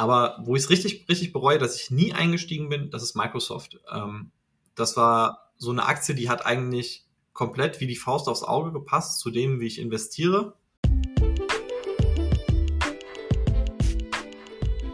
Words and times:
Aber 0.00 0.38
wo 0.44 0.54
ich 0.54 0.62
es 0.62 0.70
richtig, 0.70 1.06
richtig 1.08 1.32
bereue, 1.32 1.58
dass 1.58 1.74
ich 1.74 1.90
nie 1.90 2.12
eingestiegen 2.12 2.68
bin, 2.68 2.88
das 2.88 3.02
ist 3.02 3.16
Microsoft. 3.16 3.80
Ähm, 3.92 4.30
das 4.76 4.96
war 4.96 5.50
so 5.56 5.72
eine 5.72 5.86
Aktie, 5.86 6.14
die 6.14 6.30
hat 6.30 6.46
eigentlich 6.46 7.04
komplett 7.32 7.80
wie 7.80 7.88
die 7.88 7.96
Faust 7.96 8.28
aufs 8.28 8.44
Auge 8.44 8.70
gepasst 8.70 9.18
zu 9.18 9.30
dem, 9.30 9.58
wie 9.58 9.66
ich 9.66 9.80
investiere. 9.80 10.54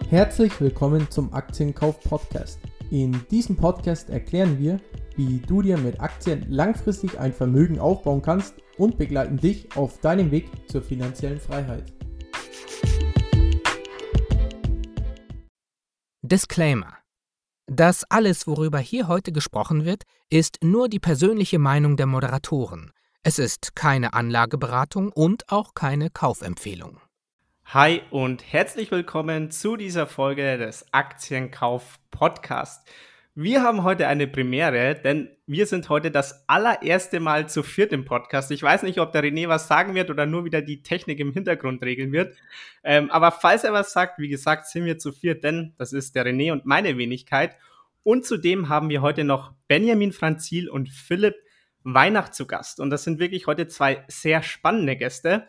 Herzlich 0.08 0.58
willkommen 0.58 1.10
zum 1.10 1.34
Aktienkauf 1.34 2.00
Podcast. 2.00 2.58
In 2.90 3.26
diesem 3.30 3.56
Podcast 3.56 4.08
erklären 4.08 4.58
wir, 4.58 4.80
wie 5.16 5.38
du 5.38 5.60
dir 5.60 5.76
mit 5.76 6.00
Aktien 6.00 6.46
langfristig 6.48 7.20
ein 7.20 7.34
Vermögen 7.34 7.78
aufbauen 7.78 8.22
kannst 8.22 8.54
und 8.78 8.96
begleiten 8.96 9.36
dich 9.36 9.76
auf 9.76 10.00
deinem 10.00 10.30
Weg 10.30 10.46
zur 10.66 10.80
finanziellen 10.80 11.40
Freiheit. 11.40 11.92
Disclaimer. 16.34 16.98
Das 17.66 18.02
alles, 18.10 18.48
worüber 18.48 18.80
hier 18.80 19.06
heute 19.06 19.30
gesprochen 19.30 19.84
wird, 19.84 20.02
ist 20.30 20.64
nur 20.64 20.88
die 20.88 20.98
persönliche 20.98 21.60
Meinung 21.60 21.96
der 21.96 22.06
Moderatoren. 22.06 22.90
Es 23.22 23.38
ist 23.38 23.76
keine 23.76 24.14
Anlageberatung 24.14 25.12
und 25.12 25.48
auch 25.52 25.74
keine 25.74 26.10
Kaufempfehlung. 26.10 26.98
Hi 27.66 28.02
und 28.10 28.52
herzlich 28.52 28.90
willkommen 28.90 29.52
zu 29.52 29.76
dieser 29.76 30.08
Folge 30.08 30.58
des 30.58 30.92
Aktienkauf 30.92 32.00
Podcast. 32.10 32.84
Wir 33.36 33.64
haben 33.64 33.82
heute 33.82 34.06
eine 34.06 34.28
Premiere, 34.28 34.94
denn 34.94 35.28
wir 35.44 35.66
sind 35.66 35.88
heute 35.88 36.12
das 36.12 36.48
allererste 36.48 37.18
Mal 37.18 37.48
zu 37.48 37.64
viert 37.64 37.92
im 37.92 38.04
Podcast. 38.04 38.52
Ich 38.52 38.62
weiß 38.62 38.84
nicht, 38.84 39.00
ob 39.00 39.10
der 39.10 39.24
René 39.24 39.48
was 39.48 39.66
sagen 39.66 39.96
wird 39.96 40.08
oder 40.08 40.24
nur 40.24 40.44
wieder 40.44 40.62
die 40.62 40.84
Technik 40.84 41.18
im 41.18 41.32
Hintergrund 41.32 41.82
regeln 41.82 42.12
wird. 42.12 42.36
Ähm, 42.84 43.10
aber 43.10 43.32
falls 43.32 43.64
er 43.64 43.72
was 43.72 43.92
sagt, 43.92 44.20
wie 44.20 44.28
gesagt, 44.28 44.68
sind 44.68 44.84
wir 44.84 44.98
zu 44.98 45.10
viert, 45.10 45.42
denn 45.42 45.74
das 45.78 45.92
ist 45.92 46.14
der 46.14 46.24
René 46.24 46.52
und 46.52 46.64
meine 46.64 46.96
Wenigkeit. 46.96 47.56
Und 48.04 48.24
zudem 48.24 48.68
haben 48.68 48.88
wir 48.88 49.02
heute 49.02 49.24
noch 49.24 49.52
Benjamin 49.66 50.12
Franzil 50.12 50.68
und 50.70 50.88
Philipp 50.88 51.34
Weihnacht 51.82 52.36
zu 52.36 52.46
Gast. 52.46 52.78
Und 52.78 52.90
das 52.90 53.02
sind 53.02 53.18
wirklich 53.18 53.48
heute 53.48 53.66
zwei 53.66 54.04
sehr 54.06 54.44
spannende 54.44 54.94
Gäste, 54.94 55.48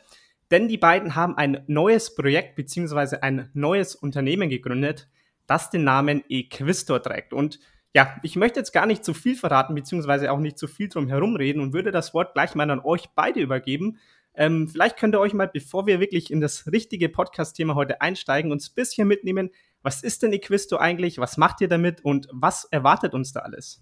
denn 0.50 0.68
die 0.68 0.80
beiden 0.80 1.14
haben 1.14 1.38
ein 1.38 1.64
neues 1.68 2.16
Projekt 2.16 2.56
beziehungsweise 2.56 3.22
ein 3.22 3.52
neues 3.54 3.94
Unternehmen 3.94 4.50
gegründet, 4.50 5.08
das 5.46 5.70
den 5.70 5.84
Namen 5.84 6.24
Equistor 6.30 7.00
trägt. 7.00 7.32
Und 7.32 7.60
ja, 7.96 8.14
ich 8.24 8.36
möchte 8.36 8.60
jetzt 8.60 8.74
gar 8.74 8.86
nicht 8.86 9.06
zu 9.06 9.14
viel 9.14 9.38
verraten, 9.38 9.74
beziehungsweise 9.74 10.30
auch 10.30 10.40
nicht 10.40 10.58
zu 10.58 10.68
viel 10.68 10.90
drum 10.90 11.08
herum 11.08 11.38
reden 11.38 11.62
und 11.62 11.72
würde 11.72 11.92
das 11.92 12.14
Wort 12.14 12.34
gleich 12.34 12.54
mal 12.54 12.70
an 12.70 12.82
euch 12.82 13.06
beide 13.16 13.40
übergeben. 13.40 14.00
Ähm, 14.34 14.68
vielleicht 14.68 14.98
könnt 14.98 15.16
ihr 15.16 15.22
euch 15.22 15.34
mal, 15.34 15.48
bevor 15.48 15.88
wir 15.88 16.02
wirklich 16.02 16.30
in 16.30 16.42
das 16.42 16.70
richtige 16.70 17.08
Podcast-Thema 17.08 17.74
heute 17.74 18.02
einsteigen, 18.02 18.52
uns 18.52 18.70
ein 18.70 18.76
bisschen 18.76 19.08
mitnehmen. 19.08 19.50
Was 19.82 20.04
ist 20.04 20.24
denn 20.24 20.34
Equisto 20.34 20.76
eigentlich? 20.76 21.20
Was 21.20 21.38
macht 21.38 21.62
ihr 21.62 21.70
damit 21.70 22.04
und 22.04 22.28
was 22.34 22.66
erwartet 22.66 23.14
uns 23.14 23.32
da 23.32 23.40
alles? 23.40 23.82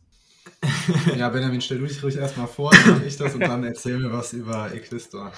Ja, 1.18 1.30
Benjamin, 1.30 1.62
stell 1.62 1.80
du 1.80 1.88
dich 1.88 2.04
ruhig 2.04 2.18
erstmal 2.18 2.48
vor, 2.48 2.70
dann 2.72 2.96
mache 2.96 3.06
ich 3.06 3.18
das 3.18 3.34
und 3.34 3.40
dann 3.40 3.64
erzähl 3.64 3.98
mir 3.98 4.12
was 4.12 4.34
über 4.34 4.72
Equisto. 4.74 5.32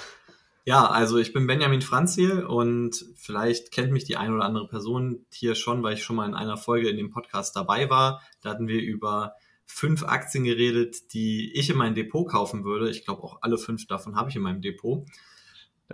Ja, 0.68 0.88
also 0.88 1.20
ich 1.20 1.32
bin 1.32 1.46
Benjamin 1.46 1.84
Franzil 1.84 2.44
und 2.44 3.06
vielleicht 3.18 3.72
kennt 3.72 3.92
mich 3.92 4.04
die 4.06 4.18
ein 4.18 4.34
oder 4.34 4.46
andere 4.46 4.68
Person 4.68 5.24
hier 5.32 5.54
schon, 5.54 5.84
weil 5.84 5.94
ich 5.94 6.04
schon 6.04 6.16
mal 6.16 6.28
in 6.28 6.34
einer 6.34 6.58
Folge 6.58 6.90
in 6.90 6.98
dem 6.98 7.12
Podcast 7.12 7.56
dabei 7.56 7.88
war. 7.92 8.24
Da 8.42 8.50
hatten 8.50 8.68
wir 8.68 8.82
über 8.82 9.36
fünf 9.68 10.02
Aktien 10.04 10.44
geredet, 10.44 11.14
die 11.14 11.54
ich 11.54 11.70
in 11.70 11.78
mein 11.78 11.94
Depot 11.94 12.28
kaufen 12.28 12.64
würde. 12.64 12.90
Ich 12.90 13.06
glaube, 13.06 13.24
auch 13.24 13.44
alle 13.44 13.60
fünf 13.60 13.86
davon 13.86 14.16
habe 14.16 14.32
ich 14.32 14.36
in 14.36 14.42
meinem 14.42 14.62
Depot. 14.62 15.06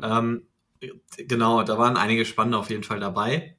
Ähm, 0.01 0.47
genau, 1.17 1.63
da 1.63 1.77
waren 1.77 1.97
einige 1.97 2.25
spannende 2.25 2.57
auf 2.57 2.69
jeden 2.69 2.83
Fall 2.83 3.01
dabei. 3.01 3.57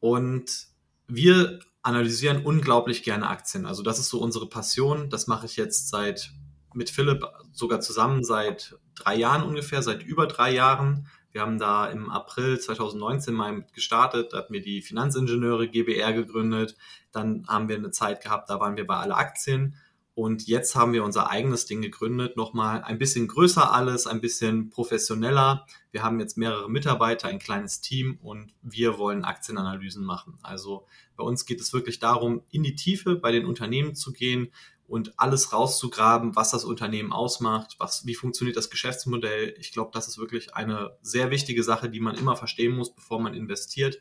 Und 0.00 0.66
wir 1.06 1.60
analysieren 1.82 2.44
unglaublich 2.44 3.04
gerne 3.04 3.28
Aktien. 3.28 3.64
Also 3.64 3.84
das 3.84 4.00
ist 4.00 4.08
so 4.08 4.20
unsere 4.20 4.48
Passion. 4.48 5.08
Das 5.08 5.28
mache 5.28 5.46
ich 5.46 5.56
jetzt 5.56 5.88
seit 5.88 6.32
mit 6.78 6.90
Philipp 6.90 7.24
sogar 7.52 7.80
zusammen 7.80 8.24
seit 8.24 8.78
drei 8.94 9.16
Jahren 9.16 9.42
ungefähr, 9.42 9.82
seit 9.82 10.02
über 10.04 10.26
drei 10.26 10.54
Jahren. 10.54 11.08
Wir 11.32 11.42
haben 11.42 11.58
da 11.58 11.86
im 11.88 12.08
April 12.08 12.58
2019 12.58 13.34
mal 13.34 13.66
gestartet, 13.74 14.32
da 14.32 14.38
hatten 14.38 14.54
wir 14.54 14.62
die 14.62 14.80
Finanzingenieure 14.80 15.68
GBR 15.68 16.12
gegründet. 16.12 16.76
Dann 17.12 17.44
haben 17.48 17.68
wir 17.68 17.76
eine 17.76 17.90
Zeit 17.90 18.22
gehabt, 18.22 18.48
da 18.48 18.60
waren 18.60 18.76
wir 18.76 18.86
bei 18.86 18.96
alle 18.96 19.16
Aktien. 19.16 19.74
Und 20.14 20.48
jetzt 20.48 20.74
haben 20.74 20.92
wir 20.92 21.04
unser 21.04 21.30
eigenes 21.30 21.66
Ding 21.66 21.80
gegründet, 21.80 22.36
nochmal 22.36 22.82
ein 22.82 22.98
bisschen 22.98 23.28
größer 23.28 23.72
alles, 23.72 24.08
ein 24.08 24.20
bisschen 24.20 24.68
professioneller. 24.68 25.64
Wir 25.92 26.02
haben 26.02 26.18
jetzt 26.18 26.36
mehrere 26.36 26.68
Mitarbeiter, 26.68 27.28
ein 27.28 27.38
kleines 27.38 27.80
Team 27.80 28.18
und 28.20 28.52
wir 28.62 28.98
wollen 28.98 29.24
Aktienanalysen 29.24 30.04
machen. 30.04 30.38
Also 30.42 30.86
bei 31.16 31.22
uns 31.22 31.46
geht 31.46 31.60
es 31.60 31.72
wirklich 31.72 32.00
darum, 32.00 32.42
in 32.50 32.64
die 32.64 32.74
Tiefe 32.74 33.14
bei 33.14 33.30
den 33.30 33.46
Unternehmen 33.46 33.94
zu 33.94 34.12
gehen, 34.12 34.50
und 34.88 35.20
alles 35.20 35.52
rauszugraben, 35.52 36.34
was 36.34 36.50
das 36.50 36.64
Unternehmen 36.64 37.12
ausmacht, 37.12 37.76
was, 37.78 38.06
wie 38.06 38.14
funktioniert 38.14 38.56
das 38.56 38.70
Geschäftsmodell. 38.70 39.54
Ich 39.58 39.72
glaube, 39.72 39.90
das 39.92 40.08
ist 40.08 40.16
wirklich 40.16 40.54
eine 40.54 40.96
sehr 41.02 41.30
wichtige 41.30 41.62
Sache, 41.62 41.90
die 41.90 42.00
man 42.00 42.16
immer 42.16 42.36
verstehen 42.36 42.74
muss, 42.74 42.94
bevor 42.94 43.20
man 43.20 43.34
investiert. 43.34 44.00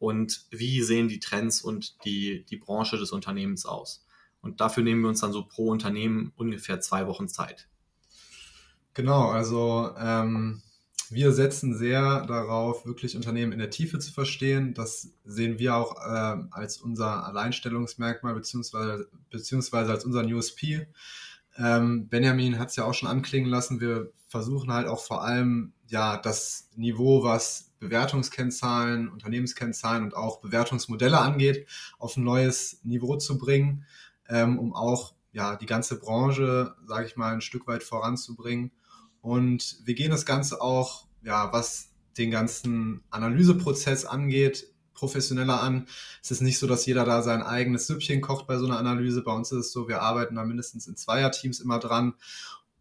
Und 0.00 0.44
wie 0.50 0.82
sehen 0.82 1.08
die 1.08 1.20
Trends 1.20 1.62
und 1.62 2.04
die, 2.04 2.44
die 2.46 2.56
Branche 2.56 2.98
des 2.98 3.12
Unternehmens 3.12 3.64
aus? 3.64 4.04
Und 4.40 4.60
dafür 4.60 4.82
nehmen 4.82 5.02
wir 5.02 5.08
uns 5.08 5.20
dann 5.20 5.32
so 5.32 5.46
pro 5.46 5.68
Unternehmen 5.68 6.32
ungefähr 6.36 6.80
zwei 6.80 7.06
Wochen 7.06 7.28
Zeit. 7.28 7.68
Genau, 8.92 9.28
also 9.30 9.94
ähm, 9.96 10.62
wir 11.10 11.32
setzen 11.32 11.76
sehr 11.76 12.26
darauf, 12.26 12.86
wirklich 12.86 13.16
Unternehmen 13.16 13.52
in 13.52 13.58
der 13.58 13.70
Tiefe 13.70 13.98
zu 13.98 14.12
verstehen. 14.12 14.74
Das 14.74 15.10
sehen 15.24 15.58
wir 15.58 15.76
auch 15.76 15.96
äh, 15.96 16.36
als 16.50 16.78
unser 16.78 17.26
Alleinstellungsmerkmal 17.26 18.34
beziehungsweise, 18.34 19.08
beziehungsweise 19.30 19.92
als 19.92 20.04
unser 20.04 20.24
USP. 20.24 20.86
Ähm, 21.56 22.08
Benjamin 22.08 22.58
hat 22.58 22.70
es 22.70 22.76
ja 22.76 22.84
auch 22.84 22.94
schon 22.94 23.08
anklingen 23.08 23.50
lassen. 23.50 23.80
Wir 23.80 24.10
versuchen 24.28 24.72
halt 24.72 24.88
auch 24.88 25.00
vor 25.00 25.22
allem 25.22 25.72
ja 25.86 26.16
das 26.16 26.70
Niveau, 26.74 27.22
was 27.22 27.70
Bewertungskennzahlen, 27.78 29.08
Unternehmenskennzahlen 29.08 30.04
und 30.04 30.16
auch 30.16 30.40
Bewertungsmodelle 30.40 31.18
angeht, 31.18 31.68
auf 31.98 32.16
ein 32.16 32.24
neues 32.24 32.80
Niveau 32.82 33.16
zu 33.16 33.38
bringen, 33.38 33.84
ähm, 34.28 34.58
um 34.58 34.74
auch 34.74 35.14
ja 35.32 35.56
die 35.56 35.66
ganze 35.66 35.98
Branche, 35.98 36.74
sage 36.86 37.06
ich 37.06 37.16
mal, 37.16 37.34
ein 37.34 37.40
Stück 37.40 37.66
weit 37.66 37.82
voranzubringen 37.82 38.72
und 39.24 39.78
wir 39.84 39.94
gehen 39.94 40.10
das 40.10 40.26
Ganze 40.26 40.60
auch, 40.60 41.06
ja, 41.22 41.50
was 41.50 41.88
den 42.18 42.30
ganzen 42.30 43.02
Analyseprozess 43.08 44.04
angeht, 44.04 44.66
professioneller 44.92 45.62
an. 45.62 45.86
Es 46.22 46.30
ist 46.30 46.42
nicht 46.42 46.58
so, 46.58 46.66
dass 46.66 46.84
jeder 46.84 47.06
da 47.06 47.22
sein 47.22 47.42
eigenes 47.42 47.86
Süppchen 47.86 48.20
kocht 48.20 48.46
bei 48.46 48.58
so 48.58 48.66
einer 48.66 48.78
Analyse. 48.78 49.22
Bei 49.22 49.32
uns 49.32 49.50
ist 49.50 49.58
es 49.58 49.72
so, 49.72 49.88
wir 49.88 50.02
arbeiten 50.02 50.34
da 50.34 50.44
mindestens 50.44 50.86
in 50.88 50.96
Zweierteams 50.96 51.60
immer 51.60 51.78
dran. 51.78 52.12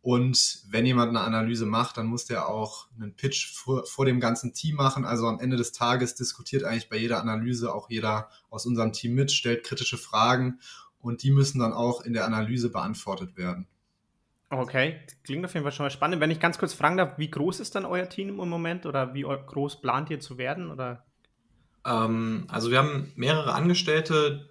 Und 0.02 0.64
wenn 0.68 0.86
jemand 0.86 1.12
eine 1.12 1.22
Analyse 1.22 1.66
macht, 1.66 1.96
dann 1.96 2.08
muss 2.08 2.26
der 2.26 2.50
auch 2.50 2.90
einen 3.00 3.16
Pitch 3.16 3.54
vor, 3.54 3.86
vor, 3.86 4.06
dem 4.06 4.20
ganzen 4.20 4.54
Team 4.54 4.76
machen. 4.76 5.06
Also 5.06 5.28
am 5.28 5.40
Ende 5.40 5.56
des 5.56 5.72
Tages 5.72 6.14
diskutiert 6.14 6.66
eigentlich 6.66 6.90
bei 6.90 6.98
jeder 6.98 7.22
Analyse 7.22 7.74
auch 7.74 7.90
jeder 7.90 8.28
aus 8.50 8.66
unserem 8.66 8.92
Team 8.92 9.16
mit, 9.16 9.32
stellt 9.32 9.64
kritische 9.64 9.98
Fragen 9.98 10.60
und 11.00 11.24
die 11.24 11.32
müssen 11.32 11.60
dann 11.60 11.72
auch 11.72 12.02
in 12.02 12.12
der 12.12 12.26
Analyse 12.26 12.70
beantwortet 12.70 13.38
werden. 13.38 13.70
Okay, 14.54 15.00
klingt 15.24 15.46
auf 15.46 15.54
jeden 15.54 15.64
Fall 15.64 15.72
schon 15.72 15.86
mal 15.86 15.90
spannend. 15.90 16.22
Wenn 16.22 16.32
ich 16.32 16.40
ganz 16.40 16.58
kurz 16.58 16.74
fragen 16.74 16.98
darf, 16.98 17.18
wie 17.18 17.30
groß 17.30 17.60
ist 17.60 17.76
dann 17.76 17.86
euer 17.86 18.08
Team 18.08 18.30
im 18.30 18.50
Moment 18.50 18.86
oder 18.86 19.14
wie 19.14 19.24
groß 19.24 19.82
plant 19.82 20.10
ihr 20.10 20.20
zu 20.20 20.38
werden? 20.38 20.70
Oder? 20.70 21.06
Ähm, 21.86 22.46
also 22.50 22.72
wir 22.72 22.78
haben 22.78 23.12
mehrere 23.16 23.54
Angestellte 23.54 24.50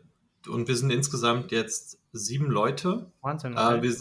und 0.48 0.68
wir 0.68 0.76
sind 0.76 0.90
insgesamt 0.90 1.52
jetzt 1.52 1.98
sieben 2.12 2.50
Leute. 2.50 3.12
Wahnsinn. 3.20 3.56
Okay. 3.56 3.78
Äh, 3.78 3.82
wir, 3.82 3.94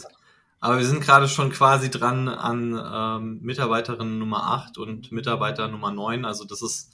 aber 0.60 0.78
wir 0.78 0.84
sind 0.84 1.02
gerade 1.02 1.28
schon 1.28 1.50
quasi 1.50 1.90
dran 1.90 2.28
an 2.28 2.80
ähm, 3.20 3.40
Mitarbeiterin 3.42 4.18
Nummer 4.18 4.44
8 4.52 4.78
und 4.78 5.10
Mitarbeiter 5.12 5.68
Nummer 5.68 5.90
9. 5.90 6.24
Also 6.24 6.44
das 6.44 6.62
ist 6.62 6.92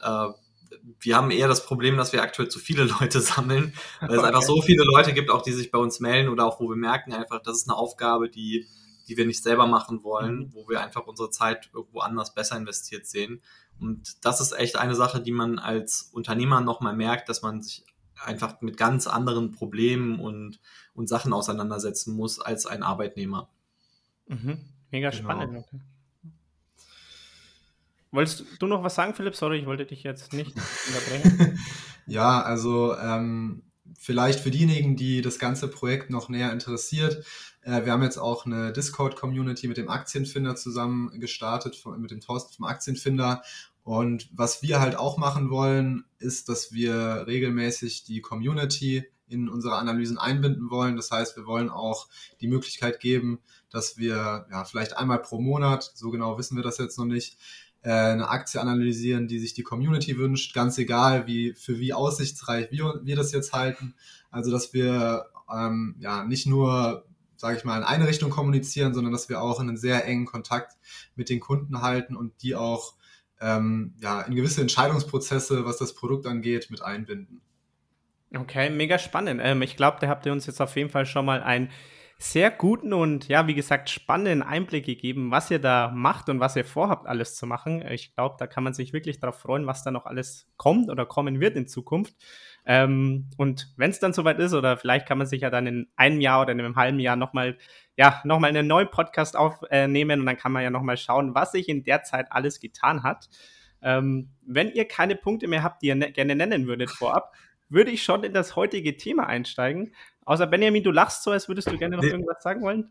äh, 0.00 0.28
wir 1.00 1.16
haben 1.16 1.30
eher 1.30 1.48
das 1.48 1.66
Problem, 1.66 1.96
dass 1.96 2.12
wir 2.12 2.22
aktuell 2.22 2.48
zu 2.48 2.58
viele 2.58 2.84
Leute 3.00 3.20
sammeln, 3.20 3.74
weil 4.00 4.10
okay. 4.10 4.18
es 4.18 4.24
einfach 4.24 4.42
so 4.42 4.62
viele 4.62 4.84
Leute 4.84 5.12
gibt, 5.12 5.30
auch 5.30 5.42
die 5.42 5.52
sich 5.52 5.70
bei 5.70 5.78
uns 5.78 6.00
melden 6.00 6.28
oder 6.28 6.46
auch 6.46 6.60
wo 6.60 6.68
wir 6.68 6.76
merken 6.76 7.12
einfach, 7.12 7.40
das 7.42 7.58
ist 7.58 7.68
eine 7.68 7.76
Aufgabe, 7.76 8.28
die, 8.28 8.66
die 9.08 9.16
wir 9.16 9.26
nicht 9.26 9.42
selber 9.42 9.66
machen 9.66 10.02
wollen, 10.02 10.36
mhm. 10.36 10.54
wo 10.54 10.68
wir 10.68 10.80
einfach 10.80 11.06
unsere 11.06 11.30
Zeit 11.30 11.70
irgendwo 11.74 12.00
anders 12.00 12.34
besser 12.34 12.56
investiert 12.56 13.06
sehen. 13.06 13.42
Und 13.78 14.24
das 14.24 14.40
ist 14.40 14.52
echt 14.52 14.76
eine 14.76 14.94
Sache, 14.94 15.20
die 15.20 15.32
man 15.32 15.58
als 15.58 16.10
Unternehmer 16.12 16.60
nochmal 16.60 16.94
merkt, 16.94 17.28
dass 17.28 17.42
man 17.42 17.62
sich 17.62 17.84
einfach 18.22 18.60
mit 18.60 18.76
ganz 18.76 19.06
anderen 19.06 19.50
Problemen 19.50 20.20
und, 20.20 20.60
und 20.94 21.08
Sachen 21.08 21.32
auseinandersetzen 21.32 22.14
muss 22.14 22.40
als 22.40 22.66
ein 22.66 22.82
Arbeitnehmer. 22.82 23.50
Mhm. 24.26 24.60
Mega 24.90 25.10
genau. 25.10 25.22
spannend. 25.22 25.64
Okay. 25.66 25.80
Wolltest 28.14 28.44
du 28.60 28.68
noch 28.68 28.84
was 28.84 28.94
sagen, 28.94 29.12
Philipp? 29.12 29.34
Sorry, 29.34 29.58
ich 29.58 29.66
wollte 29.66 29.86
dich 29.86 30.04
jetzt 30.04 30.32
nicht 30.32 30.54
unterbrechen. 30.86 31.58
ja, 32.06 32.40
also 32.40 32.96
ähm, 32.96 33.62
vielleicht 33.98 34.38
für 34.38 34.52
diejenigen, 34.52 34.94
die 34.94 35.20
das 35.20 35.40
ganze 35.40 35.66
Projekt 35.66 36.10
noch 36.10 36.28
näher 36.28 36.52
interessiert, 36.52 37.24
äh, 37.62 37.84
wir 37.84 37.92
haben 37.92 38.04
jetzt 38.04 38.18
auch 38.18 38.46
eine 38.46 38.72
Discord-Community 38.72 39.66
mit 39.66 39.78
dem 39.78 39.88
Aktienfinder 39.88 40.54
zusammen 40.54 41.18
gestartet, 41.18 41.74
von, 41.74 42.00
mit 42.00 42.12
dem 42.12 42.20
Thorsten 42.20 42.54
vom 42.54 42.66
Aktienfinder. 42.66 43.42
Und 43.82 44.28
was 44.32 44.62
wir 44.62 44.80
halt 44.80 44.94
auch 44.94 45.18
machen 45.18 45.50
wollen, 45.50 46.04
ist, 46.20 46.48
dass 46.48 46.72
wir 46.72 47.24
regelmäßig 47.26 48.04
die 48.04 48.20
Community 48.20 49.04
in 49.26 49.48
unsere 49.48 49.74
Analysen 49.74 50.18
einbinden 50.18 50.70
wollen. 50.70 50.96
Das 50.96 51.10
heißt, 51.10 51.36
wir 51.36 51.46
wollen 51.46 51.68
auch 51.68 52.08
die 52.40 52.46
Möglichkeit 52.46 53.00
geben, 53.00 53.40
dass 53.70 53.98
wir 53.98 54.46
ja, 54.50 54.64
vielleicht 54.64 54.96
einmal 54.96 55.20
pro 55.20 55.40
Monat, 55.40 55.90
so 55.94 56.10
genau 56.10 56.38
wissen 56.38 56.56
wir 56.56 56.62
das 56.62 56.78
jetzt 56.78 56.98
noch 56.98 57.06
nicht, 57.06 57.38
eine 57.90 58.28
Aktie 58.28 58.60
analysieren, 58.60 59.28
die 59.28 59.38
sich 59.38 59.54
die 59.54 59.62
Community 59.62 60.16
wünscht, 60.16 60.54
ganz 60.54 60.78
egal, 60.78 61.26
wie 61.26 61.52
für 61.52 61.78
wie 61.78 61.92
aussichtsreich 61.92 62.70
wir, 62.70 63.00
wir 63.02 63.16
das 63.16 63.32
jetzt 63.32 63.52
halten. 63.52 63.94
Also, 64.30 64.50
dass 64.50 64.72
wir 64.72 65.26
ähm, 65.52 65.96
ja 65.98 66.24
nicht 66.24 66.46
nur, 66.46 67.04
sage 67.36 67.58
ich 67.58 67.64
mal, 67.64 67.78
in 67.78 67.84
eine 67.84 68.08
Richtung 68.08 68.30
kommunizieren, 68.30 68.94
sondern 68.94 69.12
dass 69.12 69.28
wir 69.28 69.40
auch 69.40 69.60
einen 69.60 69.76
sehr 69.76 70.06
engen 70.06 70.26
Kontakt 70.26 70.72
mit 71.14 71.28
den 71.28 71.40
Kunden 71.40 71.82
halten 71.82 72.16
und 72.16 72.42
die 72.42 72.54
auch 72.54 72.94
ähm, 73.40 73.94
ja, 74.00 74.22
in 74.22 74.34
gewisse 74.34 74.60
Entscheidungsprozesse, 74.60 75.64
was 75.64 75.76
das 75.76 75.94
Produkt 75.94 76.26
angeht, 76.26 76.70
mit 76.70 76.82
einbinden. 76.82 77.40
Okay, 78.34 78.70
mega 78.70 78.98
spannend. 78.98 79.40
Ähm, 79.42 79.62
ich 79.62 79.76
glaube, 79.76 79.98
da 80.00 80.08
habt 80.08 80.26
ihr 80.26 80.32
uns 80.32 80.46
jetzt 80.46 80.60
auf 80.60 80.74
jeden 80.76 80.90
Fall 80.90 81.06
schon 81.06 81.24
mal 81.24 81.42
ein 81.42 81.70
sehr 82.24 82.50
guten 82.50 82.94
und 82.94 83.28
ja, 83.28 83.46
wie 83.46 83.54
gesagt, 83.54 83.90
spannenden 83.90 84.42
Einblick 84.42 84.86
gegeben, 84.86 85.30
was 85.30 85.50
ihr 85.50 85.58
da 85.58 85.92
macht 85.94 86.30
und 86.30 86.40
was 86.40 86.56
ihr 86.56 86.64
vorhabt, 86.64 87.06
alles 87.06 87.34
zu 87.34 87.46
machen. 87.46 87.84
Ich 87.90 88.14
glaube, 88.14 88.36
da 88.38 88.46
kann 88.46 88.64
man 88.64 88.72
sich 88.72 88.94
wirklich 88.94 89.20
darauf 89.20 89.38
freuen, 89.38 89.66
was 89.66 89.84
da 89.84 89.90
noch 89.90 90.06
alles 90.06 90.48
kommt 90.56 90.90
oder 90.90 91.04
kommen 91.04 91.38
wird 91.38 91.54
in 91.54 91.68
Zukunft. 91.68 92.14
Ähm, 92.64 93.28
und 93.36 93.74
wenn 93.76 93.90
es 93.90 94.00
dann 94.00 94.14
soweit 94.14 94.38
ist, 94.38 94.54
oder 94.54 94.78
vielleicht 94.78 95.06
kann 95.06 95.18
man 95.18 95.26
sich 95.26 95.42
ja 95.42 95.50
dann 95.50 95.66
in 95.66 95.86
einem 95.96 96.20
Jahr 96.20 96.40
oder 96.40 96.52
in 96.52 96.60
einem 96.60 96.76
halben 96.76 96.98
Jahr 96.98 97.16
nochmal, 97.16 97.58
ja, 97.96 98.22
nochmal 98.24 98.48
einen 98.50 98.66
neuen 98.66 98.90
Podcast 98.90 99.36
aufnehmen 99.36 100.20
und 100.20 100.26
dann 100.26 100.38
kann 100.38 100.52
man 100.52 100.62
ja 100.62 100.70
nochmal 100.70 100.96
schauen, 100.96 101.34
was 101.34 101.52
sich 101.52 101.68
in 101.68 101.84
der 101.84 102.04
Zeit 102.04 102.28
alles 102.30 102.58
getan 102.58 103.02
hat. 103.02 103.28
Ähm, 103.82 104.30
wenn 104.46 104.72
ihr 104.72 104.88
keine 104.88 105.14
Punkte 105.14 105.46
mehr 105.46 105.62
habt, 105.62 105.82
die 105.82 105.88
ihr 105.88 105.94
ne 105.94 106.10
gerne 106.10 106.34
nennen 106.34 106.66
würdet 106.66 106.90
vorab, 106.90 107.34
würde 107.68 107.90
ich 107.90 108.02
schon 108.02 108.24
in 108.24 108.32
das 108.32 108.56
heutige 108.56 108.96
Thema 108.96 109.26
einsteigen. 109.26 109.94
Außer 110.24 110.46
Benjamin, 110.46 110.82
du 110.82 110.90
lachst 110.90 111.22
so, 111.22 111.30
als 111.30 111.48
würdest 111.48 111.70
du 111.70 111.78
gerne 111.78 111.96
noch 111.96 112.02
nee. 112.02 112.10
irgendwas 112.10 112.42
sagen 112.42 112.62
wollen. 112.62 112.90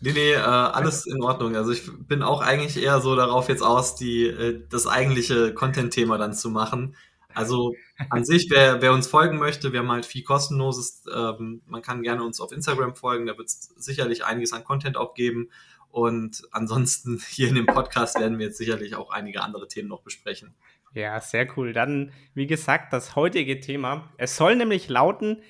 Nee, 0.00 0.12
nee, 0.12 0.32
äh, 0.32 0.38
alles 0.38 1.06
in 1.06 1.22
Ordnung. 1.22 1.54
Also 1.54 1.70
ich 1.70 1.88
bin 2.08 2.22
auch 2.22 2.40
eigentlich 2.40 2.82
eher 2.82 3.00
so 3.00 3.14
darauf 3.14 3.48
jetzt 3.48 3.62
aus, 3.62 3.94
die, 3.94 4.26
äh, 4.26 4.60
das 4.68 4.88
eigentliche 4.88 5.54
Content-Thema 5.54 6.18
dann 6.18 6.34
zu 6.34 6.50
machen. 6.50 6.96
Also 7.34 7.74
an 8.10 8.24
sich, 8.24 8.48
wer, 8.50 8.82
wer 8.82 8.92
uns 8.92 9.06
folgen 9.06 9.38
möchte, 9.38 9.72
wir 9.72 9.80
haben 9.80 9.90
halt 9.90 10.04
viel 10.06 10.24
kostenloses. 10.24 11.04
Ähm, 11.14 11.62
man 11.66 11.82
kann 11.82 12.02
gerne 12.02 12.24
uns 12.24 12.40
auf 12.40 12.52
Instagram 12.52 12.96
folgen, 12.96 13.26
da 13.26 13.38
wird 13.38 13.48
es 13.48 13.72
sicherlich 13.76 14.24
einiges 14.24 14.52
an 14.52 14.64
Content 14.64 14.96
auch 14.96 15.14
geben. 15.14 15.50
Und 15.90 16.42
ansonsten 16.50 17.20
hier 17.28 17.48
in 17.48 17.54
dem 17.54 17.66
Podcast 17.66 18.18
werden 18.18 18.38
wir 18.38 18.46
jetzt 18.46 18.58
sicherlich 18.58 18.96
auch 18.96 19.10
einige 19.10 19.42
andere 19.42 19.68
Themen 19.68 19.88
noch 19.88 20.02
besprechen. 20.02 20.54
Ja, 20.94 21.20
sehr 21.20 21.46
cool. 21.56 21.72
Dann, 21.72 22.12
wie 22.34 22.46
gesagt, 22.46 22.92
das 22.92 23.16
heutige 23.16 23.60
Thema. 23.60 24.10
Es 24.18 24.36
soll 24.36 24.56
nämlich 24.56 24.88
lauten, 24.88 25.42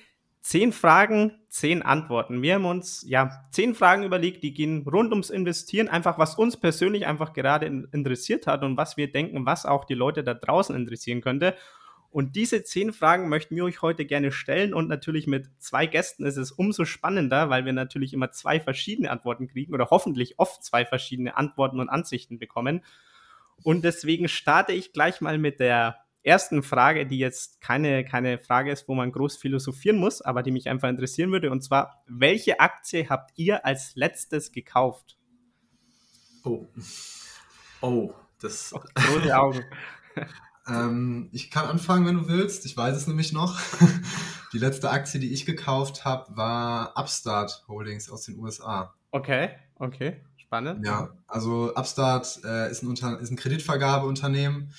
Zehn 0.43 0.73
Fragen, 0.73 1.39
zehn 1.47 1.83
Antworten. 1.83 2.41
Wir 2.41 2.55
haben 2.55 2.65
uns 2.65 3.05
ja 3.07 3.47
zehn 3.51 3.73
Fragen 3.75 4.03
überlegt, 4.03 4.43
die 4.43 4.53
gehen 4.53 4.85
rund 4.85 5.11
ums 5.11 5.29
Investieren, 5.29 5.87
einfach 5.87 6.19
was 6.19 6.35
uns 6.35 6.57
persönlich 6.57 7.07
einfach 7.07 7.31
gerade 7.31 7.65
interessiert 7.65 8.45
hat 8.45 8.61
und 8.61 8.75
was 8.75 8.97
wir 8.97 9.09
denken, 9.09 9.45
was 9.45 9.65
auch 9.65 9.85
die 9.85 9.93
Leute 9.93 10.21
da 10.21 10.33
draußen 10.33 10.75
interessieren 10.75 11.21
könnte. 11.21 11.55
Und 12.09 12.35
diese 12.35 12.61
zehn 12.65 12.91
Fragen 12.91 13.29
möchten 13.29 13.55
wir 13.55 13.63
euch 13.63 13.81
heute 13.81 14.03
gerne 14.03 14.33
stellen 14.33 14.73
und 14.73 14.89
natürlich 14.89 15.27
mit 15.27 15.47
zwei 15.59 15.85
Gästen 15.85 16.25
ist 16.25 16.35
es 16.35 16.51
umso 16.51 16.83
spannender, 16.83 17.49
weil 17.49 17.63
wir 17.63 17.71
natürlich 17.71 18.11
immer 18.13 18.31
zwei 18.31 18.59
verschiedene 18.59 19.11
Antworten 19.11 19.47
kriegen 19.47 19.73
oder 19.73 19.91
hoffentlich 19.91 20.39
oft 20.39 20.61
zwei 20.61 20.85
verschiedene 20.85 21.37
Antworten 21.37 21.79
und 21.79 21.87
Ansichten 21.87 22.37
bekommen. 22.37 22.83
Und 23.63 23.85
deswegen 23.85 24.27
starte 24.27 24.73
ich 24.73 24.91
gleich 24.91 25.21
mal 25.21 25.37
mit 25.37 25.61
der 25.61 26.02
ersten 26.23 26.63
Frage, 26.63 27.05
die 27.05 27.17
jetzt 27.17 27.61
keine, 27.61 28.05
keine 28.05 28.39
Frage 28.39 28.71
ist, 28.71 28.87
wo 28.87 28.95
man 28.95 29.11
groß 29.11 29.37
philosophieren 29.37 29.97
muss, 29.97 30.21
aber 30.21 30.41
die 30.41 30.51
mich 30.51 30.69
einfach 30.69 30.89
interessieren 30.89 31.31
würde. 31.31 31.51
Und 31.51 31.63
zwar, 31.63 32.03
welche 32.07 32.59
Aktie 32.59 33.09
habt 33.09 33.31
ihr 33.35 33.65
als 33.65 33.95
letztes 33.95 34.51
gekauft? 34.51 35.17
Oh. 36.43 36.67
Oh, 37.81 38.13
das. 38.39 38.73
Oh, 38.73 38.79
große 38.95 39.37
Augen. 39.37 39.65
ähm, 40.67 41.29
ich 41.31 41.51
kann 41.51 41.67
anfangen, 41.67 42.05
wenn 42.05 42.15
du 42.15 42.27
willst. 42.27 42.65
Ich 42.65 42.75
weiß 42.75 42.95
es 42.95 43.07
nämlich 43.07 43.33
noch. 43.33 43.59
die 44.53 44.59
letzte 44.59 44.89
Aktie, 44.89 45.19
die 45.19 45.33
ich 45.33 45.45
gekauft 45.45 46.05
habe, 46.05 46.35
war 46.37 46.97
Upstart 46.97 47.65
Holdings 47.67 48.09
aus 48.09 48.23
den 48.23 48.39
USA. 48.39 48.93
Okay, 49.11 49.49
okay. 49.75 50.21
Spannend. 50.37 50.85
Ja, 50.85 51.09
also 51.27 51.73
Upstart 51.75 52.39
äh, 52.45 52.69
ist, 52.69 52.83
ein 52.83 52.87
Unter 52.87 53.19
ist 53.19 53.31
ein 53.31 53.37
Kreditvergabeunternehmen 53.37 54.71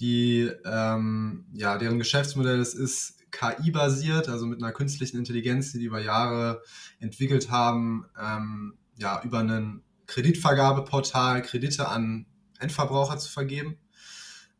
die, 0.00 0.50
ähm, 0.64 1.46
ja, 1.52 1.78
deren 1.78 1.98
Geschäftsmodell 1.98 2.60
es 2.60 2.74
ist 2.74 3.14
KI-basiert, 3.30 4.28
also 4.28 4.46
mit 4.46 4.62
einer 4.62 4.72
künstlichen 4.72 5.18
Intelligenz, 5.18 5.72
die 5.72 5.78
die 5.78 5.86
über 5.86 6.00
Jahre 6.00 6.62
entwickelt 7.00 7.50
haben, 7.50 8.06
ähm, 8.20 8.74
ja, 8.96 9.22
über 9.24 9.40
ein 9.40 9.82
Kreditvergabeportal 10.06 11.42
Kredite 11.42 11.88
an 11.88 12.26
Endverbraucher 12.58 13.18
zu 13.18 13.30
vergeben. 13.30 13.78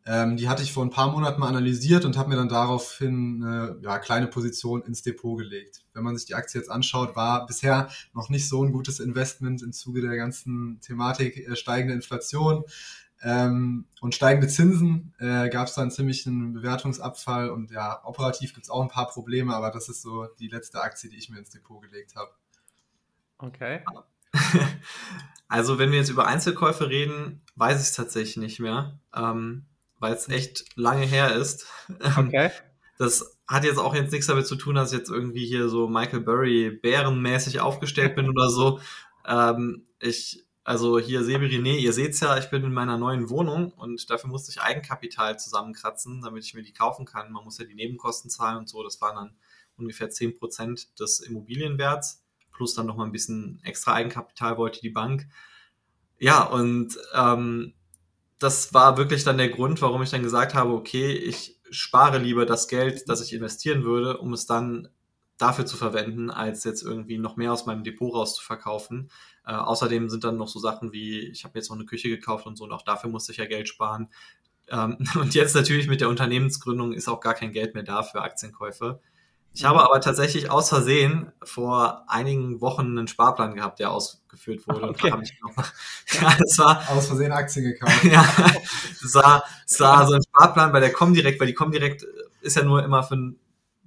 Ähm, 0.07 0.37
die 0.37 0.49
hatte 0.49 0.63
ich 0.63 0.73
vor 0.73 0.85
ein 0.85 0.91
paar 0.91 1.11
Monaten 1.11 1.41
mal 1.41 1.49
analysiert 1.49 2.05
und 2.05 2.19
habe 2.19 2.29
mir 2.29 2.37
dann 2.37 2.51
daraufhin 2.51 3.43
eine 3.43 3.79
ja, 3.83 3.99
kleine 3.99 4.27
Position 4.27 4.83
ins 4.83 5.03
Depot 5.03 5.39
gelegt. 5.39 5.83
Wenn 5.95 6.05
man 6.05 6.15
sich 6.17 6.27
die 6.27 6.35
Aktie 6.35 6.61
jetzt 6.61 6.71
anschaut, 6.71 7.17
war 7.17 7.47
bisher 7.47 7.89
noch 8.13 8.29
nicht 8.29 8.47
so 8.47 8.63
ein 8.63 8.73
gutes 8.73 9.01
Investment 9.01 9.63
im 9.63 9.73
Zuge 9.73 10.03
der 10.03 10.17
ganzen 10.17 10.79
Thematik 10.83 11.49
äh, 11.49 11.57
steigende 11.57 11.95
Inflation. 11.95 12.65
Ähm, 13.27 13.87
und 14.03 14.15
steigende 14.15 14.49
Zinsen 14.49 15.15
äh, 15.19 15.49
gab 15.49 15.67
es 15.69 15.75
dann 15.75 15.91
ziemlich 15.91 16.27
einen 16.27 16.53
Bewertungsabfall 16.53 17.49
und 17.49 17.71
ja, 17.71 18.05
operativ 18.05 18.53
gibt 18.53 18.67
es 18.67 18.71
auch 18.71 18.83
ein 18.83 18.89
paar 18.89 19.09
Probleme, 19.09 19.55
aber 19.57 19.71
das 19.71 19.89
ist 19.89 20.03
so 20.03 20.27
die 20.39 20.49
letzte 20.49 20.83
Aktie, 20.83 21.09
die 21.09 21.17
ich 21.17 21.31
mir 21.31 21.39
ins 21.39 21.49
Depot 21.49 21.81
gelegt 21.81 22.15
habe. 22.17 22.31
Okay. 23.39 23.83
Also 25.47 25.79
wenn 25.79 25.93
wir 25.93 25.99
jetzt 25.99 26.11
über 26.11 26.27
Einzelkäufe 26.27 26.89
reden, 26.89 27.43
weiß 27.55 27.77
ich 27.77 27.89
es 27.89 27.93
tatsächlich 27.93 28.39
nicht 28.39 28.61
mehr, 28.61 28.99
ähm, 29.15 29.67
weil 30.01 30.15
es 30.15 30.29
echt 30.29 30.65
lange 30.75 31.07
her 31.07 31.35
ist. 31.35 31.67
Okay. 32.17 32.51
Das 32.99 33.37
hat 33.47 33.65
jetzt 33.65 33.79
auch 33.79 33.95
jetzt 33.95 34.13
nichts 34.13 34.27
damit 34.27 34.47
zu 34.47 34.57
tun, 34.57 34.77
dass 34.77 34.93
ich 34.93 34.99
jetzt 34.99 35.11
irgendwie 35.11 35.45
hier 35.45 35.69
so 35.69 35.89
Michael 35.89 36.21
Burry 36.21 36.71
bärenmäßig 36.71 37.61
aufgestellt 37.61 38.15
bin 38.15 38.29
oder 38.29 38.49
so. 38.49 38.81
Ähm, 39.27 39.87
ich 40.01 40.44
also 40.65 40.99
hier 40.99 41.23
Sebirine, 41.23 41.77
ihr 41.77 41.93
seht's 41.93 42.21
ja, 42.21 42.39
ich 42.39 42.49
bin 42.49 42.65
in 42.65 42.73
meiner 42.73 42.97
neuen 42.97 43.29
Wohnung 43.29 43.71
und 43.73 44.09
dafür 44.09 44.31
musste 44.31 44.51
ich 44.51 44.63
Eigenkapital 44.63 45.39
zusammenkratzen, 45.39 46.23
damit 46.23 46.43
ich 46.43 46.55
mir 46.55 46.63
die 46.63 46.73
kaufen 46.73 47.05
kann. 47.05 47.31
Man 47.31 47.45
muss 47.45 47.59
ja 47.59 47.67
die 47.67 47.75
Nebenkosten 47.75 48.31
zahlen 48.31 48.57
und 48.59 48.69
so. 48.69 48.83
Das 48.83 48.99
waren 49.03 49.17
dann 49.17 49.37
ungefähr 49.77 50.09
zehn 50.09 50.39
Prozent 50.39 50.99
des 50.99 51.21
Immobilienwerts. 51.21 52.25
Plus 52.51 52.75
dann 52.75 52.87
nochmal 52.87 53.07
ein 53.07 53.13
bisschen 53.13 53.61
extra 53.63 53.93
Eigenkapital 53.93 54.57
wollte 54.57 54.81
die 54.81 54.91
Bank. 54.91 55.29
Ja, 56.19 56.45
und 56.45 56.97
ähm, 57.13 57.75
das 58.39 58.73
war 58.73 58.97
wirklich 58.97 59.23
dann 59.23 59.37
der 59.37 59.51
Grund, 59.51 59.83
warum 59.83 60.03
ich 60.03 60.11
dann 60.11 60.23
gesagt 60.23 60.55
habe, 60.55 60.73
okay, 60.73 61.13
ich 61.13 61.61
spare 61.71 62.19
lieber 62.19 62.47
das 62.47 62.69
Geld, 62.69 63.09
das 63.09 63.21
ich 63.21 63.35
investieren 63.35 63.85
würde, 63.85 64.17
um 64.19 64.33
es 64.33 64.47
dann 64.47 64.89
dafür 65.39 65.67
zu 65.67 65.77
verwenden, 65.77 66.31
als 66.31 66.65
jetzt 66.65 66.83
irgendwie 66.83 67.19
noch 67.19 67.37
mehr 67.37 67.53
aus 67.53 67.67
meinem 67.67 67.85
Depot 67.85 68.15
rauszuverkaufen. 68.15 69.11
Äh, 69.47 69.53
außerdem 69.53 70.09
sind 70.09 70.25
dann 70.25 70.37
noch 70.37 70.49
so 70.49 70.59
Sachen 70.59 70.93
wie, 70.93 71.21
ich 71.29 71.45
habe 71.45 71.59
jetzt 71.59 71.71
noch 71.71 71.77
eine 71.77 71.87
Küche 71.87 72.09
gekauft 72.09 72.47
und 72.47 72.57
so, 72.57 72.65
und 72.65 72.73
auch 72.73 72.83
dafür 72.83 73.11
musste 73.11 73.33
ich 73.33 73.39
ja 73.39 73.47
Geld 73.47 73.69
sparen. 73.69 74.09
Ähm, 74.69 74.99
und 75.21 75.35
jetzt 75.35 75.55
natürlich 75.55 75.89
mit 75.89 76.01
der 76.01 76.09
Unternehmensgründung 76.09 76.93
ist 76.93 77.09
auch 77.09 77.21
gar 77.21 77.35
kein 77.35 77.53
Geld 77.53 77.75
mehr 77.75 77.83
da 77.83 78.03
für 78.03 78.23
Aktienkäufe. 78.23 79.01
Ich 79.53 79.63
mhm. 79.63 79.69
habe 79.69 79.85
aber 79.85 80.01
tatsächlich 80.01 80.51
aus 80.51 80.69
Versehen 80.69 81.33
vor 81.43 82.05
einigen 82.09 82.61
Wochen 82.61 82.99
einen 82.99 83.09
Sparplan 83.09 83.55
gehabt, 83.55 83.79
der 83.79 83.91
ausgeführt 83.91 84.67
wurde. 84.67 84.89
Okay. 84.89 84.89
Und 84.89 85.05
da 85.05 85.11
habe 85.13 85.23
ich 85.23 85.41
noch 85.41 85.57
ja, 86.23 86.37
das 86.39 86.59
war 86.59 86.91
aus 86.91 87.07
Versehen 87.07 87.33
Aktien 87.33 87.65
gekauft. 87.65 88.05
ja, 88.05 88.25
das 89.01 89.15
war, 89.15 89.45
das 89.69 89.81
war 89.81 90.07
so 90.07 90.15
ein 90.15 90.23
Sparplan 90.23 90.73
bei 90.73 90.81
der 90.81 90.93
Comdirect, 90.93 91.41
weil 91.41 91.47
die 91.47 91.55
Comdirect 91.55 92.05
ist 92.41 92.57
ja 92.57 92.65
nur 92.65 92.85
immer 92.85 93.03
für 93.03 93.15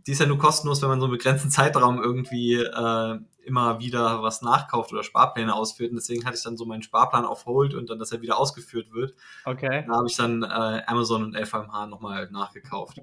die 0.07 0.13
ist 0.13 0.19
ja 0.19 0.25
nur 0.25 0.39
kostenlos, 0.39 0.81
wenn 0.81 0.89
man 0.89 1.01
so 1.01 1.05
einen 1.05 1.17
begrenzten 1.17 1.49
Zeitraum 1.49 2.01
irgendwie 2.01 2.55
äh, 2.55 3.19
immer 3.43 3.79
wieder 3.79 4.23
was 4.23 4.41
nachkauft 4.41 4.93
oder 4.93 5.03
Sparpläne 5.03 5.53
ausführt. 5.53 5.91
Und 5.91 5.97
deswegen 5.97 6.25
hatte 6.25 6.37
ich 6.37 6.43
dann 6.43 6.55
so 6.55 6.65
meinen 6.65 6.81
Sparplan 6.81 7.25
auf 7.25 7.45
Hold 7.45 7.73
und 7.73 7.89
dann, 7.89 7.99
dass 7.99 8.13
er 8.13 8.21
wieder 8.21 8.37
ausgeführt 8.37 8.93
wird. 8.93 9.15
Okay. 9.43 9.83
Da 9.85 9.95
habe 9.95 10.07
ich 10.07 10.15
dann 10.15 10.43
äh, 10.43 10.81
Amazon 10.87 11.23
und 11.23 11.35
LVMH 11.35 11.87
nochmal 11.87 12.29
nachgekauft. 12.31 13.01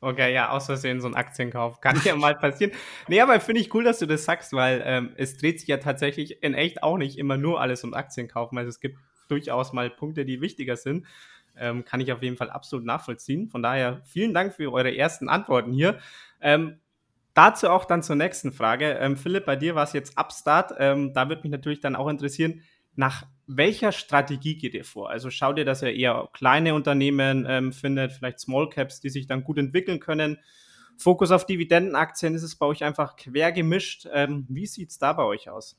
Okay, 0.00 0.32
ja, 0.32 0.50
aus 0.50 0.66
Versehen 0.66 1.00
so 1.00 1.08
ein 1.08 1.16
Aktienkauf. 1.16 1.80
Kann 1.80 2.00
ja 2.04 2.16
mal 2.16 2.36
passieren. 2.36 2.72
Nee, 3.08 3.20
aber 3.20 3.40
finde 3.40 3.60
ich 3.60 3.74
cool, 3.74 3.84
dass 3.84 3.98
du 3.98 4.06
das 4.06 4.24
sagst, 4.24 4.52
weil 4.52 4.82
ähm, 4.84 5.12
es 5.16 5.36
dreht 5.36 5.58
sich 5.60 5.68
ja 5.68 5.78
tatsächlich 5.78 6.42
in 6.42 6.54
echt 6.54 6.82
auch 6.82 6.96
nicht 6.96 7.18
immer 7.18 7.36
nur 7.36 7.60
alles 7.60 7.84
um 7.84 7.94
Aktienkaufen. 7.94 8.56
Also 8.56 8.68
es 8.68 8.80
gibt 8.80 8.98
durchaus 9.28 9.72
mal 9.72 9.90
Punkte, 9.90 10.24
die 10.24 10.40
wichtiger 10.40 10.76
sind. 10.76 11.04
Ähm, 11.60 11.84
kann 11.84 12.00
ich 12.00 12.12
auf 12.12 12.22
jeden 12.22 12.36
Fall 12.36 12.50
absolut 12.50 12.84
nachvollziehen. 12.84 13.48
Von 13.48 13.62
daher 13.62 14.02
vielen 14.04 14.34
Dank 14.34 14.54
für 14.54 14.72
eure 14.72 14.96
ersten 14.96 15.28
Antworten 15.28 15.72
hier. 15.72 15.98
Ähm, 16.40 16.78
dazu 17.34 17.68
auch 17.68 17.84
dann 17.84 18.02
zur 18.02 18.16
nächsten 18.16 18.52
Frage. 18.52 18.92
Ähm, 18.92 19.16
Philipp, 19.16 19.46
bei 19.46 19.56
dir 19.56 19.74
war 19.74 19.84
es 19.84 19.92
jetzt 19.92 20.18
Upstart. 20.18 20.72
Ähm, 20.78 21.12
da 21.14 21.28
würde 21.28 21.42
mich 21.42 21.52
natürlich 21.52 21.80
dann 21.80 21.96
auch 21.96 22.08
interessieren, 22.08 22.62
nach 22.94 23.24
welcher 23.46 23.92
Strategie 23.92 24.56
geht 24.56 24.74
ihr 24.74 24.84
vor? 24.84 25.08
Also 25.08 25.30
schaut 25.30 25.56
ihr, 25.56 25.64
dass 25.64 25.82
ihr 25.82 25.94
eher 25.94 26.28
kleine 26.32 26.74
Unternehmen 26.74 27.46
ähm, 27.48 27.72
findet, 27.72 28.12
vielleicht 28.12 28.40
Small 28.40 28.68
Caps, 28.68 29.00
die 29.00 29.08
sich 29.08 29.28
dann 29.28 29.44
gut 29.44 29.56
entwickeln 29.58 30.00
können. 30.00 30.38
Fokus 30.96 31.30
auf 31.30 31.46
Dividendenaktien 31.46 32.34
ist 32.34 32.42
es 32.42 32.56
bei 32.56 32.66
euch 32.66 32.82
einfach 32.82 33.14
quer 33.14 33.52
gemischt. 33.52 34.08
Ähm, 34.12 34.46
wie 34.48 34.66
sieht 34.66 34.90
es 34.90 34.98
da 34.98 35.12
bei 35.12 35.22
euch 35.22 35.48
aus? 35.48 35.78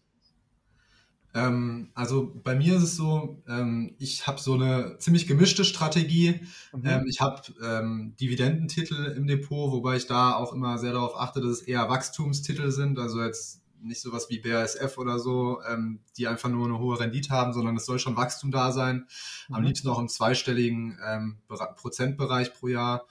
Ähm, 1.33 1.91
also 1.93 2.31
bei 2.43 2.55
mir 2.55 2.77
ist 2.77 2.83
es 2.83 2.95
so, 2.95 3.41
ähm, 3.47 3.95
ich 3.99 4.25
habe 4.25 4.39
so 4.39 4.55
eine 4.55 4.97
ziemlich 4.97 5.27
gemischte 5.27 5.63
Strategie. 5.63 6.41
Mhm. 6.73 6.85
Ähm, 6.85 7.05
ich 7.07 7.21
habe 7.21 7.41
ähm, 7.63 8.15
Dividendentitel 8.19 9.13
im 9.15 9.27
Depot, 9.27 9.71
wobei 9.71 9.97
ich 9.97 10.07
da 10.07 10.33
auch 10.33 10.53
immer 10.53 10.77
sehr 10.79 10.93
darauf 10.93 11.19
achte, 11.19 11.41
dass 11.41 11.51
es 11.51 11.61
eher 11.61 11.87
Wachstumstitel 11.89 12.71
sind. 12.71 12.97
Also 12.97 13.21
jetzt 13.23 13.61
nicht 13.81 14.01
sowas 14.01 14.29
wie 14.29 14.39
BASF 14.39 14.97
oder 14.97 15.19
so, 15.19 15.61
ähm, 15.69 15.99
die 16.17 16.27
einfach 16.27 16.49
nur 16.49 16.65
eine 16.65 16.79
hohe 16.79 16.99
Rendite 16.99 17.29
haben, 17.29 17.53
sondern 17.53 17.77
es 17.77 17.85
soll 17.85 17.99
schon 17.99 18.17
Wachstum 18.17 18.51
da 18.51 18.71
sein. 18.71 19.05
Am 19.51 19.61
mhm. 19.61 19.67
liebsten 19.67 19.87
auch 19.87 19.99
im 19.99 20.09
zweistelligen 20.09 20.97
ähm, 21.05 21.37
Prozentbereich 21.47 22.53
pro 22.53 22.67
Jahr. 22.67 23.05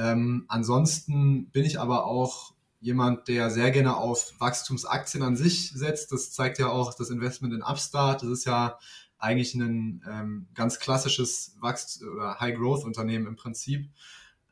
Ansonsten 0.00 1.50
bin 1.50 1.64
ich 1.64 1.80
aber 1.80 2.06
auch 2.06 2.54
jemand, 2.80 3.28
der 3.28 3.50
sehr 3.50 3.70
gerne 3.70 3.96
auf 3.96 4.32
Wachstumsaktien 4.38 5.22
an 5.22 5.36
sich 5.36 5.70
setzt. 5.72 6.12
Das 6.12 6.32
zeigt 6.32 6.58
ja 6.58 6.68
auch 6.68 6.94
das 6.94 7.10
Investment 7.10 7.54
in 7.54 7.62
Upstart. 7.62 8.22
Das 8.22 8.30
ist 8.30 8.44
ja 8.44 8.78
eigentlich 9.18 9.54
ein 9.54 10.02
ähm, 10.08 10.46
ganz 10.54 10.78
klassisches 10.78 11.56
Wachst- 11.60 12.02
oder 12.02 12.38
High-Growth-Unternehmen 12.38 13.26
im 13.26 13.36
Prinzip. 13.36 13.90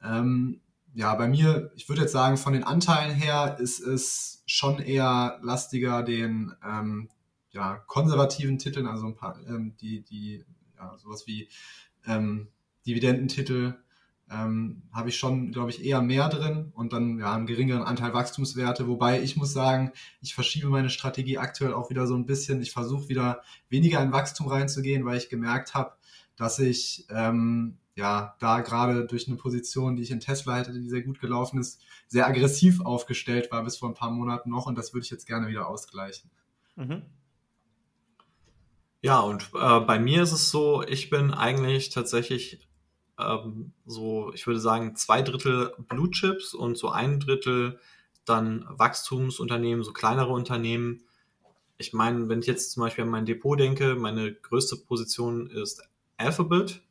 Ähm, 0.03 0.61
ja, 0.95 1.15
bei 1.15 1.29
mir, 1.29 1.71
ich 1.77 1.89
würde 1.89 2.03
jetzt 2.03 2.13
sagen, 2.13 2.37
von 2.37 2.53
den 2.53 2.65
Anteilen 2.65 3.15
her 3.15 3.59
ist 3.61 3.81
es 3.81 4.43
schon 4.47 4.79
eher 4.79 5.39
lastiger, 5.43 6.03
den 6.03 6.55
ähm, 6.67 7.11
ja, 7.51 7.77
konservativen 7.87 8.59
Titeln, 8.59 8.87
also 8.87 9.07
ein 9.07 9.15
paar, 9.15 9.39
ähm, 9.47 9.77
die, 9.81 10.03
die, 10.03 10.45
ja, 10.77 10.97
sowas 10.99 11.27
wie 11.27 11.49
ähm, 12.07 12.49
Dividendentitel, 12.87 13.75
ähm, 14.31 14.83
habe 14.93 15.09
ich 15.09 15.19
schon, 15.19 15.53
glaube 15.53 15.71
ich, 15.71 15.85
eher 15.85 16.03
mehr 16.03 16.29
drin 16.29 16.73
und 16.75 16.93
dann 16.93 17.19
ja 17.19 17.35
einen 17.35 17.47
geringeren 17.47 17.83
Anteil 17.83 18.13
Wachstumswerte. 18.13 18.89
Wobei 18.89 19.23
ich 19.23 19.37
muss 19.37 19.53
sagen, 19.53 19.93
ich 20.21 20.35
verschiebe 20.35 20.69
meine 20.69 20.91
Strategie 20.91 21.39
aktuell 21.39 21.75
auch 21.75 21.91
wieder 21.91 22.07
so 22.07 22.15
ein 22.17 22.27
bisschen. 22.27 22.61
Ich 22.61 22.73
versuche 22.73 23.09
wieder 23.09 23.43
weniger 23.69 24.03
in 24.03 24.13
Wachstum 24.13 24.49
reinzugehen, 24.49 25.05
weil 25.05 25.19
ich 25.19 25.29
gemerkt 25.29 25.75
habe, 25.75 25.93
dass 26.37 26.59
ich 26.59 27.07
ähm, 27.11 27.79
ja, 27.95 28.37
da 28.41 28.61
gerade 28.61 29.07
durch 29.07 29.27
eine 29.27 29.37
Position, 29.37 29.97
die 29.97 30.03
ich 30.03 30.11
in 30.11 30.21
Tesla 30.21 30.57
hatte, 30.57 30.73
die 30.73 30.89
sehr 30.89 31.03
gut 31.03 31.21
gelaufen 31.21 31.59
ist, 31.59 31.81
sehr 32.09 32.27
aggressiv 32.27 32.81
aufgestellt 32.83 33.51
war 33.51 33.65
bis 33.65 33.79
vor 33.79 33.89
ein 33.89 33.95
paar 33.95 34.11
Monaten 34.11 34.51
noch 34.51 34.67
und 34.67 34.77
das 34.77 34.93
würde 34.93 35.05
ich 35.05 35.11
jetzt 35.11 35.27
gerne 35.27 35.49
wieder 35.49 35.67
ausgleichen. 35.67 36.31
Mhm. 36.77 37.03
Ja, 39.01 39.21
und 39.21 39.51
äh, 39.55 39.81
bei 39.81 39.99
mir 39.99 40.23
ist 40.23 40.33
es 40.33 40.51
so, 40.51 40.83
ich 40.83 41.11
bin 41.11 41.33
eigentlich 41.33 41.91
tatsächlich 41.91 42.67
ähm, 43.19 43.73
so, 43.87 44.33
ich 44.35 44.47
würde 44.47 44.61
sagen, 44.61 44.97
zwei 44.97 45.23
Drittel 45.23 45.75
Blue 45.89 46.11
Chips 46.11 46.55
und 46.55 46.77
so 46.77 46.91
ein 46.91 47.21
Drittel 47.21 47.81
dann 48.25 48.67
Wachstumsunternehmen, 48.69 49.85
so 49.85 49.93
kleinere 49.93 50.33
Unternehmen. 50.33 51.03
Ich 51.79 51.93
meine, 51.93 52.29
wenn 52.29 52.41
ich 52.41 52.47
jetzt 52.47 52.73
zum 52.73 52.83
Beispiel 52.83 53.05
an 53.05 53.11
mein 53.11 53.27
Depot 53.27 53.59
denke, 53.59 53.95
meine 53.95 54.33
größte 54.35 54.77
Position 54.77 55.49
ist 55.49 55.83
Alphabet 56.17 56.83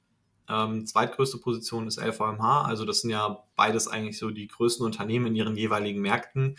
ähm, 0.48 0.86
zweitgrößte 0.86 1.39
Position 1.39 1.88
ist 1.88 2.00
LVMH. 2.00 2.63
Also 2.63 2.86
das 2.86 3.01
sind 3.01 3.10
ja 3.10 3.44
beides 3.55 3.88
eigentlich 3.88 4.17
so 4.17 4.29
die 4.29 4.48
größten 4.48 4.86
Unternehmen 4.86 5.27
in 5.27 5.36
ihren 5.36 5.58
jeweiligen 5.58 6.01
Märkten. 6.01 6.58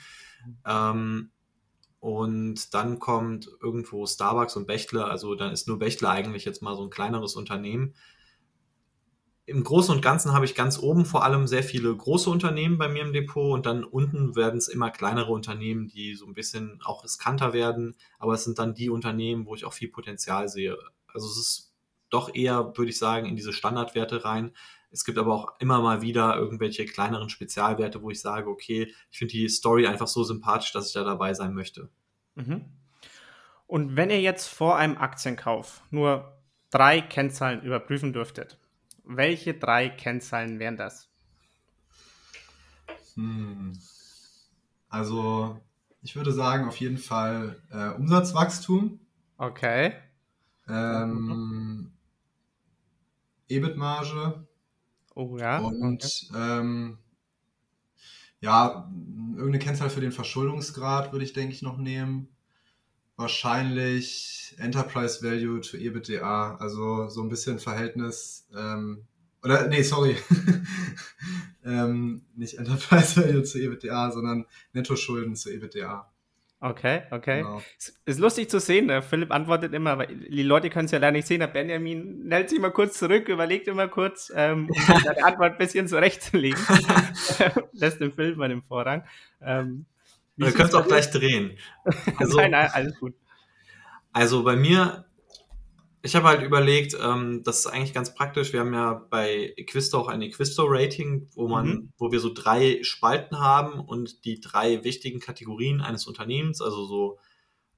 Ähm, 0.65 1.31
und 2.01 2.75
dann 2.75 2.99
kommt 2.99 3.49
irgendwo 3.63 4.07
Starbucks 4.07 4.57
und 4.57 4.67
Bechtle. 4.67 5.05
Also 5.05 5.35
dann 5.35 5.53
ist 5.53 5.69
nur 5.69 5.79
Bechtle 5.79 6.09
eigentlich 6.09 6.45
jetzt 6.45 6.63
mal 6.63 6.77
so 6.77 6.83
ein 6.83 6.91
kleineres 6.91 7.37
Unternehmen. 7.37 7.95
Im 9.49 9.62
Großen 9.62 9.95
und 9.95 10.03
Ganzen 10.03 10.33
habe 10.33 10.45
ich 10.45 10.57
ganz 10.57 10.76
oben 10.81 11.05
vor 11.05 11.23
allem 11.23 11.47
sehr 11.47 11.62
viele 11.62 11.95
große 11.95 12.29
Unternehmen 12.29 12.79
bei 12.79 12.88
mir 12.88 13.03
im 13.03 13.12
Depot 13.12 13.55
und 13.55 13.65
dann 13.65 13.85
unten 13.85 14.35
werden 14.35 14.59
es 14.59 14.67
immer 14.67 14.91
kleinere 14.91 15.31
Unternehmen, 15.31 15.87
die 15.87 16.17
so 16.17 16.26
ein 16.26 16.35
bisschen 16.35 16.81
auch 16.85 17.05
riskanter 17.05 17.53
werden. 17.53 17.95
Aber 18.19 18.35
es 18.35 18.43
sind 18.43 18.59
dann 18.59 18.75
die 18.75 18.91
Unternehmen, 18.91 19.47
wo 19.47 19.55
ich 19.55 19.65
auch 19.65 19.73
viel 19.73 19.88
Potenzial 19.88 20.49
sehe. 20.49 20.76
Also 21.15 21.29
es 21.29 21.37
ist 21.37 21.75
doch 22.11 22.35
eher, 22.35 22.76
würde 22.76 22.91
ich 22.91 22.99
sagen, 22.99 23.26
in 23.26 23.37
diese 23.37 23.53
Standardwerte 23.53 24.25
rein. 24.25 24.53
Es 24.91 25.05
gibt 25.05 25.17
aber 25.17 25.33
auch 25.33 25.61
immer 25.61 25.81
mal 25.81 26.03
wieder 26.03 26.37
irgendwelche 26.37 26.85
kleineren 26.85 27.29
Spezialwerte, 27.29 28.03
wo 28.03 28.11
ich 28.11 28.21
sage, 28.21 28.50
okay, 28.50 28.93
ich 29.12 29.19
finde 29.19 29.33
die 29.33 29.49
Story 29.49 29.87
einfach 29.87 30.09
so 30.09 30.25
sympathisch, 30.25 30.73
dass 30.73 30.88
ich 30.88 30.93
da 30.93 31.05
dabei 31.05 31.35
sein 31.35 31.55
möchte. 31.55 31.88
Mhm. 32.35 32.65
Und 33.69 33.95
wenn 33.95 34.11
ihr 34.11 34.21
jetzt 34.21 34.49
vor 34.49 34.76
einem 34.76 34.97
Aktienkauf 34.97 35.83
nur 35.91 36.37
drei 36.71 37.00
Kennzahlen 37.00 37.62
überprüfen 37.62 38.12
dürftet, 38.12 38.59
welche 39.07 39.55
drei 39.55 39.89
Kennzahlen 39.89 40.59
wären 40.59 40.77
das? 40.77 41.09
Hm. 43.15 43.79
Also, 44.89 45.61
ich 46.03 46.17
würde 46.17 46.33
sagen, 46.33 46.69
auf 46.69 46.77
jeden 46.77 46.99
Fall 46.99 47.61
äh, 47.71 47.89
Umsatzwachstum. 47.91 49.01
Okay. 49.39 49.95
Ähm, 50.69 51.93
EBIT-Marge. 53.49 54.47
Oh 55.15 55.39
ja. 55.39 55.59
Und 55.59 56.05
okay. 56.05 56.37
ähm, 56.37 56.99
ja, 58.41 58.91
irgendeine 59.31 59.59
Kennzahl 59.59 59.91
für 59.91 60.01
den 60.01 60.13
Verschuldungsgrad 60.13 61.13
würde 61.13 61.25
ich, 61.25 61.33
denke 61.33 61.55
ich, 61.55 61.63
noch 61.63 61.79
nehmen. 61.79 62.29
Wahrscheinlich 63.17 64.55
Enterprise 64.59 65.23
Value 65.23 65.61
to 65.61 65.77
EBITDA, 65.77 66.57
also 66.57 67.09
so 67.09 67.23
ein 67.23 67.29
bisschen 67.29 67.59
Verhältnis. 67.59 68.47
Ähm, 68.57 69.07
oder, 69.43 69.69
nee, 69.69 69.83
sorry. 69.83 70.17
ähm, 71.65 72.23
nicht 72.35 72.59
Enterprise 72.59 73.21
Value 73.21 73.43
zu 73.43 73.59
EBITDA, 73.59 74.11
sondern 74.11 74.47
Nettoschulden 74.73 75.37
zu 75.37 75.51
EBITDA. 75.51 76.11
Okay, 76.59 77.03
okay. 77.11 77.43
Genau. 77.43 77.63
Ist 78.07 78.19
lustig 78.19 78.49
zu 78.49 78.59
sehen, 78.61 78.89
der 78.89 79.03
Philipp 79.03 79.31
antwortet 79.31 79.75
immer, 79.75 79.99
weil 79.99 80.07
die 80.07 80.43
Leute 80.43 80.71
können 80.71 80.87
es 80.87 80.91
ja 80.91 80.99
leider 80.99 81.13
nicht 81.13 81.27
sehen, 81.27 81.41
der 81.41 81.49
Benjamin 81.49 82.27
hält 82.31 82.49
sich 82.49 82.59
mal 82.59 82.71
kurz 82.71 82.99
zurück, 82.99 83.29
überlegt 83.29 83.69
immer 83.69 83.89
kurz, 83.89 84.33
ähm, 84.35 84.69
um 84.89 85.01
seine 85.03 85.25
Antwort 85.25 85.53
ein 85.53 85.59
bisschen 85.59 85.87
zurechtzulegen. 85.87 86.59
Lässt 87.73 88.01
den 88.01 88.13
Philipp 88.13 88.39
mal 88.39 88.49
den 88.49 88.63
Vorrang. 88.63 89.05
Ähm, 89.43 89.85
Wir 90.37 90.52
können 90.52 90.69
es 90.69 90.75
auch 90.75 90.87
gleich 90.88 91.11
drehen. 91.11 91.59
Also, 92.16 92.37
nein, 92.37 92.50
nein, 92.52 92.71
alles 92.73 92.99
gut. 92.99 93.14
Also 94.12 94.43
bei 94.43 94.57
mir 94.57 95.07
ich 96.07 96.14
habe 96.14 96.28
halt 96.28 96.43
überlegt, 96.43 96.97
ähm, 97.00 97.43
das 97.43 97.61
ist 97.61 97.66
eigentlich 97.66 97.93
ganz 97.93 98.14
praktisch. 98.14 98.52
Wir 98.52 98.61
haben 98.61 98.73
ja 98.73 98.95
bei 99.11 99.52
Equisto 99.57 99.99
auch 99.99 100.09
ein 100.09 100.23
Equisto-Rating, 100.23 101.28
wo 101.35 101.49
man, 101.49 101.66
mhm. 101.66 101.93
wo 101.99 102.12
wir 102.12 102.21
so 102.21 102.33
drei 102.33 102.78
Spalten 102.83 103.40
haben 103.40 103.81
und 103.81 104.25
die 104.25 104.40
drei 104.40 104.85
wichtigen 104.85 105.19
Kategorien 105.19 105.81
eines 105.81 106.07
Unternehmens, 106.07 106.62
also 106.62 106.87
so, 106.87 107.19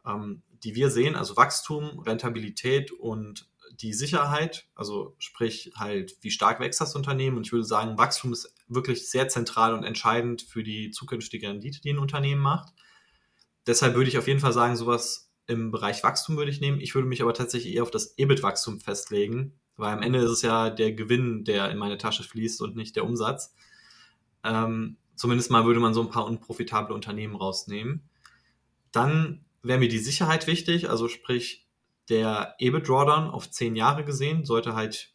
ähm, 0.07 0.43
die 0.63 0.75
wir 0.75 0.91
sehen, 0.91 1.17
also 1.17 1.37
Wachstum, 1.37 2.01
Rentabilität 2.01 2.93
und 2.93 3.49
die 3.73 3.95
Sicherheit, 3.95 4.69
also 4.75 5.15
sprich 5.19 5.73
halt, 5.77 6.17
wie 6.21 6.31
stark 6.31 6.61
wächst 6.61 6.83
das 6.83 6.95
Unternehmen? 6.95 7.39
Und 7.39 7.47
ich 7.47 7.53
würde 7.53 7.65
sagen, 7.65 7.97
Wachstum 7.97 8.33
ist 8.33 8.53
wirklich 8.69 9.11
sehr 9.11 9.29
zentral 9.29 9.75
und 9.75 9.85
entscheidend 9.85 10.43
für 10.43 10.63
die 10.63 10.91
zukünftige 10.91 11.49
Rendite, 11.49 11.81
die 11.81 11.91
ein 11.91 11.99
Unternehmen 11.99 12.43
macht. 12.43 12.73
Deshalb 13.67 13.95
würde 13.95 14.09
ich 14.09 14.19
auf 14.19 14.27
jeden 14.27 14.41
Fall 14.41 14.53
sagen, 14.53 14.77
sowas 14.77 15.31
im 15.47 15.71
Bereich 15.71 16.03
Wachstum 16.03 16.37
würde 16.37 16.51
ich 16.51 16.61
nehmen. 16.61 16.81
Ich 16.81 16.95
würde 16.95 17.09
mich 17.09 17.23
aber 17.23 17.35
tatsächlich 17.35 17.75
eher 17.75 17.83
auf 17.83 17.91
das 17.91 18.17
EBIT-Wachstum 18.19 18.81
festlegen, 18.81 19.59
weil 19.77 19.93
am 19.93 20.03
Ende 20.03 20.19
ist 20.21 20.31
es 20.31 20.43
ja 20.43 20.71
der 20.71 20.93
Gewinn, 20.93 21.45
der 21.45 21.71
in 21.71 21.79
meine 21.79 21.99
Tasche 21.99 22.23
fließt 22.23 22.61
und 22.63 22.77
nicht 22.77 22.97
der 22.97 23.05
Umsatz. 23.05 23.55
Ähm, 24.45 24.97
zumindest 25.17 25.51
mal 25.51 25.65
würde 25.65 25.81
man 25.81 25.95
so 25.95 26.03
ein 26.03 26.11
paar 26.11 26.27
unprofitable 26.27 26.95
Unternehmen 26.95 27.35
rausnehmen. 27.35 28.09
Dann 28.93 29.45
wäre 29.63 29.79
mir 29.79 29.89
die 29.89 29.99
Sicherheit 29.99 30.47
wichtig, 30.47 30.91
also 30.91 31.09
sprich 31.09 31.67
der 32.09 32.55
EBIT-Drawdown 32.59 33.29
auf 33.31 33.51
zehn 33.51 33.75
Jahre 33.75 34.05
gesehen 34.05 34.45
sollte 34.45 34.75
halt 34.75 35.13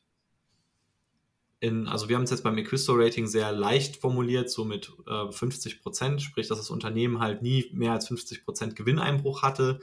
in, 1.63 1.87
also 1.87 2.09
wir 2.09 2.17
haben 2.17 2.23
es 2.23 2.29
jetzt 2.29 2.43
beim 2.43 2.57
Equisto-Rating 2.57 3.25
sehr 3.25 3.53
leicht 3.53 3.95
formuliert, 3.95 4.49
so 4.49 4.65
mit 4.65 4.91
äh, 5.07 5.31
50 5.31 5.81
Prozent, 5.81 6.21
sprich, 6.21 6.49
dass 6.49 6.57
das 6.57 6.69
Unternehmen 6.69 7.19
halt 7.19 7.41
nie 7.41 7.69
mehr 7.71 7.93
als 7.93 8.09
50 8.09 8.43
Prozent 8.43 8.75
Gewinneinbruch 8.75 9.43
hatte. 9.43 9.79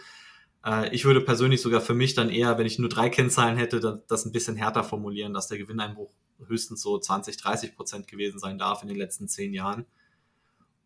Äh, 0.63 0.95
ich 0.95 1.07
würde 1.07 1.23
persönlich 1.23 1.63
sogar 1.63 1.81
für 1.81 1.95
mich 1.95 2.13
dann 2.13 2.29
eher, 2.29 2.59
wenn 2.59 2.67
ich 2.67 2.79
nur 2.79 2.91
drei 2.91 3.09
Kennzahlen 3.09 3.57
hätte, 3.57 3.81
das, 3.81 4.05
das 4.07 4.27
ein 4.27 4.33
bisschen 4.33 4.57
härter 4.57 4.85
formulieren, 4.85 5.33
dass 5.33 5.49
der 5.49 5.57
Gewinneinbruch 5.57 6.13
höchstens 6.47 6.83
so 6.83 6.99
20, 6.99 7.39
30 7.39 7.75
Prozent 7.75 8.07
gewesen 8.09 8.39
sein 8.39 8.59
darf 8.59 8.83
in 8.83 8.89
den 8.89 8.99
letzten 8.99 9.27
zehn 9.27 9.55
Jahren. 9.55 9.87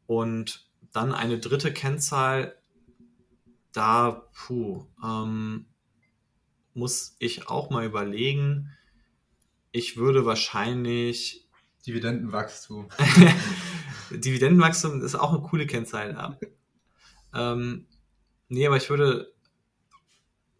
Und 0.06 0.64
dann 0.92 1.12
eine 1.12 1.40
dritte 1.40 1.72
Kennzahl, 1.72 2.56
da, 3.72 4.28
puh, 4.32 4.86
ähm, 5.02 5.66
muss 6.72 7.16
ich 7.18 7.48
auch 7.48 7.70
mal 7.70 7.84
überlegen. 7.84 8.70
Ich 9.74 9.96
würde 9.96 10.24
wahrscheinlich. 10.24 11.48
Dividendenwachstum. 11.84 12.88
Dividendenwachstum 14.10 15.02
ist 15.02 15.16
auch 15.16 15.32
eine 15.32 15.42
coole 15.42 15.66
Kennzahl. 15.66 16.12
Ja. 16.12 16.38
ähm, 17.34 17.88
nee, 18.48 18.66
aber 18.68 18.76
ich 18.76 18.88
würde 18.88 19.34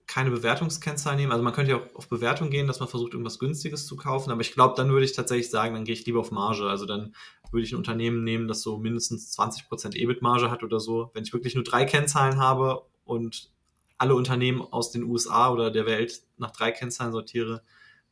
keine 0.08 0.32
Bewertungskennzahl 0.32 1.14
nehmen. 1.14 1.30
Also 1.30 1.44
man 1.44 1.52
könnte 1.52 1.70
ja 1.70 1.78
auch 1.78 1.94
auf 1.94 2.08
Bewertung 2.08 2.50
gehen, 2.50 2.66
dass 2.66 2.80
man 2.80 2.88
versucht, 2.88 3.12
irgendwas 3.12 3.38
Günstiges 3.38 3.86
zu 3.86 3.94
kaufen. 3.94 4.32
Aber 4.32 4.40
ich 4.40 4.52
glaube, 4.52 4.74
dann 4.76 4.90
würde 4.90 5.04
ich 5.04 5.12
tatsächlich 5.12 5.48
sagen, 5.48 5.74
dann 5.74 5.84
gehe 5.84 5.94
ich 5.94 6.04
lieber 6.06 6.18
auf 6.18 6.32
Marge. 6.32 6.68
Also 6.68 6.84
dann 6.84 7.14
würde 7.52 7.64
ich 7.64 7.72
ein 7.72 7.78
Unternehmen 7.78 8.24
nehmen, 8.24 8.48
das 8.48 8.62
so 8.62 8.78
mindestens 8.78 9.38
20% 9.38 9.94
EBIT-Marge 9.94 10.50
hat 10.50 10.64
oder 10.64 10.80
so. 10.80 11.12
Wenn 11.14 11.22
ich 11.22 11.32
wirklich 11.32 11.54
nur 11.54 11.62
drei 11.62 11.84
Kennzahlen 11.84 12.40
habe 12.40 12.82
und 13.04 13.52
alle 13.96 14.16
Unternehmen 14.16 14.60
aus 14.60 14.90
den 14.90 15.04
USA 15.04 15.52
oder 15.52 15.70
der 15.70 15.86
Welt 15.86 16.22
nach 16.36 16.50
drei 16.50 16.72
Kennzahlen 16.72 17.12
sortiere, 17.12 17.62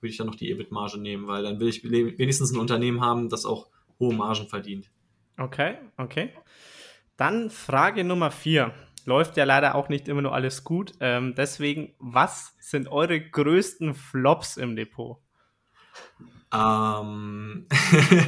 würde 0.03 0.11
ich 0.11 0.19
dann 0.19 0.27
noch 0.27 0.35
die 0.35 0.51
EBIT-Marge 0.51 0.99
nehmen, 0.99 1.27
weil 1.27 1.43
dann 1.43 1.61
will 1.61 1.69
ich 1.69 1.85
wenigstens 1.85 2.53
ein 2.53 2.59
Unternehmen 2.59 3.01
haben, 3.01 3.29
das 3.29 3.47
auch 3.47 3.69
hohe 3.99 4.15
Margen 4.15 4.49
verdient. 4.49 4.91
Okay, 5.39 5.79
okay. 5.97 6.35
Dann 7.17 7.51
Frage 7.51 8.05
Nummer 8.05 8.31
vier. 8.31 8.75
Läuft 9.05 9.37
ja 9.37 9.45
leider 9.45 9.75
auch 9.75 9.89
nicht 9.89 10.09
immer 10.09 10.23
nur 10.23 10.35
alles 10.35 10.65
gut. 10.65 10.93
Ähm, 11.01 11.35
deswegen, 11.37 11.95
was 11.99 12.55
sind 12.61 12.89
eure 12.89 13.21
größten 13.21 13.95
Flops 13.95 14.57
im 14.57 14.77
Depot? 14.77 15.19
Ähm, 16.53 17.67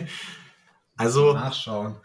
also, 0.96 1.32
Nachschauen. 1.34 1.96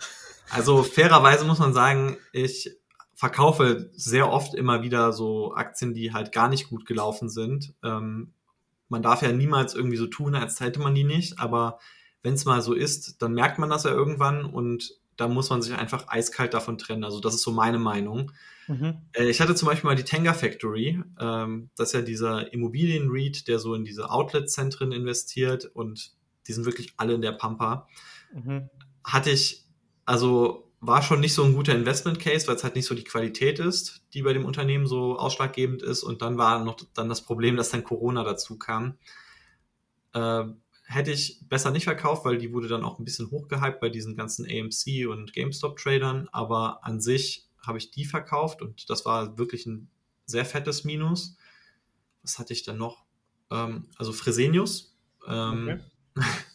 Also 0.51 0.83
fairerweise 0.83 1.45
muss 1.45 1.59
man 1.59 1.73
sagen, 1.73 2.17
ich 2.31 2.71
verkaufe 3.13 3.89
sehr 3.93 4.31
oft 4.31 4.55
immer 4.55 4.81
wieder 4.81 5.13
so 5.13 5.53
Aktien, 5.53 5.93
die 5.93 6.13
halt 6.13 6.31
gar 6.31 6.49
nicht 6.49 6.69
gut 6.69 6.85
gelaufen 6.85 7.29
sind. 7.29 7.73
Ähm, 7.83 8.33
man 8.89 9.01
darf 9.01 9.22
ja 9.22 9.31
niemals 9.31 9.75
irgendwie 9.75 9.98
so 9.98 10.08
tun, 10.08 10.36
als 10.36 10.60
hätte 10.60 10.79
man 10.79 10.96
die 10.96 11.03
nicht, 11.03 11.39
aber 11.39 11.79
wenn 12.22 12.34
es 12.34 12.46
mal 12.46 12.62
so 12.62 12.74
ist, 12.74 13.22
dann 13.22 13.34
merkt 13.34 13.60
man 13.60 13.69
das 13.69 13.84
ja 13.84 13.91
irgendwann 13.91 14.46
und 14.46 15.00
da 15.15 15.27
muss 15.27 15.50
man 15.50 15.62
sich 15.62 15.74
einfach 15.74 16.08
eiskalt 16.08 16.53
davon 16.53 16.77
trennen. 16.77 17.03
Also 17.03 17.19
das 17.19 17.36
ist 17.36 17.41
so 17.41 17.51
meine 17.51 17.79
Meinung. 17.79 18.31
Mhm. 18.67 19.01
Äh, 19.13 19.29
ich 19.29 19.41
hatte 19.41 19.55
zum 19.55 19.67
Beispiel 19.67 19.89
mal 19.89 19.96
die 19.96 20.03
Tenga 20.03 20.34
Factory. 20.34 21.03
Ähm, 21.19 21.69
das 21.75 21.89
ist 21.89 21.93
ja 21.93 22.01
dieser 22.01 22.53
Immobilien-REIT, 22.53 23.48
der 23.48 23.60
so 23.60 23.74
in 23.74 23.84
diese 23.84 24.10
Outlet-Zentren 24.10 24.91
investiert 24.91 25.65
und 25.65 26.12
die 26.48 26.53
sind 26.53 26.65
wirklich 26.65 26.93
alle 26.98 27.13
in 27.13 27.22
der 27.22 27.34
Pampa. 27.34 27.88
Mhm. 28.34 28.69
Hatte 29.03 29.29
ich, 29.29 29.65
also 30.05 30.68
war 30.81 31.01
schon 31.01 31.19
nicht 31.19 31.33
so 31.33 31.43
ein 31.43 31.53
guter 31.53 31.75
Investment 31.75 32.19
Case, 32.19 32.48
weil 32.48 32.55
es 32.55 32.63
halt 32.63 32.75
nicht 32.75 32.86
so 32.86 32.95
die 32.95 33.03
Qualität 33.03 33.59
ist, 33.59 34.03
die 34.13 34.21
bei 34.21 34.33
dem 34.33 34.45
Unternehmen 34.45 34.88
so 34.88 35.17
ausschlaggebend 35.17 35.81
ist. 35.81 36.03
Und 36.03 36.21
dann 36.21 36.38
war 36.38 36.63
noch 36.63 36.77
dann 36.93 37.09
das 37.09 37.21
Problem, 37.21 37.57
dass 37.57 37.69
dann 37.69 37.83
Corona 37.83 38.24
dazu 38.24 38.57
kam. 38.57 38.98
Äh, 40.13 40.45
hätte 40.83 41.12
ich 41.12 41.41
besser 41.48 41.71
nicht 41.71 41.83
verkauft, 41.83 42.25
weil 42.25 42.38
die 42.38 42.53
wurde 42.53 42.67
dann 42.67 42.83
auch 42.83 42.98
ein 42.98 43.05
bisschen 43.05 43.29
hochgehypt 43.29 43.79
bei 43.79 43.89
diesen 43.89 44.15
ganzen 44.15 44.45
AMC 44.45 45.07
und 45.07 45.33
GameStop-Tradern. 45.33 46.29
Aber 46.31 46.83
an 46.83 47.01
sich 47.01 47.48
habe 47.62 47.77
ich 47.77 47.91
die 47.91 48.05
verkauft 48.05 48.62
und 48.62 48.89
das 48.89 49.05
war 49.05 49.38
wirklich 49.38 49.65
ein 49.65 49.89
sehr 50.25 50.45
fettes 50.45 50.86
Minus. 50.86 51.38
Was 52.24 52.39
hatte 52.39 52.53
ich 52.53 52.63
dann 52.63 52.77
noch? 52.77 53.03
Ähm, 53.51 53.89
also 53.98 54.13
Fresenius. 54.13 54.95
Ähm, 55.27 55.81
okay. 56.15 56.25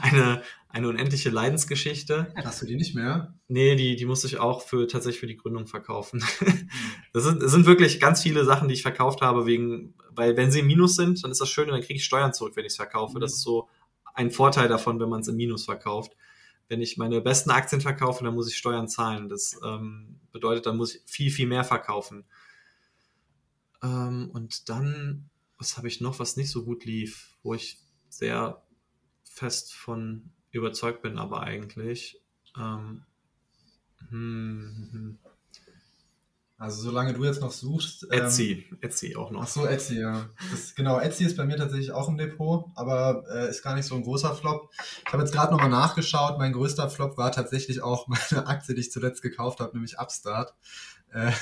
eine, 0.00 0.42
eine 0.68 0.88
unendliche 0.88 1.30
Leidensgeschichte. 1.30 2.32
Hast 2.36 2.62
du 2.62 2.66
die 2.66 2.76
nicht 2.76 2.94
mehr? 2.94 3.34
Nee, 3.48 3.76
die, 3.76 3.96
die 3.96 4.06
musste 4.06 4.26
ich 4.26 4.38
auch 4.38 4.62
für 4.62 4.86
tatsächlich 4.88 5.20
für 5.20 5.26
die 5.26 5.36
Gründung 5.36 5.66
verkaufen. 5.66 6.24
das, 7.12 7.24
sind, 7.24 7.42
das 7.42 7.50
sind 7.50 7.66
wirklich 7.66 8.00
ganz 8.00 8.22
viele 8.22 8.44
Sachen, 8.44 8.68
die 8.68 8.74
ich 8.74 8.82
verkauft 8.82 9.20
habe, 9.20 9.46
wegen, 9.46 9.94
weil 10.10 10.36
wenn 10.36 10.50
sie 10.50 10.60
im 10.60 10.66
Minus 10.66 10.96
sind, 10.96 11.22
dann 11.22 11.30
ist 11.30 11.40
das 11.40 11.50
schön 11.50 11.66
und 11.66 11.72
dann 11.72 11.82
kriege 11.82 11.98
ich 11.98 12.04
Steuern 12.04 12.32
zurück, 12.32 12.56
wenn 12.56 12.64
ich 12.64 12.72
es 12.72 12.76
verkaufe. 12.76 13.18
Das 13.20 13.32
ist 13.32 13.42
so 13.42 13.68
ein 14.14 14.30
Vorteil 14.30 14.68
davon, 14.68 15.00
wenn 15.00 15.08
man 15.08 15.20
es 15.20 15.28
im 15.28 15.36
Minus 15.36 15.64
verkauft. 15.64 16.16
Wenn 16.68 16.80
ich 16.80 16.96
meine 16.96 17.20
besten 17.20 17.50
Aktien 17.50 17.80
verkaufe, 17.80 18.24
dann 18.24 18.34
muss 18.34 18.48
ich 18.48 18.56
Steuern 18.56 18.88
zahlen. 18.88 19.28
Das 19.28 19.58
ähm, 19.64 20.20
bedeutet, 20.32 20.66
dann 20.66 20.76
muss 20.76 20.94
ich 20.94 21.02
viel, 21.06 21.30
viel 21.30 21.46
mehr 21.46 21.64
verkaufen. 21.64 22.24
Ähm, 23.82 24.30
und 24.32 24.68
dann, 24.68 25.28
was 25.58 25.76
habe 25.76 25.88
ich 25.88 26.00
noch, 26.00 26.18
was 26.18 26.36
nicht 26.36 26.50
so 26.50 26.64
gut 26.64 26.84
lief, 26.84 27.36
wo 27.42 27.54
ich 27.54 27.78
sehr 28.08 28.62
fest 29.34 29.74
von 29.74 30.30
überzeugt 30.50 31.02
bin, 31.02 31.18
aber 31.18 31.42
eigentlich. 31.42 32.20
Ähm, 32.56 33.04
hm, 34.10 34.88
hm. 34.92 35.18
Also 36.58 36.80
solange 36.82 37.12
du 37.12 37.24
jetzt 37.24 37.40
noch 37.40 37.50
suchst. 37.50 38.06
Ähm, 38.12 38.20
Etsy, 38.20 38.66
Etsy 38.82 39.16
auch 39.16 39.32
noch. 39.32 39.42
Ach 39.42 39.48
so, 39.48 39.66
Etsy, 39.66 39.98
ja. 39.98 40.28
Das, 40.52 40.76
genau, 40.76 41.00
Etsy 41.00 41.24
ist 41.24 41.36
bei 41.36 41.44
mir 41.44 41.56
tatsächlich 41.56 41.90
auch 41.90 42.08
im 42.08 42.16
Depot, 42.16 42.66
aber 42.76 43.24
äh, 43.34 43.48
ist 43.50 43.62
gar 43.62 43.74
nicht 43.74 43.86
so 43.86 43.96
ein 43.96 44.04
großer 44.04 44.32
Flop. 44.36 44.70
Ich 45.04 45.12
habe 45.12 45.24
jetzt 45.24 45.32
gerade 45.32 45.50
nochmal 45.50 45.70
nachgeschaut. 45.70 46.38
Mein 46.38 46.52
größter 46.52 46.88
Flop 46.88 47.18
war 47.18 47.32
tatsächlich 47.32 47.82
auch 47.82 48.06
meine 48.30 48.46
Aktie, 48.46 48.76
die 48.76 48.82
ich 48.82 48.92
zuletzt 48.92 49.22
gekauft 49.22 49.58
habe, 49.58 49.72
nämlich 49.72 49.98
Upstart. 49.98 50.54
Äh, 51.10 51.32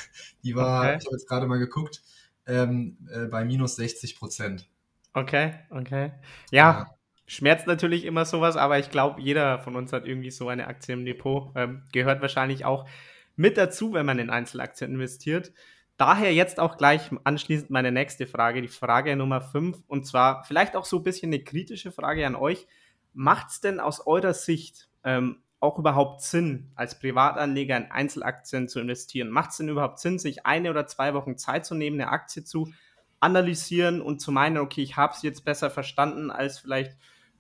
die 0.43 0.57
war, 0.57 0.85
okay. 0.85 0.97
ich 0.99 1.07
habe 1.07 1.17
jetzt 1.17 1.29
gerade 1.29 1.47
mal 1.47 1.59
geguckt, 1.59 2.03
ähm, 2.47 2.97
äh, 3.13 3.27
bei 3.27 3.45
minus 3.45 3.77
60 3.77 4.19
Prozent. 4.19 4.71
Okay, 5.13 5.53
okay. 5.69 6.13
Ja, 6.51 6.71
ja, 6.71 6.87
schmerzt 7.31 7.69
natürlich 7.69 8.05
immer 8.07 8.25
sowas, 8.25 8.57
aber 8.57 8.81
ich 8.81 8.91
glaube, 8.91 9.21
jeder 9.21 9.61
von 9.61 9.77
uns 9.77 9.93
hat 9.93 10.05
irgendwie 10.05 10.33
so 10.33 10.49
eine 10.49 10.67
Aktie 10.67 10.95
im 10.95 11.05
Depot. 11.05 11.53
Ähm, 11.55 11.85
gehört 11.93 12.21
wahrscheinlich 12.23 12.65
auch 12.65 12.89
mit 13.37 13.57
dazu, 13.57 13.93
wenn 13.93 14.05
man 14.05 14.19
in 14.19 14.31
Einzelaktien 14.31 14.93
investiert. 14.93 15.53
Daher 15.97 16.35
jetzt 16.35 16.59
auch 16.59 16.77
gleich 16.77 17.09
anschließend 17.23 17.71
meine 17.71 17.93
nächste 17.93 18.27
Frage, 18.27 18.63
die 18.63 18.69
Frage 18.69 19.15
Nummer 19.15 19.41
5. 19.41 19.79
Und 19.87 20.09
zwar 20.09 20.43
vielleicht 20.43 20.75
auch 20.75 20.85
so 20.85 20.97
ein 20.97 21.03
bisschen 21.05 21.29
eine 21.29 21.45
kritische 21.45 21.93
Frage 21.93 22.27
an 22.27 22.35
euch. 22.35 22.67
Macht 23.13 23.51
es 23.51 23.61
denn 23.61 23.79
aus 23.79 24.05
eurer 24.09 24.35
Sicht 24.35 24.89
ähm, 25.05 25.37
auch 25.61 25.79
überhaupt 25.79 26.23
Sinn, 26.23 26.73
als 26.75 26.99
Privatanleger 26.99 27.77
in 27.77 27.93
Einzelaktien 27.93 28.67
zu 28.67 28.81
investieren? 28.81 29.31
Macht 29.31 29.51
es 29.51 29.59
denn 29.59 29.69
überhaupt 29.69 30.01
Sinn, 30.01 30.19
sich 30.19 30.47
eine 30.47 30.69
oder 30.69 30.89
zwei 30.89 31.15
Wochen 31.15 31.39
Zeit 31.39 31.65
zu 31.65 31.77
nehmen, 31.77 32.01
eine 32.01 32.11
Aktie 32.11 32.43
zu 32.43 32.73
analysieren 33.21 34.01
und 34.01 34.21
zu 34.21 34.33
meinen, 34.33 34.59
okay, 34.59 34.83
ich 34.83 34.97
habe 34.97 35.13
es 35.15 35.23
jetzt 35.23 35.45
besser 35.45 35.71
verstanden 35.71 36.33
als 36.33 36.59
vielleicht 36.59 36.97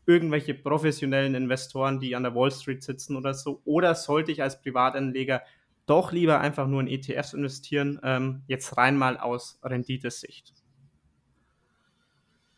irgendwelche 0.07 0.55
professionellen 0.55 1.35
Investoren, 1.35 2.01
die 2.01 2.17
an 2.17 2.23
der 2.23 2.35
Wall 2.35 2.51
Street 2.51 2.83
sitzen 2.83 3.17
oder 3.17 3.35
so? 3.35 3.61
Oder 3.65 3.95
sollte 3.95 4.33
ich 4.33 4.43
als 4.43 4.61
Privatanleger 4.61 5.43
doch 5.87 6.13
lieber 6.13 6.41
einfach 6.41 6.67
nur 6.67 6.81
in 6.81 6.89
ETFs 6.89 7.33
investieren, 7.33 8.01
ähm, 8.03 8.43
jetzt 8.47 8.77
rein 8.77 8.97
mal 8.97 9.19
aus 9.19 9.59
Renditesicht? 9.63 10.55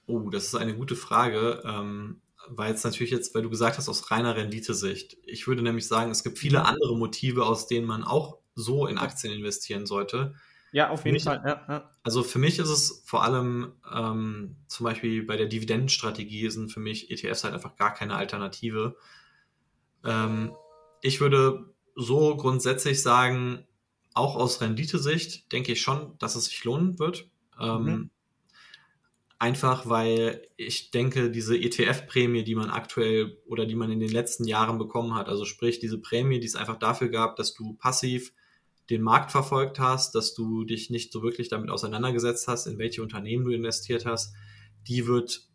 Oh, 0.06 0.28
das 0.30 0.44
ist 0.44 0.54
eine 0.54 0.76
gute 0.76 0.96
Frage, 0.96 1.62
ähm, 1.64 2.20
weil 2.48 2.74
es 2.74 2.84
natürlich 2.84 3.12
jetzt, 3.12 3.34
weil 3.34 3.42
du 3.42 3.50
gesagt 3.50 3.78
hast, 3.78 3.88
aus 3.88 4.10
reiner 4.10 4.36
Renditesicht. 4.36 5.16
Ich 5.24 5.46
würde 5.46 5.62
nämlich 5.62 5.86
sagen, 5.86 6.10
es 6.10 6.24
gibt 6.24 6.38
viele 6.38 6.64
andere 6.64 6.96
Motive, 6.96 7.46
aus 7.46 7.66
denen 7.66 7.86
man 7.86 8.04
auch 8.04 8.38
so 8.54 8.86
in 8.86 8.98
Aktien 8.98 9.32
investieren 9.32 9.86
sollte. 9.86 10.34
Ja, 10.72 10.88
auf 10.88 11.04
jeden 11.04 11.20
Fall. 11.20 11.42
Ja, 11.44 11.64
ja. 11.68 11.90
Also 12.02 12.22
für 12.22 12.38
mich 12.38 12.58
ist 12.58 12.70
es 12.70 13.02
vor 13.04 13.22
allem 13.22 13.74
ähm, 13.94 14.56
zum 14.66 14.84
Beispiel 14.84 15.22
bei 15.22 15.36
der 15.36 15.46
Dividendenstrategie 15.46 16.48
sind 16.48 16.72
für 16.72 16.80
mich 16.80 17.10
ETFs 17.10 17.44
halt 17.44 17.52
einfach 17.54 17.76
gar 17.76 17.92
keine 17.92 18.16
Alternative. 18.16 18.96
Ähm, 20.02 20.52
ich 21.02 21.20
würde 21.20 21.74
so 21.94 22.36
grundsätzlich 22.36 23.02
sagen, 23.02 23.66
auch 24.14 24.34
aus 24.36 24.62
Renditesicht 24.62 25.52
denke 25.52 25.72
ich 25.72 25.82
schon, 25.82 26.16
dass 26.18 26.36
es 26.36 26.46
sich 26.46 26.64
lohnen 26.64 26.98
wird. 26.98 27.28
Ähm, 27.60 27.84
mhm. 27.84 28.10
Einfach 29.38 29.88
weil 29.88 30.46
ich 30.56 30.90
denke, 30.90 31.30
diese 31.30 31.56
ETF-Prämie, 31.56 32.44
die 32.44 32.54
man 32.54 32.70
aktuell 32.70 33.38
oder 33.46 33.66
die 33.66 33.74
man 33.74 33.90
in 33.90 34.00
den 34.00 34.10
letzten 34.10 34.44
Jahren 34.44 34.78
bekommen 34.78 35.14
hat, 35.14 35.28
also 35.28 35.44
sprich 35.44 35.80
diese 35.80 35.98
Prämie, 35.98 36.40
die 36.40 36.46
es 36.46 36.54
einfach 36.54 36.78
dafür 36.78 37.08
gab, 37.08 37.36
dass 37.36 37.52
du 37.52 37.74
passiv 37.74 38.32
den 38.90 39.02
Markt 39.02 39.30
verfolgt 39.30 39.78
hast, 39.78 40.14
dass 40.14 40.34
du 40.34 40.64
dich 40.64 40.90
nicht 40.90 41.12
so 41.12 41.22
wirklich 41.22 41.48
damit 41.48 41.70
auseinandergesetzt 41.70 42.48
hast, 42.48 42.66
in 42.66 42.78
welche 42.78 43.02
Unternehmen 43.02 43.44
du 43.44 43.52
investiert 43.52 44.06
hast, 44.06 44.34
die 44.88 45.06
wird 45.06 45.48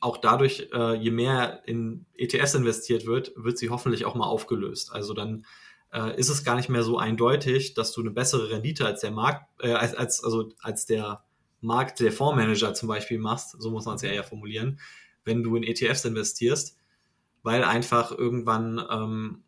auch 0.00 0.18
dadurch, 0.18 0.68
äh, 0.72 0.94
je 0.94 1.10
mehr 1.10 1.62
in 1.66 2.06
ETFs 2.14 2.54
investiert 2.54 3.06
wird, 3.06 3.32
wird 3.36 3.58
sie 3.58 3.70
hoffentlich 3.70 4.04
auch 4.04 4.14
mal 4.14 4.26
aufgelöst. 4.26 4.92
Also 4.92 5.14
dann 5.14 5.46
äh, 5.92 6.18
ist 6.18 6.28
es 6.28 6.44
gar 6.44 6.56
nicht 6.56 6.68
mehr 6.68 6.82
so 6.82 6.98
eindeutig, 6.98 7.74
dass 7.74 7.92
du 7.92 8.02
eine 8.02 8.10
bessere 8.10 8.50
Rendite 8.50 8.84
als 8.84 9.00
der 9.00 9.10
Markt, 9.10 9.46
äh, 9.62 9.72
als, 9.72 9.94
als, 9.94 10.22
also 10.22 10.52
als 10.60 10.84
der 10.84 11.24
Markt 11.60 12.00
der 12.00 12.12
Fondsmanager 12.12 12.74
zum 12.74 12.88
Beispiel 12.88 13.18
machst, 13.18 13.56
so 13.58 13.70
muss 13.70 13.86
man 13.86 13.96
es 13.96 14.02
ja 14.02 14.10
eher 14.10 14.24
formulieren, 14.24 14.78
wenn 15.24 15.42
du 15.42 15.56
in 15.56 15.62
ETFs 15.62 16.04
investierst, 16.04 16.76
weil 17.42 17.64
einfach 17.64 18.12
irgendwann 18.12 18.84
ähm, 18.90 19.44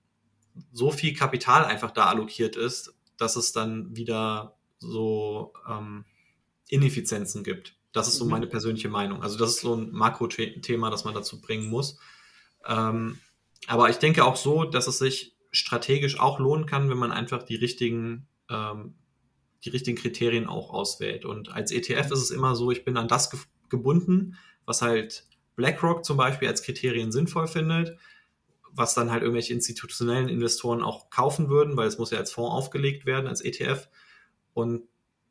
so 0.73 0.90
viel 0.90 1.14
Kapital 1.14 1.64
einfach 1.64 1.90
da 1.90 2.07
allokiert 2.07 2.57
ist, 2.57 2.94
dass 3.16 3.37
es 3.37 3.53
dann 3.53 3.97
wieder 3.97 4.57
so 4.79 5.53
ähm, 5.68 6.05
Ineffizienzen 6.68 7.42
gibt. 7.42 7.77
Das 7.92 8.09
ist 8.09 8.16
so 8.16 8.25
mhm. 8.25 8.33
meine 8.33 8.47
persönliche 8.47 8.88
Meinung. 8.88 9.23
Also 9.23 9.38
das 9.38 9.51
ist 9.51 9.61
so 9.61 9.75
ein 9.75 9.90
Makro-Thema, 9.90 10.90
das 10.90 11.05
man 11.05 11.14
dazu 11.14 11.40
bringen 11.40 11.68
muss. 11.68 11.99
Ähm, 12.66 13.18
aber 13.66 13.90
ich 13.90 13.97
denke 13.97 14.25
auch 14.25 14.37
so, 14.37 14.64
dass 14.64 14.87
es 14.87 14.99
sich 14.99 15.37
strategisch 15.51 16.21
auch 16.21 16.38
lohnen 16.38 16.66
kann, 16.66 16.90
wenn 16.90 16.99
man 16.99 17.11
einfach 17.11 17.42
die 17.42 17.57
richtigen, 17.57 18.29
ähm, 18.51 18.94
die 19.64 19.71
richtigen 19.71 19.99
Kriterien 19.99 20.47
auch 20.47 20.71
auswählt. 20.71 21.25
Und 21.25 21.51
als 21.51 21.73
ETF 21.73 22.11
ist 22.12 22.23
es 22.23 22.31
immer 22.31 22.55
so, 22.55 22.71
ich 22.71 22.85
bin 22.85 22.97
an 22.97 23.09
das 23.09 23.31
ge 23.31 23.40
gebunden, 23.71 24.38
was 24.64 24.81
halt 24.81 25.27
BlackRock 25.55 26.03
zum 26.03 26.16
Beispiel 26.16 26.49
als 26.49 26.62
Kriterien 26.62 27.12
sinnvoll 27.12 27.47
findet 27.49 27.99
was 28.73 28.95
dann 28.95 29.11
halt 29.11 29.23
irgendwelche 29.23 29.55
institutionellen 29.55 30.29
Investoren 30.29 30.83
auch 30.83 31.11
kaufen 31.11 31.49
würden, 31.49 31.77
weil 31.77 31.89
es 31.89 31.99
muss 31.99 32.11
ja 32.11 32.19
als 32.19 32.33
Fonds 32.33 32.53
aufgelegt 32.53 33.07
werden, 33.07 33.27
als 33.27 33.41
ETF. 33.41 33.89
Und 34.55 34.83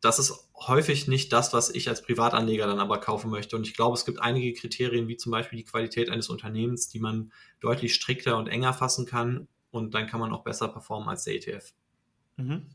das 0.01 0.19
ist 0.19 0.49
häufig 0.55 1.07
nicht 1.07 1.33
das, 1.33 1.53
was 1.53 1.69
ich 1.69 1.89
als 1.89 2.01
Privatanleger 2.01 2.67
dann 2.67 2.79
aber 2.79 2.99
kaufen 2.99 3.29
möchte. 3.31 3.55
Und 3.55 3.67
ich 3.67 3.73
glaube, 3.73 3.95
es 3.95 4.05
gibt 4.05 4.21
einige 4.21 4.53
Kriterien, 4.53 5.07
wie 5.07 5.17
zum 5.17 5.31
Beispiel 5.31 5.57
die 5.57 5.65
Qualität 5.65 6.09
eines 6.09 6.29
Unternehmens, 6.29 6.89
die 6.89 6.99
man 6.99 7.31
deutlich 7.59 7.95
strikter 7.95 8.37
und 8.37 8.47
enger 8.47 8.73
fassen 8.73 9.05
kann. 9.05 9.47
Und 9.71 9.93
dann 9.93 10.07
kann 10.07 10.19
man 10.19 10.31
auch 10.31 10.43
besser 10.43 10.67
performen 10.67 11.09
als 11.09 11.23
der 11.23 11.35
ETF. 11.35 11.73
Mhm. 12.37 12.67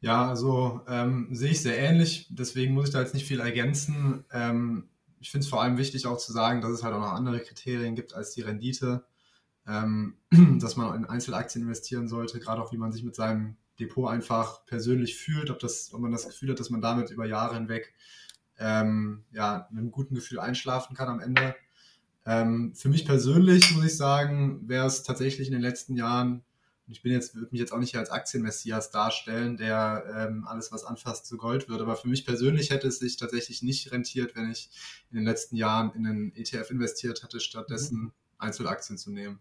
Ja, 0.00 0.28
also 0.28 0.80
ähm, 0.88 1.28
sehe 1.30 1.50
ich 1.50 1.62
sehr 1.62 1.78
ähnlich. 1.78 2.26
Deswegen 2.30 2.74
muss 2.74 2.86
ich 2.86 2.92
da 2.92 3.00
jetzt 3.00 3.14
nicht 3.14 3.26
viel 3.26 3.40
ergänzen. 3.40 4.24
Ähm, 4.32 4.88
ich 5.20 5.30
finde 5.30 5.44
es 5.44 5.50
vor 5.50 5.62
allem 5.62 5.76
wichtig 5.76 6.06
auch 6.06 6.16
zu 6.16 6.32
sagen, 6.32 6.62
dass 6.62 6.70
es 6.70 6.82
halt 6.82 6.94
auch 6.94 7.00
noch 7.00 7.12
andere 7.12 7.40
Kriterien 7.40 7.94
gibt 7.94 8.14
als 8.14 8.32
die 8.32 8.40
Rendite, 8.40 9.04
ähm, 9.70 10.16
dass 10.60 10.76
man 10.76 10.96
in 10.96 11.04
Einzelaktien 11.04 11.62
investieren 11.62 12.08
sollte, 12.08 12.40
gerade 12.40 12.60
auch 12.62 12.72
wie 12.72 12.78
man 12.78 12.92
sich 12.92 13.04
mit 13.04 13.14
seinem 13.14 13.56
Depot 13.78 14.10
einfach 14.10 14.66
persönlich 14.66 15.16
fühlt, 15.16 15.50
ob, 15.50 15.58
das, 15.58 15.94
ob 15.94 16.00
man 16.00 16.12
das 16.12 16.26
Gefühl 16.26 16.50
hat, 16.50 16.60
dass 16.60 16.70
man 16.70 16.82
damit 16.82 17.10
über 17.10 17.24
Jahre 17.26 17.54
hinweg 17.54 17.94
ähm, 18.58 19.24
ja, 19.32 19.68
mit 19.70 19.80
einem 19.80 19.90
guten 19.90 20.14
Gefühl 20.14 20.38
einschlafen 20.38 20.94
kann 20.94 21.08
am 21.08 21.20
Ende. 21.20 21.54
Ähm, 22.26 22.74
für 22.74 22.90
mich 22.90 23.06
persönlich 23.06 23.74
muss 23.74 23.86
ich 23.86 23.96
sagen, 23.96 24.68
wäre 24.68 24.86
es 24.86 25.02
tatsächlich 25.02 25.48
in 25.48 25.54
den 25.54 25.62
letzten 25.62 25.96
Jahren, 25.96 26.44
und 26.86 26.92
ich 26.92 27.02
bin 27.02 27.12
jetzt, 27.12 27.34
würde 27.34 27.48
mich 27.52 27.60
jetzt 27.60 27.72
auch 27.72 27.78
nicht 27.78 27.96
als 27.96 28.10
Aktienmessias 28.10 28.90
darstellen, 28.90 29.56
der 29.56 30.04
ähm, 30.14 30.44
alles, 30.46 30.72
was 30.72 30.84
anfasst, 30.84 31.26
zu 31.26 31.38
Gold 31.38 31.68
wird, 31.68 31.80
aber 31.80 31.96
für 31.96 32.08
mich 32.08 32.26
persönlich 32.26 32.70
hätte 32.70 32.88
es 32.88 32.98
sich 32.98 33.16
tatsächlich 33.16 33.62
nicht 33.62 33.90
rentiert, 33.92 34.36
wenn 34.36 34.50
ich 34.50 34.68
in 35.10 35.16
den 35.16 35.24
letzten 35.24 35.56
Jahren 35.56 35.92
in 35.94 36.06
einen 36.06 36.34
ETF 36.34 36.70
investiert 36.70 37.22
hatte, 37.22 37.40
stattdessen 37.40 37.98
mhm. 37.98 38.12
Einzelaktien 38.36 38.98
zu 38.98 39.10
nehmen. 39.10 39.38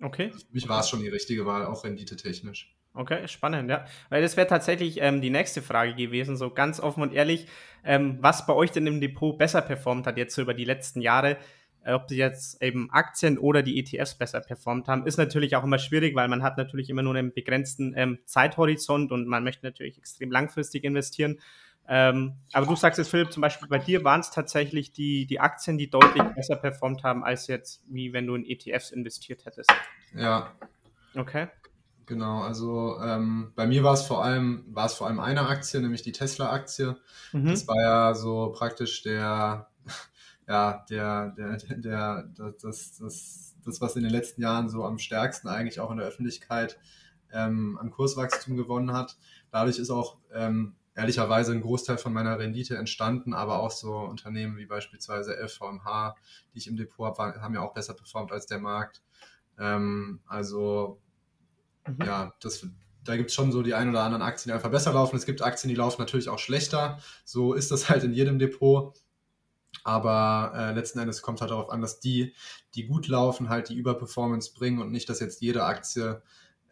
Okay. 0.00 0.30
Für 0.30 0.52
mich 0.52 0.68
war 0.68 0.80
es 0.80 0.88
schon 0.88 1.00
die 1.00 1.08
richtige 1.08 1.46
Wahl, 1.46 1.64
auch 1.66 1.84
renditetechnisch. 1.84 2.74
Okay, 2.96 3.28
spannend, 3.28 3.68
ja. 3.68 3.84
Weil 4.08 4.22
das 4.22 4.36
wäre 4.36 4.46
tatsächlich 4.46 5.02
ähm, 5.02 5.20
die 5.20 5.30
nächste 5.30 5.60
Frage 5.60 5.94
gewesen, 5.94 6.36
so 6.36 6.50
ganz 6.50 6.80
offen 6.80 7.02
und 7.02 7.12
ehrlich, 7.12 7.46
ähm, 7.84 8.18
was 8.20 8.46
bei 8.46 8.54
euch 8.54 8.70
denn 8.70 8.86
im 8.86 9.00
Depot 9.00 9.36
besser 9.36 9.60
performt 9.60 10.06
hat 10.06 10.16
jetzt 10.16 10.34
so 10.34 10.42
über 10.42 10.54
die 10.54 10.64
letzten 10.64 11.02
Jahre, 11.02 11.36
äh, 11.84 11.92
ob 11.92 12.08
die 12.08 12.16
jetzt 12.16 12.62
eben 12.62 12.90
Aktien 12.90 13.38
oder 13.38 13.62
die 13.62 13.78
ETFs 13.78 14.16
besser 14.16 14.40
performt 14.40 14.88
haben, 14.88 15.06
ist 15.06 15.18
natürlich 15.18 15.56
auch 15.56 15.64
immer 15.64 15.78
schwierig, 15.78 16.14
weil 16.14 16.28
man 16.28 16.42
hat 16.42 16.56
natürlich 16.56 16.88
immer 16.88 17.02
nur 17.02 17.14
einen 17.14 17.32
begrenzten 17.32 17.92
ähm, 17.96 18.18
Zeithorizont 18.24 19.12
und 19.12 19.28
man 19.28 19.44
möchte 19.44 19.66
natürlich 19.66 19.98
extrem 19.98 20.30
langfristig 20.30 20.84
investieren. 20.84 21.38
Ähm, 21.88 22.34
aber 22.52 22.66
du 22.66 22.74
sagst 22.74 22.98
jetzt, 22.98 23.10
Philipp, 23.10 23.32
zum 23.32 23.40
Beispiel 23.40 23.68
bei 23.68 23.78
dir 23.78 24.02
waren 24.02 24.20
es 24.20 24.30
tatsächlich 24.30 24.92
die, 24.92 25.26
die 25.26 25.38
Aktien, 25.38 25.78
die 25.78 25.88
deutlich 25.88 26.22
besser 26.34 26.56
performt 26.56 27.04
haben, 27.04 27.24
als 27.24 27.46
jetzt, 27.46 27.82
wie 27.88 28.12
wenn 28.12 28.26
du 28.26 28.34
in 28.34 28.44
ETFs 28.44 28.90
investiert 28.90 29.44
hättest. 29.44 29.70
Ja. 30.14 30.52
Okay. 31.14 31.48
Genau, 32.06 32.42
also 32.42 33.00
ähm, 33.00 33.52
bei 33.56 33.66
mir 33.66 33.82
war 33.82 33.94
es 33.94 34.02
vor 34.02 34.24
allem, 34.24 34.64
war 34.68 34.86
es 34.86 34.94
vor 34.94 35.08
allem 35.08 35.18
eine 35.18 35.48
Aktie, 35.48 35.80
nämlich 35.80 36.02
die 36.02 36.12
Tesla-Aktie. 36.12 36.96
Mhm. 37.32 37.46
Das 37.46 37.66
war 37.66 37.80
ja 37.80 38.14
so 38.14 38.52
praktisch 38.56 39.02
der, 39.02 39.68
ja, 40.48 40.84
der, 40.88 41.30
der, 41.30 41.56
der, 41.56 42.30
das, 42.62 42.96
das, 42.96 43.56
das, 43.64 43.80
was 43.80 43.96
in 43.96 44.04
den 44.04 44.12
letzten 44.12 44.40
Jahren 44.40 44.68
so 44.68 44.84
am 44.84 44.98
stärksten 44.98 45.48
eigentlich 45.48 45.80
auch 45.80 45.90
in 45.90 45.96
der 45.96 46.06
Öffentlichkeit 46.06 46.78
ähm, 47.32 47.76
an 47.80 47.90
Kurswachstum 47.90 48.56
gewonnen 48.56 48.92
hat. 48.92 49.16
Dadurch 49.50 49.78
ist 49.78 49.90
auch 49.90 50.18
ähm, 50.32 50.76
ehrlicherweise 50.96 51.52
ein 51.52 51.60
Großteil 51.60 51.98
von 51.98 52.12
meiner 52.12 52.38
Rendite 52.38 52.76
entstanden, 52.76 53.34
aber 53.34 53.60
auch 53.60 53.70
so 53.70 53.98
Unternehmen 53.98 54.56
wie 54.56 54.66
beispielsweise 54.66 55.36
LVMH, 55.36 56.16
die 56.52 56.58
ich 56.58 56.66
im 56.66 56.76
Depot 56.76 57.06
habe, 57.06 57.40
haben 57.40 57.54
ja 57.54 57.60
auch 57.60 57.74
besser 57.74 57.94
performt 57.94 58.32
als 58.32 58.46
der 58.46 58.58
Markt. 58.58 59.02
Ähm, 59.58 60.20
also 60.26 61.00
Mhm. 61.86 62.02
Ja, 62.04 62.34
das, 62.40 62.66
da 63.04 63.16
gibt 63.16 63.30
es 63.30 63.34
schon 63.34 63.52
so 63.52 63.62
die 63.62 63.74
ein 63.74 63.88
oder 63.88 64.02
anderen 64.02 64.22
Aktien, 64.22 64.50
die 64.50 64.54
einfach 64.54 64.70
besser 64.70 64.92
laufen. 64.92 65.16
Es 65.16 65.26
gibt 65.26 65.42
Aktien, 65.42 65.68
die 65.68 65.74
laufen 65.74 66.00
natürlich 66.00 66.28
auch 66.28 66.38
schlechter. 66.38 66.98
So 67.24 67.54
ist 67.54 67.70
das 67.70 67.88
halt 67.88 68.04
in 68.04 68.12
jedem 68.12 68.38
Depot. 68.38 68.94
Aber 69.84 70.52
äh, 70.56 70.72
letzten 70.72 70.98
Endes 70.98 71.22
kommt 71.22 71.40
halt 71.40 71.50
darauf 71.52 71.70
an, 71.70 71.80
dass 71.80 72.00
die, 72.00 72.34
die 72.74 72.86
gut 72.86 73.08
laufen, 73.08 73.48
halt 73.48 73.68
die 73.68 73.76
Überperformance 73.76 74.52
bringen 74.52 74.80
und 74.80 74.90
nicht, 74.90 75.08
dass 75.08 75.20
jetzt 75.20 75.40
jede 75.40 75.64
Aktie 75.64 76.22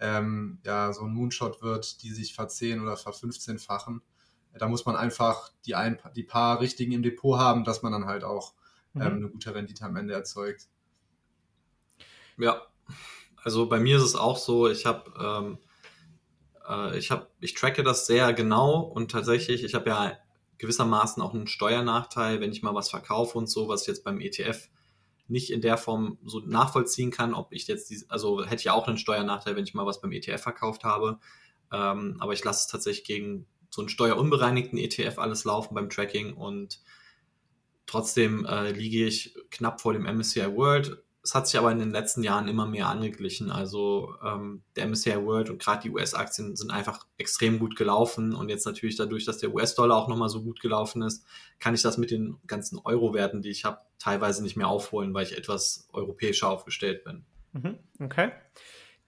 ähm, 0.01 0.59
ja 0.65 0.93
so 0.93 1.03
ein 1.05 1.13
Moonshot 1.13 1.63
wird, 1.63 2.03
die 2.03 2.11
sich 2.11 2.35
verzehn 2.35 2.81
oder 2.81 2.97
verfünfzehnfachen. 2.97 4.03
Da 4.59 4.69
muss 4.69 4.87
man 4.87 4.97
einfach 4.97 5.51
die, 5.67 5.75
ein, 5.75 5.99
die 6.15 6.23
paar 6.23 6.61
richtigen 6.61 6.93
im 6.93 7.03
Depot 7.03 7.39
haben, 7.39 7.65
dass 7.65 7.83
man 7.83 7.93
dann 7.93 8.07
halt 8.07 8.25
auch 8.25 8.55
mhm. 8.93 9.03
ähm, 9.03 9.13
eine 9.15 9.29
gute 9.29 9.55
Rendite 9.55 9.85
am 9.85 9.97
Ende 9.97 10.15
erzeugt. 10.15 10.69
Ja, 12.39 12.63
also 13.43 13.69
bei 13.69 13.79
mir 13.79 13.97
ist 13.97 14.03
es 14.03 14.17
auch 14.17 14.37
so, 14.37 14.69
ich 14.69 14.87
habe 14.87 15.13
ähm, 15.21 15.59
äh, 16.69 16.99
ich 16.99 17.11
habe 17.11 17.29
ich 17.41 17.55
tracke 17.55 17.83
das 17.83 18.07
sehr 18.07 18.33
genau 18.33 18.81
und 18.81 19.11
tatsächlich, 19.11 19.65
ich 19.65 19.75
habe 19.75 19.91
ja 19.91 20.19
gewissermaßen 20.59 21.23
auch 21.23 21.35
einen 21.35 21.47
Steuernachteil, 21.47 22.41
wenn 22.41 22.53
ich 22.53 22.63
mal 22.63 22.75
was 22.75 22.91
verkaufe 22.91 23.37
und 23.39 23.49
so, 23.49 23.69
was 23.69 23.83
ich 23.83 23.89
jetzt 23.89 24.05
beim 24.05 24.21
ETF 24.21 24.69
nicht 25.27 25.51
in 25.51 25.61
der 25.61 25.79
Form 25.79 26.19
so 26.25 26.41
nachvollziehen 26.41 27.11
kann, 27.11 27.35
ob 27.35 27.53
ich 27.53 27.67
jetzt 27.67 27.91
diese, 27.91 28.11
also 28.11 28.45
hätte 28.45 28.61
ich 28.61 28.71
auch 28.71 28.87
einen 28.87 28.99
Steuernachteil, 28.99 29.57
wenn 29.57 29.65
ich 29.65 29.75
mal 29.75 29.87
was 29.87 30.01
beim 30.01 30.13
ETF 30.13 30.43
verkauft 30.43 30.85
habe. 30.85 31.19
Ähm, 31.73 32.17
aber 32.21 32.35
ich 32.35 32.45
lasse 32.45 32.61
es 32.61 32.67
tatsächlich 32.67 33.05
gegen 33.05 33.47
so 33.75 33.83
einen 33.83 33.89
steuerunbereinigten 33.89 34.79
ETF 34.79 35.19
alles 35.19 35.45
laufen 35.45 35.75
beim 35.75 35.91
Tracking 35.91 36.35
und 36.35 36.81
trotzdem 37.87 38.47
äh, 38.47 38.71
liege 38.71 39.07
ich 39.07 39.35
knapp 39.51 39.81
vor 39.81 39.93
dem 39.93 40.05
MSCI 40.05 40.55
World 40.55 41.05
es 41.25 41.35
hat 41.35 41.49
sich 41.49 41.59
aber 41.59 41.73
in 41.73 41.79
den 41.79 41.91
letzten 41.91 42.23
Jahren 42.23 42.49
immer 42.49 42.67
mehr 42.67 42.87
angeglichen. 42.87 43.51
Also 43.51 44.15
ähm, 44.23 44.63
der 44.77 44.87
MSCI 44.87 45.25
World 45.25 45.49
und 45.49 45.59
gerade 45.59 45.81
die 45.83 45.91
US-Aktien 45.91 46.55
sind 46.55 46.71
einfach 46.71 47.07
extrem 47.17 47.59
gut 47.59 47.77
gelaufen. 47.77 48.35
Und 48.35 48.51
jetzt 48.51 48.67
natürlich 48.67 48.97
dadurch, 48.97 49.25
dass 49.25 49.39
der 49.39 49.55
US-Dollar 49.55 49.97
auch 49.97 50.09
nochmal 50.09 50.29
so 50.29 50.43
gut 50.43 50.61
gelaufen 50.61 51.01
ist, 51.01 51.25
kann 51.61 51.75
ich 51.75 51.81
das 51.81 51.97
mit 51.97 52.11
den 52.11 52.37
ganzen 52.47 52.79
Euro-Werten, 52.79 53.41
die 53.41 53.49
ich 53.49 53.65
habe, 53.65 53.79
teilweise 53.99 54.43
nicht 54.43 54.57
mehr 54.57 54.69
aufholen, 54.69 55.15
weil 55.15 55.25
ich 55.25 55.37
etwas 55.37 55.89
europäischer 55.95 56.51
aufgestellt 56.51 57.05
bin. 57.05 57.25
Mhm, 57.53 57.79
okay. 58.01 58.31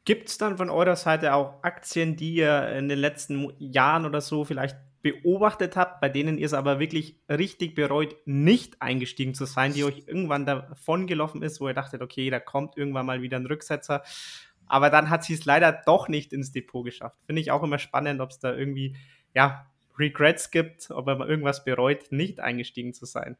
Gibt 0.06 0.28
es 0.28 0.38
dann 0.38 0.56
von 0.56 0.70
eurer 0.70 0.94
Seite 0.94 1.34
auch 1.34 1.62
Aktien, 1.62 2.16
die 2.16 2.36
ihr 2.36 2.68
in 2.70 2.88
den 2.88 2.98
letzten 2.98 3.52
Jahren 3.58 4.06
oder 4.06 4.20
so 4.20 4.44
vielleicht 4.44 4.78
beobachtet 5.02 5.76
habt, 5.76 6.00
bei 6.00 6.08
denen 6.08 6.38
ihr 6.38 6.46
es 6.46 6.54
aber 6.54 6.78
wirklich 6.78 7.18
richtig 7.28 7.74
bereut, 7.74 8.16
nicht 8.24 8.80
eingestiegen 8.80 9.34
zu 9.34 9.46
sein, 9.46 9.72
die 9.72 9.82
euch 9.82 10.04
irgendwann 10.06 10.46
davon 10.46 11.08
gelaufen 11.08 11.42
ist, 11.42 11.60
wo 11.60 11.68
ihr 11.68 11.74
dachtet, 11.74 12.02
okay, 12.02 12.30
da 12.30 12.38
kommt 12.38 12.76
irgendwann 12.76 13.06
mal 13.06 13.20
wieder 13.20 13.36
ein 13.36 13.46
Rücksetzer. 13.46 14.02
Aber 14.68 14.90
dann 14.90 15.10
hat 15.10 15.24
sie 15.24 15.34
es 15.34 15.44
leider 15.44 15.72
doch 15.72 16.08
nicht 16.08 16.32
ins 16.32 16.52
Depot 16.52 16.84
geschafft. 16.84 17.16
Finde 17.26 17.42
ich 17.42 17.50
auch 17.50 17.64
immer 17.64 17.78
spannend, 17.80 18.20
ob 18.20 18.30
es 18.30 18.38
da 18.38 18.54
irgendwie, 18.54 18.96
ja, 19.34 19.66
Regrets 19.98 20.52
gibt, 20.52 20.90
ob 20.90 21.06
man 21.06 21.20
irgendwas 21.28 21.64
bereut, 21.64 22.12
nicht 22.12 22.38
eingestiegen 22.38 22.94
zu 22.94 23.06
sein. 23.06 23.36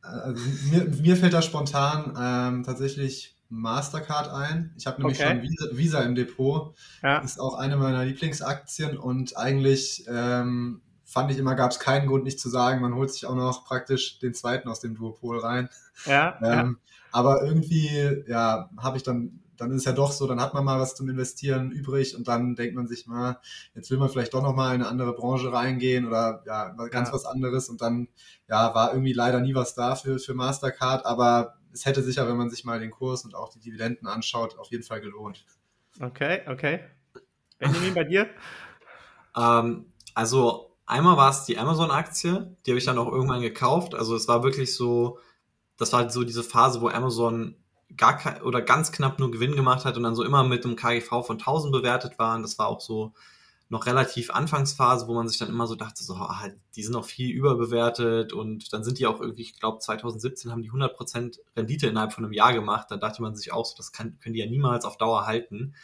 Also 0.00 0.42
mir, 0.70 0.84
mir 0.84 1.16
fällt 1.16 1.34
da 1.34 1.42
spontan 1.42 2.16
ähm, 2.18 2.62
tatsächlich 2.64 3.36
Mastercard 3.52 4.30
ein. 4.30 4.72
Ich 4.78 4.86
habe 4.86 5.00
nämlich 5.00 5.20
okay. 5.20 5.28
schon 5.28 5.42
Visa, 5.42 5.76
Visa, 5.76 6.00
im 6.00 6.14
Depot. 6.14 6.74
Ja. 7.02 7.18
Ist 7.18 7.38
auch 7.38 7.54
eine 7.54 7.76
meiner 7.76 8.04
Lieblingsaktien 8.04 8.96
und 8.96 9.36
eigentlich 9.36 10.06
ähm, 10.08 10.80
fand 11.04 11.30
ich 11.30 11.38
immer, 11.38 11.54
gab 11.54 11.70
es 11.70 11.78
keinen 11.78 12.08
Grund 12.08 12.24
nicht 12.24 12.40
zu 12.40 12.48
sagen, 12.48 12.80
man 12.80 12.94
holt 12.94 13.12
sich 13.12 13.26
auch 13.26 13.34
noch 13.34 13.64
praktisch 13.64 14.18
den 14.18 14.32
zweiten 14.32 14.68
aus 14.68 14.80
dem 14.80 14.94
Duopol 14.94 15.38
rein. 15.38 15.68
Ja, 16.06 16.38
ähm, 16.42 16.78
ja. 16.80 16.94
Aber 17.12 17.44
irgendwie, 17.44 18.24
ja, 18.26 18.70
habe 18.78 18.96
ich 18.96 19.02
dann 19.02 19.42
dann 19.58 19.70
ist 19.70 19.82
es 19.82 19.84
ja 19.84 19.92
doch 19.92 20.10
so, 20.10 20.26
dann 20.26 20.40
hat 20.40 20.54
man 20.54 20.64
mal 20.64 20.80
was 20.80 20.96
zum 20.96 21.08
Investieren 21.08 21.70
übrig 21.70 22.16
und 22.16 22.26
dann 22.26 22.56
denkt 22.56 22.74
man 22.74 22.88
sich 22.88 23.06
mal, 23.06 23.38
jetzt 23.74 23.90
will 23.90 23.98
man 23.98 24.08
vielleicht 24.08 24.34
doch 24.34 24.42
nochmal 24.42 24.74
in 24.74 24.80
eine 24.80 24.90
andere 24.90 25.12
Branche 25.12 25.52
reingehen 25.52 26.06
oder 26.06 26.42
ja, 26.46 26.70
ganz 26.90 27.10
ja. 27.10 27.14
was 27.14 27.26
anderes 27.26 27.68
und 27.68 27.80
dann 27.80 28.08
ja, 28.48 28.74
war 28.74 28.92
irgendwie 28.92 29.12
leider 29.12 29.40
nie 29.40 29.54
was 29.54 29.74
da 29.74 29.94
für, 29.94 30.18
für 30.18 30.34
Mastercard, 30.34 31.06
aber 31.06 31.58
es 31.72 31.86
hätte 31.86 32.02
sicher, 32.02 32.28
wenn 32.28 32.36
man 32.36 32.50
sich 32.50 32.64
mal 32.64 32.80
den 32.80 32.90
Kurs 32.90 33.24
und 33.24 33.34
auch 33.34 33.50
die 33.50 33.60
Dividenden 33.60 34.06
anschaut, 34.06 34.58
auf 34.58 34.70
jeden 34.70 34.84
Fall 34.84 35.00
gelohnt. 35.00 35.44
Okay, 36.00 36.42
okay. 36.46 36.80
Benjamin, 37.58 37.94
bei 37.94 38.04
dir? 38.04 38.28
Ähm, 39.34 39.86
also 40.14 40.76
einmal 40.84 41.16
war 41.16 41.30
es 41.30 41.44
die 41.44 41.56
Amazon-Aktie, 41.56 42.54
die 42.66 42.70
habe 42.70 42.78
ich 42.78 42.84
dann 42.84 42.98
auch 42.98 43.10
irgendwann 43.10 43.40
gekauft. 43.40 43.94
Also 43.94 44.14
es 44.14 44.28
war 44.28 44.42
wirklich 44.42 44.74
so, 44.74 45.18
das 45.78 45.90
war 45.94 46.10
so 46.10 46.22
diese 46.22 46.42
Phase, 46.42 46.82
wo 46.82 46.88
Amazon 46.88 47.56
gar 47.96 48.20
oder 48.44 48.60
ganz 48.60 48.92
knapp 48.92 49.18
nur 49.18 49.30
Gewinn 49.30 49.56
gemacht 49.56 49.86
hat 49.86 49.96
und 49.96 50.02
dann 50.02 50.14
so 50.14 50.22
immer 50.22 50.44
mit 50.44 50.66
einem 50.66 50.76
KGV 50.76 51.24
von 51.24 51.38
1000 51.38 51.72
bewertet 51.72 52.18
waren. 52.18 52.42
Das 52.42 52.58
war 52.58 52.68
auch 52.68 52.82
so 52.82 53.14
noch 53.72 53.86
relativ 53.86 54.30
Anfangsphase, 54.30 55.08
wo 55.08 55.14
man 55.14 55.26
sich 55.28 55.38
dann 55.38 55.48
immer 55.48 55.66
so 55.66 55.74
dachte, 55.74 56.04
so, 56.04 56.14
ah, 56.16 56.46
die 56.76 56.82
sind 56.82 56.92
noch 56.92 57.06
viel 57.06 57.30
überbewertet 57.30 58.34
und 58.34 58.70
dann 58.74 58.84
sind 58.84 58.98
die 58.98 59.06
auch 59.06 59.18
irgendwie, 59.18 59.40
ich 59.40 59.58
glaube 59.58 59.78
2017 59.78 60.52
haben 60.52 60.60
die 60.60 60.70
100% 60.70 61.38
Rendite 61.56 61.86
innerhalb 61.86 62.12
von 62.12 62.22
einem 62.22 62.34
Jahr 62.34 62.52
gemacht. 62.52 62.90
Dann 62.90 63.00
dachte 63.00 63.22
man 63.22 63.34
sich 63.34 63.50
auch 63.50 63.64
so, 63.64 63.74
das 63.78 63.90
kann, 63.90 64.18
können 64.20 64.34
die 64.34 64.40
ja 64.40 64.46
niemals 64.46 64.84
auf 64.84 64.98
Dauer 64.98 65.24
halten. 65.24 65.74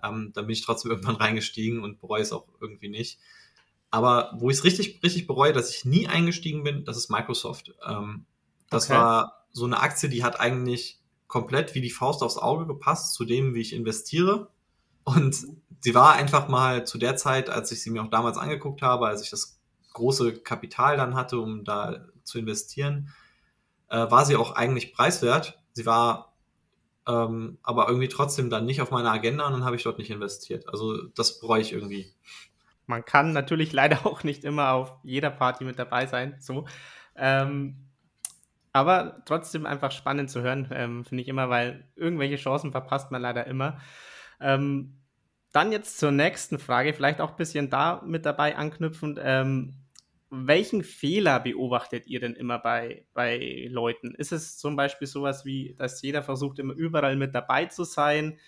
Ähm, 0.00 0.30
dann 0.32 0.46
bin 0.46 0.52
ich 0.52 0.64
trotzdem 0.64 0.90
irgendwann 0.92 1.16
reingestiegen 1.16 1.82
und 1.82 2.00
bereue 2.00 2.22
es 2.22 2.30
auch 2.30 2.46
irgendwie 2.60 2.88
nicht. 2.88 3.18
Aber 3.90 4.32
wo 4.38 4.48
ich 4.48 4.58
es 4.58 4.64
richtig, 4.64 5.02
richtig 5.02 5.26
bereue, 5.26 5.52
dass 5.52 5.70
ich 5.70 5.84
nie 5.84 6.06
eingestiegen 6.06 6.62
bin, 6.62 6.84
das 6.84 6.96
ist 6.96 7.10
Microsoft. 7.10 7.74
Ähm, 7.84 8.26
das 8.70 8.84
okay. 8.84 8.94
war 8.94 9.46
so 9.50 9.64
eine 9.64 9.80
Aktie, 9.80 10.08
die 10.08 10.22
hat 10.22 10.38
eigentlich 10.38 11.00
komplett 11.26 11.74
wie 11.74 11.80
die 11.80 11.90
Faust 11.90 12.22
aufs 12.22 12.38
Auge 12.38 12.64
gepasst 12.64 13.12
zu 13.14 13.24
dem, 13.24 13.56
wie 13.56 13.60
ich 13.60 13.72
investiere. 13.72 14.50
Und 15.04 15.36
sie 15.80 15.94
war 15.94 16.14
einfach 16.14 16.48
mal 16.48 16.86
zu 16.86 16.98
der 16.98 17.16
Zeit, 17.16 17.50
als 17.50 17.70
ich 17.72 17.82
sie 17.82 17.90
mir 17.90 18.02
auch 18.02 18.10
damals 18.10 18.38
angeguckt 18.38 18.82
habe, 18.82 19.06
als 19.06 19.22
ich 19.22 19.30
das 19.30 19.60
große 19.92 20.40
Kapital 20.40 20.96
dann 20.96 21.14
hatte, 21.14 21.38
um 21.38 21.64
da 21.64 22.06
zu 22.24 22.38
investieren, 22.38 23.10
äh, 23.88 24.10
war 24.10 24.24
sie 24.24 24.36
auch 24.36 24.52
eigentlich 24.52 24.92
preiswert. 24.92 25.60
Sie 25.72 25.86
war 25.86 26.34
ähm, 27.06 27.58
aber 27.62 27.88
irgendwie 27.88 28.08
trotzdem 28.08 28.50
dann 28.50 28.64
nicht 28.64 28.80
auf 28.80 28.90
meiner 28.90 29.12
Agenda 29.12 29.46
und 29.46 29.52
dann 29.52 29.64
habe 29.64 29.76
ich 29.76 29.82
dort 29.82 29.98
nicht 29.98 30.10
investiert. 30.10 30.68
Also 30.68 31.02
das 31.08 31.40
bereue 31.40 31.60
ich 31.60 31.72
irgendwie. 31.72 32.12
Man 32.86 33.04
kann 33.04 33.32
natürlich 33.32 33.72
leider 33.72 34.06
auch 34.06 34.24
nicht 34.24 34.44
immer 34.44 34.72
auf 34.72 34.94
jeder 35.02 35.30
Party 35.30 35.64
mit 35.64 35.78
dabei 35.78 36.06
sein, 36.06 36.36
so. 36.40 36.66
Ähm, 37.16 37.76
aber 38.72 39.22
trotzdem 39.24 39.66
einfach 39.66 39.92
spannend 39.92 40.30
zu 40.30 40.42
hören, 40.42 40.68
ähm, 40.72 41.04
finde 41.04 41.22
ich 41.22 41.28
immer, 41.28 41.48
weil 41.48 41.86
irgendwelche 41.94 42.36
Chancen 42.36 42.72
verpasst 42.72 43.12
man 43.12 43.22
leider 43.22 43.46
immer. 43.46 43.80
Ähm, 44.44 44.94
dann 45.52 45.72
jetzt 45.72 45.98
zur 45.98 46.10
nächsten 46.10 46.58
Frage, 46.58 46.92
vielleicht 46.92 47.20
auch 47.20 47.30
ein 47.30 47.36
bisschen 47.36 47.70
da 47.70 48.02
mit 48.04 48.26
dabei 48.26 48.56
anknüpfend. 48.56 49.18
Ähm, 49.22 49.74
welchen 50.28 50.82
Fehler 50.82 51.40
beobachtet 51.40 52.06
ihr 52.06 52.20
denn 52.20 52.34
immer 52.34 52.58
bei, 52.58 53.06
bei 53.14 53.68
Leuten? 53.70 54.14
Ist 54.14 54.32
es 54.32 54.58
zum 54.58 54.76
Beispiel 54.76 55.06
sowas 55.06 55.44
wie, 55.44 55.74
dass 55.78 56.02
jeder 56.02 56.22
versucht, 56.22 56.58
immer 56.58 56.74
überall 56.74 57.16
mit 57.16 57.34
dabei 57.34 57.66
zu 57.66 57.84
sein? 57.84 58.38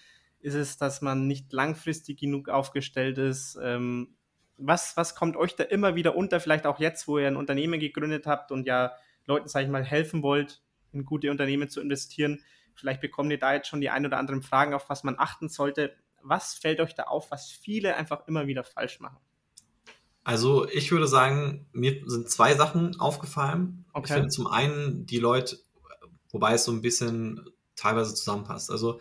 Ist 0.40 0.54
es, 0.54 0.78
dass 0.78 1.00
man 1.00 1.26
nicht 1.26 1.52
langfristig 1.52 2.18
genug 2.18 2.48
aufgestellt 2.48 3.18
ist? 3.18 3.58
Ähm, 3.62 4.16
was, 4.58 4.96
was 4.96 5.14
kommt 5.14 5.36
euch 5.36 5.54
da 5.54 5.64
immer 5.64 5.94
wieder 5.94 6.16
unter? 6.16 6.40
Vielleicht 6.40 6.66
auch 6.66 6.80
jetzt, 6.80 7.08
wo 7.08 7.18
ihr 7.18 7.28
ein 7.28 7.36
Unternehmen 7.36 7.78
gegründet 7.78 8.26
habt 8.26 8.50
und 8.52 8.66
ja 8.66 8.92
Leuten, 9.26 9.48
sage 9.48 9.66
ich 9.66 9.70
mal, 9.70 9.84
helfen 9.84 10.22
wollt, 10.22 10.62
in 10.92 11.04
gute 11.04 11.30
Unternehmen 11.30 11.68
zu 11.68 11.80
investieren. 11.80 12.42
Vielleicht 12.76 13.00
bekommt 13.00 13.30
ihr 13.30 13.38
da 13.38 13.54
jetzt 13.54 13.68
schon 13.68 13.80
die 13.80 13.90
ein 13.90 14.06
oder 14.06 14.18
anderen 14.18 14.42
Fragen, 14.42 14.74
auf 14.74 14.88
was 14.88 15.04
man 15.04 15.16
achten 15.18 15.48
sollte. 15.48 15.94
Was 16.22 16.54
fällt 16.54 16.80
euch 16.80 16.94
da 16.94 17.04
auf, 17.04 17.30
was 17.30 17.50
viele 17.50 17.96
einfach 17.96 18.26
immer 18.26 18.46
wieder 18.46 18.64
falsch 18.64 19.00
machen? 19.00 19.18
Also 20.24 20.68
ich 20.68 20.90
würde 20.90 21.06
sagen, 21.06 21.68
mir 21.72 22.02
sind 22.06 22.28
zwei 22.28 22.54
Sachen 22.54 22.98
aufgefallen. 22.98 23.84
Okay. 23.92 24.06
Ich 24.06 24.12
finde 24.12 24.28
zum 24.28 24.48
einen 24.48 25.06
die 25.06 25.18
Leute, 25.18 25.58
wobei 26.30 26.54
es 26.54 26.64
so 26.64 26.72
ein 26.72 26.82
bisschen 26.82 27.48
teilweise 27.76 28.12
zusammenpasst. 28.14 28.70
Also 28.70 29.00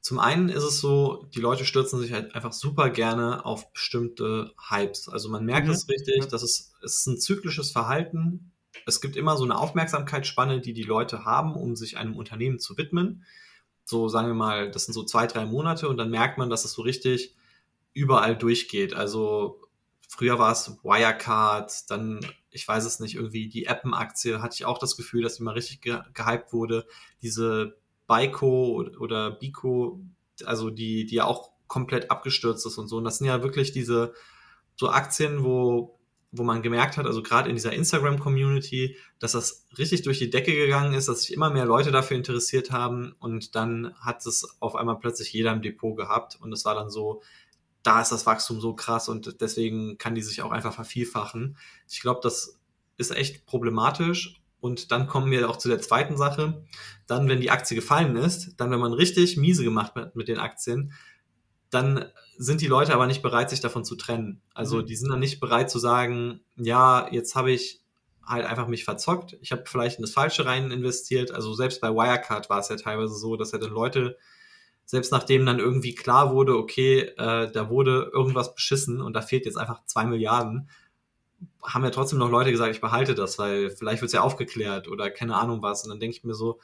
zum 0.00 0.18
einen 0.18 0.48
ist 0.48 0.64
es 0.64 0.80
so, 0.80 1.26
die 1.34 1.40
Leute 1.40 1.64
stürzen 1.64 2.00
sich 2.00 2.12
halt 2.12 2.34
einfach 2.34 2.52
super 2.52 2.90
gerne 2.90 3.46
auf 3.46 3.72
bestimmte 3.72 4.52
Hypes. 4.68 5.08
Also 5.08 5.28
man 5.28 5.44
merkt 5.44 5.68
mhm. 5.68 5.72
es 5.72 5.88
richtig, 5.88 6.26
dass 6.26 6.42
es, 6.42 6.74
es 6.82 6.98
ist 6.98 7.06
ein 7.06 7.20
zyklisches 7.20 7.70
Verhalten. 7.70 8.52
Es 8.86 9.00
gibt 9.00 9.16
immer 9.16 9.36
so 9.36 9.44
eine 9.44 9.58
Aufmerksamkeitsspanne, 9.58 10.60
die 10.60 10.72
die 10.72 10.82
Leute 10.82 11.24
haben, 11.24 11.54
um 11.54 11.76
sich 11.76 11.96
einem 11.96 12.16
Unternehmen 12.16 12.58
zu 12.58 12.76
widmen. 12.76 13.24
So 13.84 14.08
sagen 14.08 14.28
wir 14.28 14.34
mal, 14.34 14.70
das 14.70 14.84
sind 14.84 14.94
so 14.94 15.04
zwei, 15.04 15.26
drei 15.26 15.44
Monate 15.46 15.88
und 15.88 15.96
dann 15.96 16.10
merkt 16.10 16.38
man, 16.38 16.50
dass 16.50 16.64
es 16.64 16.72
so 16.72 16.82
richtig 16.82 17.34
überall 17.92 18.36
durchgeht. 18.36 18.94
Also 18.94 19.60
Früher 20.16 20.38
war 20.38 20.52
es 20.52 20.78
Wirecard, 20.84 21.90
dann, 21.90 22.20
ich 22.50 22.68
weiß 22.68 22.84
es 22.84 23.00
nicht, 23.00 23.16
irgendwie 23.16 23.48
die 23.48 23.68
Appen-Aktie, 23.68 24.40
hatte 24.40 24.54
ich 24.54 24.64
auch 24.64 24.78
das 24.78 24.96
Gefühl, 24.96 25.22
dass 25.22 25.38
die 25.38 25.42
mal 25.42 25.54
richtig 25.54 25.80
ge 25.80 25.98
gehypt 26.12 26.52
wurde. 26.52 26.86
Diese 27.20 27.76
Baiko 28.06 28.84
oder 29.00 29.32
Biko, 29.32 30.00
also 30.44 30.70
die, 30.70 31.04
die 31.06 31.16
ja 31.16 31.24
auch 31.24 31.50
komplett 31.66 32.12
abgestürzt 32.12 32.64
ist 32.64 32.78
und 32.78 32.86
so. 32.86 32.98
Und 32.98 33.04
das 33.04 33.18
sind 33.18 33.26
ja 33.26 33.42
wirklich 33.42 33.72
diese 33.72 34.14
so 34.76 34.88
Aktien, 34.88 35.42
wo, 35.42 35.98
wo 36.36 36.42
man 36.42 36.62
gemerkt 36.62 36.96
hat, 36.96 37.06
also 37.06 37.22
gerade 37.22 37.48
in 37.48 37.54
dieser 37.54 37.72
Instagram-Community, 37.72 38.96
dass 39.20 39.32
das 39.32 39.66
richtig 39.78 40.02
durch 40.02 40.18
die 40.18 40.30
Decke 40.30 40.52
gegangen 40.52 40.94
ist, 40.94 41.08
dass 41.08 41.22
sich 41.22 41.32
immer 41.32 41.50
mehr 41.50 41.64
Leute 41.64 41.92
dafür 41.92 42.16
interessiert 42.16 42.72
haben 42.72 43.14
und 43.20 43.54
dann 43.54 43.94
hat 44.00 44.26
es 44.26 44.56
auf 44.60 44.74
einmal 44.74 44.98
plötzlich 44.98 45.32
jeder 45.32 45.52
im 45.52 45.62
Depot 45.62 45.96
gehabt 45.96 46.36
und 46.40 46.52
es 46.52 46.64
war 46.64 46.74
dann 46.74 46.90
so, 46.90 47.22
da 47.84 48.00
ist 48.00 48.10
das 48.10 48.26
Wachstum 48.26 48.60
so 48.60 48.74
krass 48.74 49.08
und 49.08 49.40
deswegen 49.40 49.96
kann 49.96 50.14
die 50.14 50.22
sich 50.22 50.42
auch 50.42 50.50
einfach 50.50 50.74
vervielfachen. 50.74 51.56
Ich 51.88 52.00
glaube, 52.00 52.20
das 52.22 52.58
ist 52.96 53.10
echt 53.10 53.46
problematisch. 53.46 54.40
Und 54.60 54.92
dann 54.92 55.06
kommen 55.06 55.30
wir 55.30 55.50
auch 55.50 55.58
zu 55.58 55.68
der 55.68 55.82
zweiten 55.82 56.16
Sache. 56.16 56.64
Dann, 57.06 57.28
wenn 57.28 57.42
die 57.42 57.50
Aktie 57.50 57.74
gefallen 57.74 58.16
ist, 58.16 58.54
dann, 58.56 58.70
wenn 58.70 58.80
man 58.80 58.94
richtig 58.94 59.36
miese 59.36 59.62
gemacht 59.62 59.94
hat 59.94 60.16
mit 60.16 60.26
den 60.26 60.38
Aktien, 60.38 60.94
dann 61.74 62.06
sind 62.36 62.60
die 62.60 62.66
Leute 62.66 62.94
aber 62.94 63.06
nicht 63.06 63.22
bereit, 63.22 63.50
sich 63.50 63.60
davon 63.60 63.84
zu 63.84 63.96
trennen. 63.96 64.40
Also 64.54 64.78
mhm. 64.78 64.86
die 64.86 64.96
sind 64.96 65.10
dann 65.10 65.20
nicht 65.20 65.40
bereit 65.40 65.70
zu 65.70 65.78
sagen, 65.78 66.40
ja, 66.56 67.08
jetzt 67.10 67.34
habe 67.34 67.52
ich 67.52 67.80
halt 68.26 68.46
einfach 68.46 68.66
mich 68.66 68.84
verzockt. 68.84 69.36
Ich 69.40 69.52
habe 69.52 69.64
vielleicht 69.66 69.98
in 69.98 70.02
das 70.02 70.12
Falsche 70.12 70.46
rein 70.46 70.70
investiert. 70.70 71.30
Also 71.30 71.54
selbst 71.54 71.80
bei 71.80 71.90
Wirecard 71.90 72.48
war 72.50 72.60
es 72.60 72.68
ja 72.68 72.76
teilweise 72.76 73.14
so, 73.14 73.36
dass 73.36 73.52
ja 73.52 73.58
dann 73.58 73.70
Leute 73.70 74.16
selbst 74.86 75.12
nachdem 75.12 75.46
dann 75.46 75.58
irgendwie 75.58 75.94
klar 75.94 76.34
wurde, 76.34 76.56
okay, 76.56 77.00
äh, 77.16 77.50
da 77.50 77.70
wurde 77.70 78.10
irgendwas 78.12 78.54
beschissen 78.54 79.00
und 79.00 79.14
da 79.14 79.22
fehlt 79.22 79.46
jetzt 79.46 79.56
einfach 79.56 79.84
zwei 79.86 80.04
Milliarden, 80.04 80.68
haben 81.62 81.84
ja 81.84 81.90
trotzdem 81.90 82.18
noch 82.18 82.30
Leute 82.30 82.50
gesagt, 82.50 82.74
ich 82.74 82.80
behalte 82.80 83.14
das, 83.14 83.38
weil 83.38 83.70
vielleicht 83.70 84.02
wird 84.02 84.08
es 84.08 84.12
ja 84.12 84.20
aufgeklärt 84.20 84.88
oder 84.88 85.10
keine 85.10 85.36
Ahnung 85.36 85.62
was. 85.62 85.84
Und 85.84 85.90
dann 85.90 86.00
denke 86.00 86.16
ich 86.16 86.24
mir 86.24 86.34
so, 86.34 86.60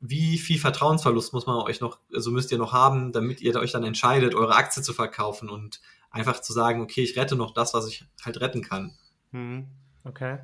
wie 0.00 0.38
viel 0.38 0.58
Vertrauensverlust 0.58 1.32
muss 1.32 1.46
man 1.46 1.56
euch 1.56 1.80
noch, 1.80 1.98
also 2.14 2.30
müsst 2.30 2.52
ihr 2.52 2.58
noch 2.58 2.72
haben, 2.72 3.12
damit 3.12 3.40
ihr 3.40 3.54
euch 3.56 3.72
dann 3.72 3.84
entscheidet, 3.84 4.34
eure 4.34 4.54
Aktie 4.54 4.82
zu 4.82 4.92
verkaufen 4.92 5.48
und 5.48 5.80
einfach 6.10 6.40
zu 6.40 6.52
sagen, 6.52 6.82
okay, 6.82 7.02
ich 7.02 7.16
rette 7.16 7.36
noch 7.36 7.52
das, 7.52 7.72
was 7.72 7.86
ich 7.86 8.04
halt 8.22 8.40
retten 8.40 8.62
kann. 8.62 8.92
Hm, 9.30 9.66
okay. 10.04 10.38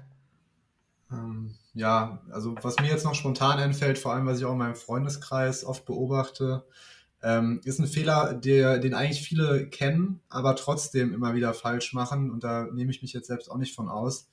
Ähm, 1.13 1.57
ja, 1.75 2.23
also 2.31 2.55
was 2.63 2.79
mir 2.79 2.89
jetzt 2.89 3.05
noch 3.05 3.15
spontan 3.15 3.59
einfällt, 3.59 3.99
vor 3.99 4.13
allem 4.13 4.27
was 4.27 4.39
ich 4.39 4.45
auch 4.45 4.53
in 4.53 4.59
meinem 4.59 4.75
Freundeskreis 4.75 5.65
oft 5.65 5.85
beobachte, 5.85 6.65
ähm, 7.23 7.61
ist 7.65 7.81
ein 7.81 7.87
Fehler, 7.87 8.35
der, 8.35 8.79
den 8.79 8.95
eigentlich 8.95 9.27
viele 9.27 9.69
kennen, 9.69 10.21
aber 10.29 10.57
trotzdem 10.57 11.13
immer 11.13 11.35
wieder 11.35 11.53
falsch 11.53 11.93
machen. 11.93 12.31
Und 12.31 12.45
da 12.45 12.65
nehme 12.73 12.91
ich 12.91 13.03
mich 13.03 13.13
jetzt 13.13 13.27
selbst 13.27 13.51
auch 13.51 13.57
nicht 13.57 13.75
von 13.75 13.89
aus, 13.89 14.31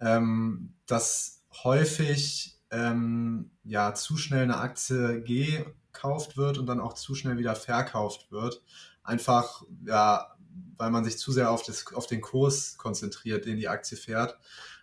ähm, 0.00 0.74
dass 0.86 1.42
häufig 1.62 2.57
ähm, 2.70 3.50
ja 3.64 3.94
zu 3.94 4.16
schnell 4.16 4.42
eine 4.42 4.58
Aktie 4.58 5.22
gekauft 5.22 6.36
wird 6.36 6.58
und 6.58 6.66
dann 6.66 6.80
auch 6.80 6.94
zu 6.94 7.14
schnell 7.14 7.38
wieder 7.38 7.54
verkauft 7.54 8.30
wird. 8.30 8.62
Einfach 9.02 9.62
ja, 9.86 10.36
weil 10.76 10.90
man 10.90 11.04
sich 11.04 11.18
zu 11.18 11.32
sehr 11.32 11.50
auf, 11.50 11.62
das, 11.64 11.92
auf 11.94 12.06
den 12.06 12.20
Kurs 12.20 12.76
konzentriert, 12.78 13.46
den 13.46 13.56
die 13.56 13.68
Aktie 13.68 13.96
fährt. 13.96 14.38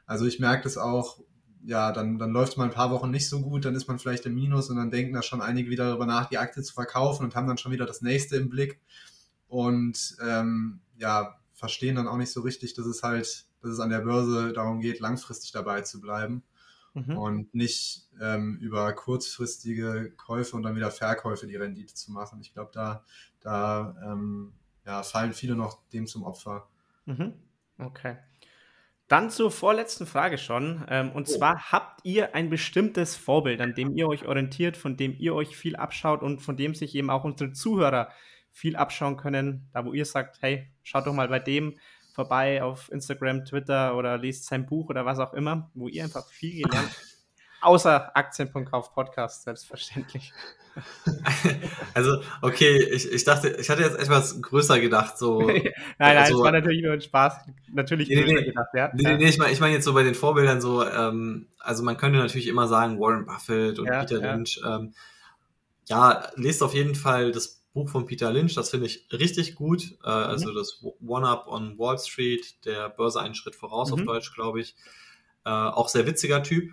Also 0.06 0.26
ich 0.26 0.39
merke 0.39 0.63
das 0.63 0.78
auch, 0.78 1.19
ja, 1.63 1.91
dann, 1.91 2.19
dann 2.19 2.32
läuft 2.32 2.58
mal 2.58 2.65
ein 2.65 2.71
paar 2.71 2.91
Wochen 2.91 3.10
nicht 3.10 3.28
so 3.28 3.41
gut, 3.41 3.65
dann 3.65 3.76
ist 3.76 3.88
man 3.88 3.98
vielleicht 3.98 4.26
im 4.26 4.36
Minus 4.36 4.69
und 4.69 4.78
dann 4.78 4.91
denken 4.91 5.13
da 5.13 5.24
schon 5.24 5.41
einige 5.41 5.71
wieder 5.71 5.88
darüber 5.88 6.06
nach, 6.06 6.28
die 6.28 6.38
Aktie 6.38 6.62
zu 6.62 6.74
verkaufen 6.74 7.24
und 7.24 7.36
haben 7.36 7.48
dann 7.48 7.58
schon 7.58 7.71
wieder 7.71 7.86
das 7.86 8.02
nächste 8.02 8.36
im 8.36 8.50
Blick 8.50 8.80
und 9.48 10.15
ähm, 10.24 10.82
ja, 10.98 11.39
verstehen 11.54 11.95
dann 11.95 12.08
auch 12.08 12.17
nicht 12.17 12.32
so 12.32 12.41
richtig, 12.41 12.76
dass 12.76 12.86
es 12.86 13.02
halt, 13.02 13.48
dass 13.62 13.71
es 13.71 13.80
an 13.80 13.89
der 13.89 14.02
Börse 14.02 14.54
darum 14.54 14.80
geht, 14.80 15.00
langfristig 15.00 15.54
dabei 15.54 15.82
zu 15.82 16.02
bleiben 16.02 16.43
mhm. 16.95 17.17
und 17.17 17.53
nicht 17.53 18.08
ähm, 18.19 18.58
über 18.60 18.91
kurzfristige 18.93 20.12
Käufe 20.17 20.55
und 20.55 20.63
dann 20.63 20.75
wieder 20.75 20.89
Verkäufe 20.89 21.45
die 21.45 21.55
Rendite 21.55 21.93
zu 21.93 22.12
machen. 22.12 22.39
Ich 22.41 22.53
glaube, 22.53 22.71
da, 22.73 23.03
da 23.41 23.95
ähm, 24.03 24.53
ja, 24.86 25.03
fallen 25.03 25.34
viele 25.34 25.55
noch 25.55 25.88
dem 25.89 26.08
zum 26.08 26.23
Opfer. 26.23 26.67
Mhm. 27.05 27.34
Okay. 27.77 28.17
Dann 29.08 29.29
zur 29.29 29.51
vorletzten 29.51 30.08
Frage 30.08 30.38
schon. 30.38 30.84
Ähm, 30.89 31.12
und 31.12 31.27
oh. 31.29 31.31
zwar 31.31 31.71
habt 31.71 31.99
ihr 32.03 32.34
ein 32.34 32.49
bestimmtes 32.49 33.15
Vorbild, 33.15 33.62
an 33.62 33.75
dem 33.75 33.95
ihr 33.95 34.08
euch 34.08 34.25
orientiert, 34.25 34.77
von 34.77 34.97
dem 34.97 35.15
ihr 35.19 35.36
euch 35.36 35.55
viel 35.55 35.75
abschaut 35.75 36.23
und 36.23 36.41
von 36.41 36.58
dem 36.58 36.73
sich 36.73 36.95
eben 36.95 37.12
auch 37.12 37.23
unsere 37.23 37.51
Zuhörer 37.51 38.10
viel 38.51 38.75
abschauen 38.75 39.17
können. 39.17 39.69
Da, 39.73 39.86
wo 39.86 39.93
ihr 39.93 40.05
sagt, 40.05 40.41
hey, 40.41 40.71
schaut 40.81 41.05
doch 41.05 41.13
mal 41.13 41.27
bei 41.27 41.39
dem 41.39 41.75
vorbei 42.15 42.63
auf 42.63 42.91
Instagram, 42.91 43.45
Twitter 43.45 43.95
oder 43.95 44.17
lest 44.17 44.45
sein 44.45 44.65
Buch 44.65 44.89
oder 44.89 45.06
was 45.06 45.19
auch 45.19 45.34
immer, 45.34 45.69
wo 45.73 45.89
ihr 45.89 46.04
einfach 46.04 46.25
viel 46.28 46.63
gelernt 46.63 46.89
habt. 46.89 47.06
Außer 47.62 48.15
Aktien.kauf 48.15 48.93
Podcast, 48.93 49.43
selbstverständlich. 49.43 50.34
Also, 51.93 52.21
okay, 52.41 52.84
ich, 52.91 53.10
ich 53.10 53.23
dachte, 53.23 53.47
ich 53.47 53.69
hatte 53.69 53.82
jetzt 53.82 53.97
etwas 53.97 54.41
größer 54.41 54.78
gedacht, 54.82 55.17
so. 55.17 55.39
nein, 55.47 55.73
nein, 55.97 56.17
also, 56.17 56.38
es 56.38 56.43
war 56.43 56.51
natürlich 56.51 56.84
nur 56.84 56.91
ein 56.91 56.99
Spaß. 56.99 57.45
Natürlich 57.71 58.10
nee, 58.10 58.25
nee, 58.25 58.43
gedacht, 58.43 58.67
ja. 58.73 58.91
Nee, 58.93 59.04
nee, 59.04 59.15
nee 59.15 59.30
ich 59.30 59.38
meine 59.38 59.54
ich 59.54 59.62
mein 59.62 59.71
jetzt 59.71 59.86
so 59.86 59.93
bei 59.93 60.04
den 60.04 60.15
Vorbildern 60.15 60.60
so, 60.60 60.86
ähm, 60.86 61.47
also 61.60 61.82
man 61.84 61.95
könnte 61.95 62.19
natürlich 62.19 62.47
immer 62.47 62.67
sagen, 62.67 62.99
Warren 62.99 63.25
Buffett 63.25 63.80
und 63.80 63.86
ja, 63.86 64.01
Peter 64.01 64.19
ja. 64.19 64.34
Lynch. 64.34 64.60
Ähm, 64.67 64.93
ja, 65.86 66.28
lest 66.36 66.62
auf 66.62 66.73
jeden 66.73 66.95
Fall 66.95 67.32
das 67.32 67.64
Buch 67.75 67.89
von 67.89 68.05
Peter 68.05 68.31
Lynch, 68.31 68.55
das 68.55 68.69
finde 68.69 68.88
ich 68.88 69.05
richtig 69.11 69.53
gut. 69.53 69.83
Äh, 69.83 70.07
mhm. 70.07 70.07
Also 70.07 70.53
das 70.53 70.81
One-Up 71.05 71.47
on 71.47 71.77
Wall 71.77 71.99
Street, 71.99 72.65
der 72.65 72.89
Börse 72.89 73.19
einen 73.19 73.35
Schritt 73.35 73.55
voraus 73.55 73.91
mhm. 73.91 73.95
auf 73.95 74.05
Deutsch, 74.05 74.33
glaube 74.33 74.61
ich. 74.61 74.75
Äh, 75.43 75.49
auch 75.49 75.89
sehr 75.89 76.07
witziger 76.07 76.41
Typ. 76.41 76.71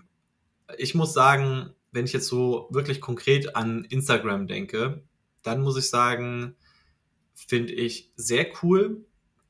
Ich 0.79 0.95
muss 0.95 1.13
sagen, 1.13 1.75
wenn 1.91 2.05
ich 2.05 2.13
jetzt 2.13 2.29
so 2.29 2.69
wirklich 2.71 3.01
konkret 3.01 3.57
an 3.57 3.85
Instagram 3.85 4.47
denke, 4.47 5.03
dann 5.43 5.61
muss 5.61 5.77
ich 5.77 5.91
sagen, 5.91 6.55
finde 7.35 7.73
ich 7.73 8.13
sehr 8.15 8.47
cool 8.63 9.05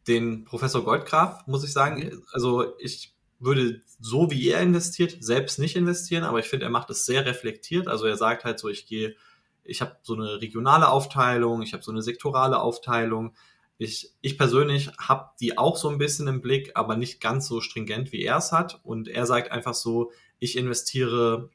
den 0.08 0.46
Professor 0.46 0.82
Goldgraf, 0.82 1.46
muss 1.46 1.64
ich 1.64 1.72
sagen. 1.72 2.22
Also 2.32 2.76
ich 2.78 3.14
würde 3.38 3.82
so 4.00 4.30
wie 4.30 4.48
er 4.48 4.62
investiert, 4.62 5.18
selbst 5.20 5.58
nicht 5.58 5.76
investieren, 5.76 6.24
aber 6.24 6.38
ich 6.38 6.46
finde, 6.46 6.64
er 6.64 6.70
macht 6.70 6.88
es 6.88 7.04
sehr 7.04 7.26
reflektiert. 7.26 7.88
Also 7.88 8.06
er 8.06 8.16
sagt 8.16 8.44
halt 8.44 8.58
so, 8.58 8.70
ich 8.70 8.86
gehe 8.86 9.16
ich 9.64 9.80
habe 9.80 9.96
so 10.02 10.14
eine 10.14 10.40
regionale 10.40 10.88
Aufteilung, 10.88 11.62
ich 11.62 11.72
habe 11.72 11.82
so 11.82 11.90
eine 11.90 12.02
sektorale 12.02 12.60
Aufteilung. 12.60 13.34
Ich, 13.78 14.12
ich 14.20 14.38
persönlich 14.38 14.90
habe 14.98 15.30
die 15.40 15.58
auch 15.58 15.76
so 15.76 15.88
ein 15.88 15.98
bisschen 15.98 16.28
im 16.28 16.40
Blick, 16.40 16.72
aber 16.74 16.96
nicht 16.96 17.20
ganz 17.20 17.48
so 17.48 17.60
stringent, 17.60 18.12
wie 18.12 18.22
er 18.22 18.36
es 18.36 18.52
hat. 18.52 18.80
Und 18.84 19.08
er 19.08 19.26
sagt 19.26 19.50
einfach 19.50 19.74
so, 19.74 20.12
ich 20.38 20.56
investiere 20.56 21.50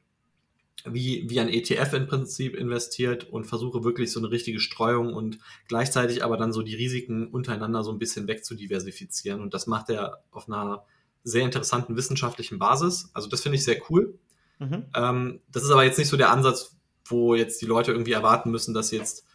wie, 0.84 1.28
wie 1.28 1.40
ein 1.40 1.48
ETF 1.48 1.92
im 1.94 2.06
Prinzip 2.06 2.54
investiert 2.54 3.24
und 3.24 3.46
versuche 3.46 3.84
wirklich 3.84 4.12
so 4.12 4.20
eine 4.20 4.30
richtige 4.30 4.60
Streuung 4.60 5.12
und 5.12 5.38
gleichzeitig 5.66 6.24
aber 6.24 6.36
dann 6.36 6.52
so 6.52 6.62
die 6.62 6.74
Risiken 6.74 7.28
untereinander 7.28 7.82
so 7.82 7.90
ein 7.90 7.98
bisschen 7.98 8.28
wegzudiversifizieren. 8.28 9.40
Und 9.40 9.54
das 9.54 9.66
macht 9.66 9.90
er 9.90 10.22
auf 10.30 10.48
einer 10.48 10.84
sehr 11.24 11.44
interessanten 11.44 11.96
wissenschaftlichen 11.96 12.58
Basis. 12.58 13.10
Also 13.12 13.28
das 13.28 13.40
finde 13.40 13.56
ich 13.56 13.64
sehr 13.64 13.80
cool. 13.90 14.18
Mhm. 14.58 14.86
Ähm, 14.94 15.40
das 15.50 15.64
ist 15.64 15.70
aber 15.70 15.84
jetzt 15.84 15.98
nicht 15.98 16.08
so 16.08 16.16
der 16.16 16.30
Ansatz, 16.30 16.77
wo 17.10 17.34
jetzt 17.34 17.60
die 17.62 17.66
Leute 17.66 17.92
irgendwie 17.92 18.12
erwarten 18.12 18.50
müssen, 18.50 18.74
dass 18.74 18.88
sie 18.88 18.96
jetzt 18.96 19.26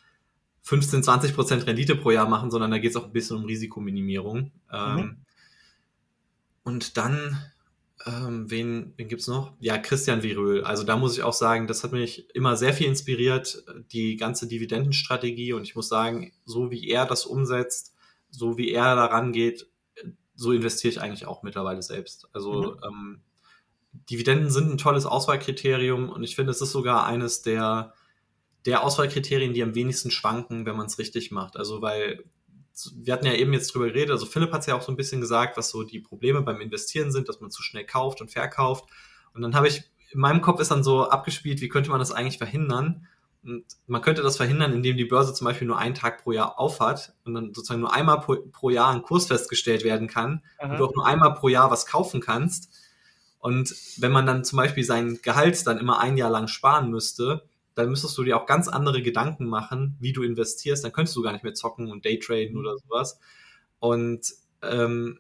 15, 0.64 1.04
20 1.04 1.36
Prozent 1.36 1.68
Rendite 1.68 1.96
pro 1.96 2.12
Jahr 2.12 2.28
machen, 2.28 2.50
sondern 2.50 2.72
da 2.72 2.78
geht 2.78 2.92
es 2.92 2.96
auch 2.96 3.06
ein 3.06 3.14
bisschen 3.14 3.38
um 3.38 3.46
Risikominimierung. 3.46 4.52
Ähm, 4.72 4.96
mhm. 4.96 5.18
Und 6.64 6.98
dann, 6.98 7.38
ähm, 8.06 8.50
wen, 8.50 8.94
wen 8.96 9.08
gibt's 9.10 9.28
noch? 9.28 9.54
Ja, 9.60 9.78
Christian 9.78 10.24
Viröl. 10.24 10.64
Also 10.64 10.84
da 10.84 10.96
muss 10.96 11.18
ich 11.18 11.24
auch 11.24 11.34
sagen, 11.34 11.68
das 11.68 11.84
hat 11.84 11.92
mich 11.92 12.34
immer 12.34 12.56
sehr 12.56 12.74
viel 12.74 12.88
inspiriert, 12.88 13.64
die 13.92 14.16
ganze 14.16 14.48
Dividendenstrategie. 14.48 15.52
Und 15.52 15.64
ich 15.64 15.76
muss 15.76 15.90
sagen, 15.90 16.32
so 16.46 16.72
wie 16.72 16.88
er 16.88 17.06
das 17.06 17.26
umsetzt, 17.26 17.94
so 18.30 18.58
wie 18.58 18.72
er 18.72 18.96
daran 18.96 19.34
geht, 19.34 19.68
so 20.36 20.54
investiere 20.54 20.92
ich 20.92 21.02
eigentlich 21.02 21.26
auch 21.26 21.44
mittlerweile 21.44 21.82
selbst. 21.82 22.30
Also 22.32 22.78
mhm. 22.78 22.78
ähm, 22.84 23.22
Dividenden 23.94 24.50
sind 24.50 24.72
ein 24.72 24.78
tolles 24.78 25.06
Auswahlkriterium 25.06 26.10
und 26.10 26.24
ich 26.24 26.36
finde, 26.36 26.52
es 26.52 26.62
ist 26.62 26.72
sogar 26.72 27.06
eines 27.06 27.42
der, 27.42 27.94
der 28.66 28.84
Auswahlkriterien, 28.84 29.54
die 29.54 29.64
am 29.64 29.76
wenigsten 29.76 30.12
schwanken, 30.12 30.66
wenn 30.66 30.76
man 30.76 30.88
es 30.88 31.00
richtig 31.00 31.32
macht. 31.32 31.56
Also 31.56 31.82
weil 31.82 32.24
wir 32.96 33.14
hatten 33.14 33.28
ja 33.28 33.34
eben 33.34 33.54
jetzt 33.54 33.74
drüber 33.74 33.86
geredet, 33.86 34.12
also 34.12 34.26
Philipp 34.26 34.52
hat 34.52 34.62
es 34.62 34.66
ja 34.66 34.76
auch 34.76 34.82
so 34.82 34.92
ein 34.92 34.96
bisschen 34.96 35.22
gesagt, 35.22 35.58
was 35.58 35.70
so 35.70 35.84
die 35.84 36.00
Probleme 36.00 36.42
beim 36.42 36.60
Investieren 36.60 37.12
sind, 37.12 37.30
dass 37.30 37.40
man 37.40 37.52
zu 37.52 37.62
schnell 37.62 37.86
kauft 37.86 38.20
und 38.20 38.32
verkauft. 38.32 38.86
Und 39.34 39.44
dann 39.44 39.56
habe 39.56 39.68
ich, 39.68 39.84
in 40.12 40.20
meinem 40.20 40.42
Kopf 40.42 40.60
ist 40.60 40.72
dann 40.72 40.84
so 40.84 41.08
abgespielt, 41.08 41.62
wie 41.62 41.70
könnte 41.70 41.92
man 41.92 42.00
das 42.00 42.12
eigentlich 42.12 42.40
verhindern? 42.40 43.08
Und 43.44 43.66
man 43.88 44.02
könnte 44.02 44.24
das 44.24 44.38
verhindern, 44.38 44.72
indem 44.72 44.98
die 44.98 45.06
Börse 45.06 45.34
zum 45.34 45.46
Beispiel 45.46 45.68
nur 45.68 45.78
einen 45.78 45.96
Tag 45.96 46.24
pro 46.24 46.32
Jahr 46.32 46.58
aufhat 46.60 47.14
und 47.26 47.36
dann 47.36 47.54
sozusagen 47.54 47.82
nur 47.82 47.94
einmal 47.94 48.22
pro, 48.22 48.38
pro 48.52 48.70
Jahr 48.70 48.90
ein 48.90 49.04
Kurs 49.04 49.28
festgestellt 49.28 49.84
werden 49.84 50.08
kann 50.08 50.42
Aha. 50.58 50.72
und 50.72 50.80
du 50.80 50.86
auch 50.86 50.96
nur 50.96 51.06
einmal 51.06 51.34
pro 51.36 51.50
Jahr 51.50 51.70
was 51.70 51.86
kaufen 51.86 52.22
kannst 52.22 52.72
und 53.44 53.76
wenn 53.98 54.14
man 54.14 54.26
dann 54.26 54.46
zum 54.46 54.56
Beispiel 54.56 54.86
sein 54.86 55.20
Gehalt 55.22 55.68
dann 55.68 55.78
immer 55.78 56.00
ein 56.00 56.16
Jahr 56.16 56.30
lang 56.30 56.48
sparen 56.48 56.90
müsste, 56.90 57.44
dann 57.76 57.90
müsstest 57.90 58.18
du 58.18 58.24
dir 58.24 58.38
auch 58.38 58.46
ganz 58.46 58.70
andere 58.70 59.02
Gedanken 59.02 59.48
machen, 59.48 59.98
wie 60.00 60.14
du 60.14 60.24
investierst. 60.24 60.82
Dann 60.82 60.94
könntest 60.94 61.14
du 61.18 61.22
gar 61.22 61.34
nicht 61.34 61.44
mehr 61.44 61.54
zocken 61.54 61.92
und 61.92 62.06
Daytraden 62.06 62.56
oder 62.56 62.78
sowas. 62.78 63.20
Und 63.80 64.34
ähm, 64.62 65.20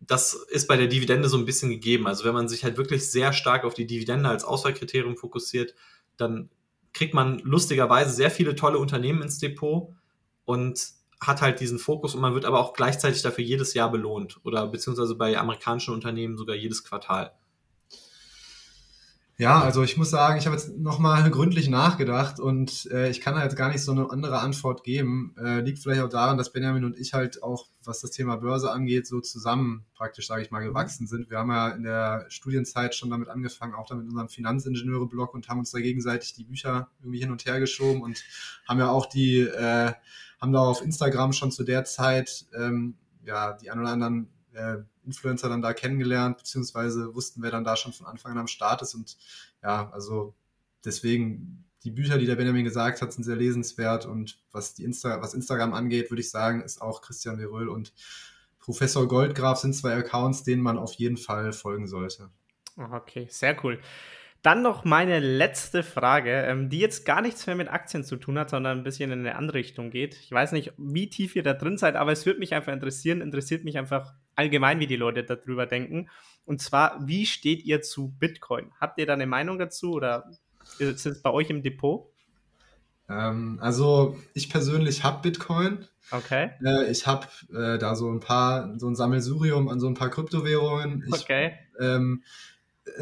das 0.00 0.34
ist 0.34 0.66
bei 0.66 0.76
der 0.76 0.88
Dividende 0.88 1.28
so 1.28 1.38
ein 1.38 1.44
bisschen 1.44 1.70
gegeben. 1.70 2.08
Also 2.08 2.24
wenn 2.24 2.34
man 2.34 2.48
sich 2.48 2.64
halt 2.64 2.78
wirklich 2.78 3.08
sehr 3.08 3.32
stark 3.32 3.62
auf 3.62 3.74
die 3.74 3.86
Dividende 3.86 4.28
als 4.28 4.42
Auswahlkriterium 4.42 5.16
fokussiert, 5.16 5.76
dann 6.16 6.50
kriegt 6.94 7.14
man 7.14 7.38
lustigerweise 7.38 8.10
sehr 8.10 8.32
viele 8.32 8.56
tolle 8.56 8.78
Unternehmen 8.78 9.22
ins 9.22 9.38
Depot 9.38 9.94
und 10.46 10.84
hat 11.20 11.40
halt 11.40 11.60
diesen 11.60 11.78
Fokus 11.78 12.14
und 12.14 12.20
man 12.20 12.34
wird 12.34 12.44
aber 12.44 12.60
auch 12.60 12.74
gleichzeitig 12.74 13.22
dafür 13.22 13.44
jedes 13.44 13.74
Jahr 13.74 13.90
belohnt 13.90 14.38
oder 14.44 14.66
beziehungsweise 14.66 15.14
bei 15.14 15.38
amerikanischen 15.38 15.94
Unternehmen 15.94 16.36
sogar 16.36 16.56
jedes 16.56 16.84
Quartal. 16.84 17.32
Ja, 19.38 19.60
also 19.60 19.82
ich 19.82 19.98
muss 19.98 20.08
sagen, 20.08 20.38
ich 20.38 20.46
habe 20.46 20.56
jetzt 20.56 20.78
nochmal 20.78 21.30
gründlich 21.30 21.68
nachgedacht 21.68 22.40
und 22.40 22.88
äh, 22.90 23.10
ich 23.10 23.20
kann 23.20 23.34
da 23.34 23.42
jetzt 23.42 23.56
gar 23.56 23.68
nicht 23.68 23.82
so 23.82 23.92
eine 23.92 24.10
andere 24.10 24.38
Antwort 24.38 24.82
geben. 24.82 25.34
Äh, 25.38 25.60
liegt 25.60 25.78
vielleicht 25.78 26.00
auch 26.00 26.08
daran, 26.08 26.38
dass 26.38 26.52
Benjamin 26.52 26.84
und 26.84 26.98
ich 26.98 27.12
halt 27.12 27.42
auch, 27.42 27.66
was 27.84 28.00
das 28.00 28.12
Thema 28.12 28.36
Börse 28.36 28.70
angeht, 28.70 29.06
so 29.06 29.20
zusammen 29.20 29.84
praktisch, 29.94 30.26
sage 30.26 30.40
ich 30.40 30.50
mal, 30.50 30.64
gewachsen 30.64 31.06
sind. 31.06 31.28
Wir 31.28 31.38
haben 31.38 31.50
ja 31.50 31.68
in 31.68 31.82
der 31.82 32.24
Studienzeit 32.28 32.94
schon 32.94 33.10
damit 33.10 33.28
angefangen, 33.28 33.74
auch 33.74 33.86
dann 33.86 33.98
mit 33.98 34.08
unserem 34.08 34.30
Finanzingenieure-Blog 34.30 35.34
und 35.34 35.50
haben 35.50 35.58
uns 35.58 35.70
da 35.70 35.80
gegenseitig 35.80 36.32
die 36.32 36.44
Bücher 36.44 36.88
irgendwie 37.00 37.20
hin 37.20 37.30
und 37.30 37.44
her 37.44 37.60
geschoben 37.60 38.00
und 38.00 38.24
haben 38.66 38.78
ja 38.78 38.88
auch 38.88 39.04
die 39.04 39.40
äh, 39.40 39.92
haben 40.40 40.52
da 40.52 40.60
auf 40.60 40.82
Instagram 40.82 41.32
schon 41.32 41.52
zu 41.52 41.64
der 41.64 41.84
Zeit 41.84 42.46
ähm, 42.54 42.96
ja 43.24 43.54
die 43.54 43.70
ein 43.70 43.80
oder 43.80 43.90
anderen 43.90 44.28
äh, 44.52 44.78
Influencer 45.04 45.48
dann 45.48 45.62
da 45.62 45.72
kennengelernt, 45.72 46.38
beziehungsweise 46.38 47.14
wussten, 47.14 47.42
wer 47.42 47.50
dann 47.50 47.64
da 47.64 47.76
schon 47.76 47.92
von 47.92 48.06
Anfang 48.06 48.32
an 48.32 48.38
am 48.38 48.48
Start 48.48 48.82
ist. 48.82 48.94
Und 48.94 49.16
ja, 49.62 49.90
also 49.90 50.34
deswegen, 50.84 51.64
die 51.84 51.90
Bücher, 51.90 52.18
die 52.18 52.26
der 52.26 52.36
Benjamin 52.36 52.64
gesagt 52.64 53.00
hat, 53.00 53.12
sind 53.12 53.24
sehr 53.24 53.36
lesenswert. 53.36 54.06
Und 54.06 54.38
was, 54.50 54.74
die 54.74 54.84
Insta 54.84 55.22
was 55.22 55.34
Instagram 55.34 55.74
angeht, 55.74 56.10
würde 56.10 56.22
ich 56.22 56.30
sagen, 56.30 56.62
ist 56.62 56.82
auch 56.82 57.02
Christian 57.02 57.38
Veröhl 57.38 57.68
und 57.68 57.92
Professor 58.58 59.06
Goldgraf 59.06 59.58
sind 59.58 59.74
zwei 59.74 59.94
Accounts, 59.94 60.42
denen 60.42 60.62
man 60.62 60.76
auf 60.76 60.94
jeden 60.94 61.16
Fall 61.16 61.52
folgen 61.52 61.86
sollte. 61.86 62.30
Okay, 62.76 63.28
sehr 63.30 63.56
cool. 63.64 63.80
Dann 64.46 64.62
noch 64.62 64.84
meine 64.84 65.18
letzte 65.18 65.82
Frage, 65.82 66.30
ähm, 66.30 66.68
die 66.68 66.78
jetzt 66.78 67.04
gar 67.04 67.20
nichts 67.20 67.48
mehr 67.48 67.56
mit 67.56 67.68
Aktien 67.68 68.04
zu 68.04 68.14
tun 68.14 68.38
hat, 68.38 68.48
sondern 68.48 68.78
ein 68.78 68.84
bisschen 68.84 69.10
in 69.10 69.18
eine 69.18 69.34
andere 69.34 69.58
Richtung 69.58 69.90
geht. 69.90 70.14
Ich 70.22 70.30
weiß 70.30 70.52
nicht, 70.52 70.72
wie 70.78 71.10
tief 71.10 71.34
ihr 71.34 71.42
da 71.42 71.52
drin 71.52 71.78
seid, 71.78 71.96
aber 71.96 72.12
es 72.12 72.24
würde 72.26 72.38
mich 72.38 72.54
einfach 72.54 72.72
interessieren, 72.72 73.22
interessiert 73.22 73.64
mich 73.64 73.76
einfach 73.76 74.14
allgemein, 74.36 74.78
wie 74.78 74.86
die 74.86 74.94
Leute 74.94 75.24
darüber 75.24 75.66
denken. 75.66 76.08
Und 76.44 76.62
zwar, 76.62 77.04
wie 77.08 77.26
steht 77.26 77.64
ihr 77.64 77.82
zu 77.82 78.14
Bitcoin? 78.20 78.70
Habt 78.80 79.00
ihr 79.00 79.06
da 79.06 79.14
eine 79.14 79.26
Meinung 79.26 79.58
dazu 79.58 79.94
oder 79.94 80.30
ist 80.78 81.06
es 81.06 81.22
bei 81.22 81.32
euch 81.32 81.50
im 81.50 81.64
Depot? 81.64 82.08
Ähm, 83.08 83.58
also 83.60 84.16
ich 84.32 84.48
persönlich 84.48 85.02
habe 85.02 85.22
Bitcoin. 85.22 85.88
Okay. 86.12 86.50
Äh, 86.64 86.88
ich 86.88 87.04
habe 87.08 87.26
äh, 87.52 87.78
da 87.78 87.96
so 87.96 88.08
ein 88.12 88.20
paar, 88.20 88.78
so 88.78 88.86
ein 88.86 88.94
Sammelsurium 88.94 89.68
an 89.68 89.80
so 89.80 89.88
ein 89.88 89.94
paar 89.94 90.10
Kryptowährungen. 90.10 91.04
Ich, 91.08 91.22
okay. 91.22 91.54
Ähm, 91.80 92.22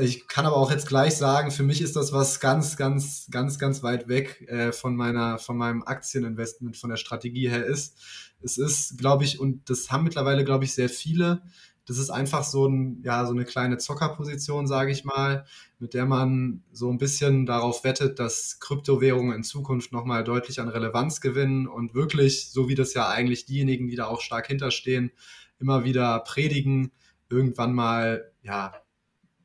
ich 0.00 0.26
kann 0.28 0.46
aber 0.46 0.56
auch 0.56 0.70
jetzt 0.70 0.88
gleich 0.88 1.16
sagen, 1.16 1.50
für 1.50 1.62
mich 1.62 1.82
ist 1.82 1.96
das 1.96 2.12
was 2.12 2.40
ganz, 2.40 2.76
ganz, 2.76 3.28
ganz, 3.30 3.58
ganz 3.58 3.82
weit 3.82 4.08
weg 4.08 4.46
äh, 4.48 4.72
von 4.72 4.96
meiner, 4.96 5.38
von 5.38 5.56
meinem 5.56 5.82
Aktieninvestment, 5.82 6.76
von 6.76 6.90
der 6.90 6.96
Strategie 6.96 7.48
her 7.48 7.64
ist. 7.64 7.98
Es 8.42 8.58
ist, 8.58 8.98
glaube 8.98 9.24
ich, 9.24 9.40
und 9.40 9.68
das 9.68 9.90
haben 9.90 10.04
mittlerweile, 10.04 10.44
glaube 10.44 10.64
ich, 10.64 10.74
sehr 10.74 10.88
viele. 10.88 11.42
Das 11.86 11.98
ist 11.98 12.08
einfach 12.08 12.44
so 12.44 12.66
ein, 12.66 13.02
ja, 13.02 13.26
so 13.26 13.32
eine 13.32 13.44
kleine 13.44 13.76
Zockerposition, 13.76 14.66
sage 14.66 14.90
ich 14.90 15.04
mal, 15.04 15.44
mit 15.78 15.92
der 15.92 16.06
man 16.06 16.62
so 16.72 16.90
ein 16.90 16.96
bisschen 16.96 17.44
darauf 17.44 17.84
wettet, 17.84 18.18
dass 18.18 18.58
Kryptowährungen 18.60 19.34
in 19.34 19.44
Zukunft 19.44 19.92
nochmal 19.92 20.24
deutlich 20.24 20.60
an 20.60 20.68
Relevanz 20.68 21.20
gewinnen 21.20 21.66
und 21.66 21.94
wirklich, 21.94 22.50
so 22.50 22.68
wie 22.70 22.74
das 22.74 22.94
ja 22.94 23.08
eigentlich 23.08 23.44
diejenigen, 23.44 23.88
die 23.88 23.96
da 23.96 24.06
auch 24.06 24.22
stark 24.22 24.46
hinterstehen, 24.46 25.12
immer 25.58 25.84
wieder 25.84 26.20
predigen, 26.20 26.90
irgendwann 27.28 27.74
mal, 27.74 28.32
ja, 28.42 28.72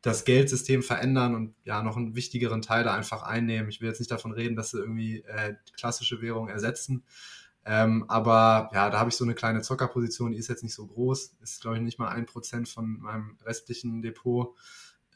das 0.02 0.26
Geldsystem 0.26 0.84
verändern 0.84 1.36
und 1.36 1.56
ja 1.66 1.84
noch 1.84 1.98
einen 1.98 2.16
wichtigeren 2.16 2.62
Teil 2.62 2.84
da 2.84 2.94
einfach 2.94 3.24
einnehmen. 3.24 3.70
Ich 3.70 3.82
will 3.82 3.90
jetzt 3.90 4.00
nicht 4.00 4.12
davon 4.12 4.32
reden, 4.32 4.56
dass 4.56 4.72
sie 4.72 4.80
irgendwie 4.80 5.24
äh, 5.28 5.56
klassische 5.76 6.22
Währung 6.22 6.48
ersetzen. 6.48 7.04
Ähm, 7.66 8.06
aber 8.08 8.70
ja, 8.74 8.90
da 8.90 9.00
habe 9.00 9.10
ich 9.10 9.16
so 9.16 9.26
eine 9.26 9.36
kleine 9.36 9.62
Zockerposition, 9.62 10.32
die 10.32 10.38
ist 10.38 10.48
jetzt 10.48 10.64
nicht 10.64 10.74
so 10.74 10.88
groß, 10.88 11.36
ist 11.42 11.62
glaube 11.62 11.78
ich 11.78 11.84
nicht 11.84 12.00
mal 12.00 12.10
ein 12.10 12.26
Prozent 12.26 12.70
von 12.70 13.00
meinem 13.02 13.38
restlichen 13.46 14.02
Depot. 14.02 14.56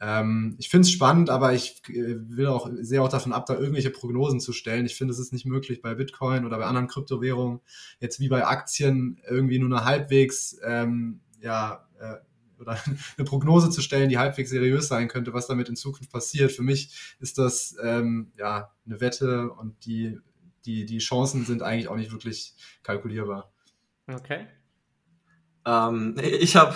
Ähm, 0.02 0.56
ich 0.60 0.70
finde 0.70 0.86
es 0.86 0.92
spannend, 0.92 1.30
aber 1.30 1.54
ich 1.54 1.82
äh, 1.88 2.16
will 2.18 2.48
auch, 2.48 2.70
sehe 2.82 3.02
auch 3.02 3.10
davon 3.10 3.32
ab, 3.32 3.46
da 3.46 3.56
irgendwelche 3.56 3.90
Prognosen 3.90 4.42
zu 4.42 4.52
stellen. 4.52 4.86
Ich 4.86 4.96
finde, 4.96 5.14
es 5.14 5.20
ist 5.20 5.32
nicht 5.32 5.46
möglich 5.46 5.82
bei 5.82 5.96
Bitcoin 5.96 6.46
oder 6.46 6.58
bei 6.58 6.66
anderen 6.66 6.88
Kryptowährungen, 6.88 7.62
jetzt 8.00 8.20
wie 8.20 8.28
bei 8.28 8.46
Aktien, 8.46 9.22
irgendwie 9.30 9.60
nur 9.60 9.76
eine 9.76 9.86
halbwegs 9.86 10.58
ähm, 10.66 11.22
ja, 11.40 11.88
äh, 12.00 12.16
oder 12.64 12.78
eine 13.18 13.26
Prognose 13.26 13.70
zu 13.70 13.82
stellen, 13.82 14.10
die 14.10 14.18
halbwegs 14.18 14.50
seriös 14.50 14.88
sein 14.88 15.08
könnte, 15.08 15.34
was 15.34 15.48
damit 15.48 15.70
in 15.70 15.76
Zukunft 15.76 16.12
passiert. 16.12 16.52
Für 16.52 16.64
mich 16.64 17.16
ist 17.20 17.38
das 17.38 17.76
ähm, 17.82 18.32
ja 18.38 18.72
eine 18.86 19.00
Wette 19.00 19.52
und 19.52 19.86
die, 19.86 20.20
die, 20.66 20.86
die 20.86 21.00
Chancen 21.00 21.46
sind 21.46 21.62
eigentlich 21.62 21.88
auch 21.88 21.96
nicht 21.96 22.12
wirklich 22.12 22.56
kalkulierbar. 22.84 23.52
Okay. 24.12 24.48
Ähm, 25.66 26.16
ich 26.22 26.56
habe 26.56 26.76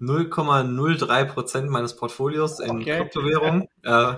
0,03 0.00 1.24
Prozent 1.26 1.70
meines 1.70 1.96
Portfolios 1.96 2.60
in 2.60 2.70
okay. 2.70 2.96
Kryptowährungen. 2.98 3.68
Äh, 3.82 4.16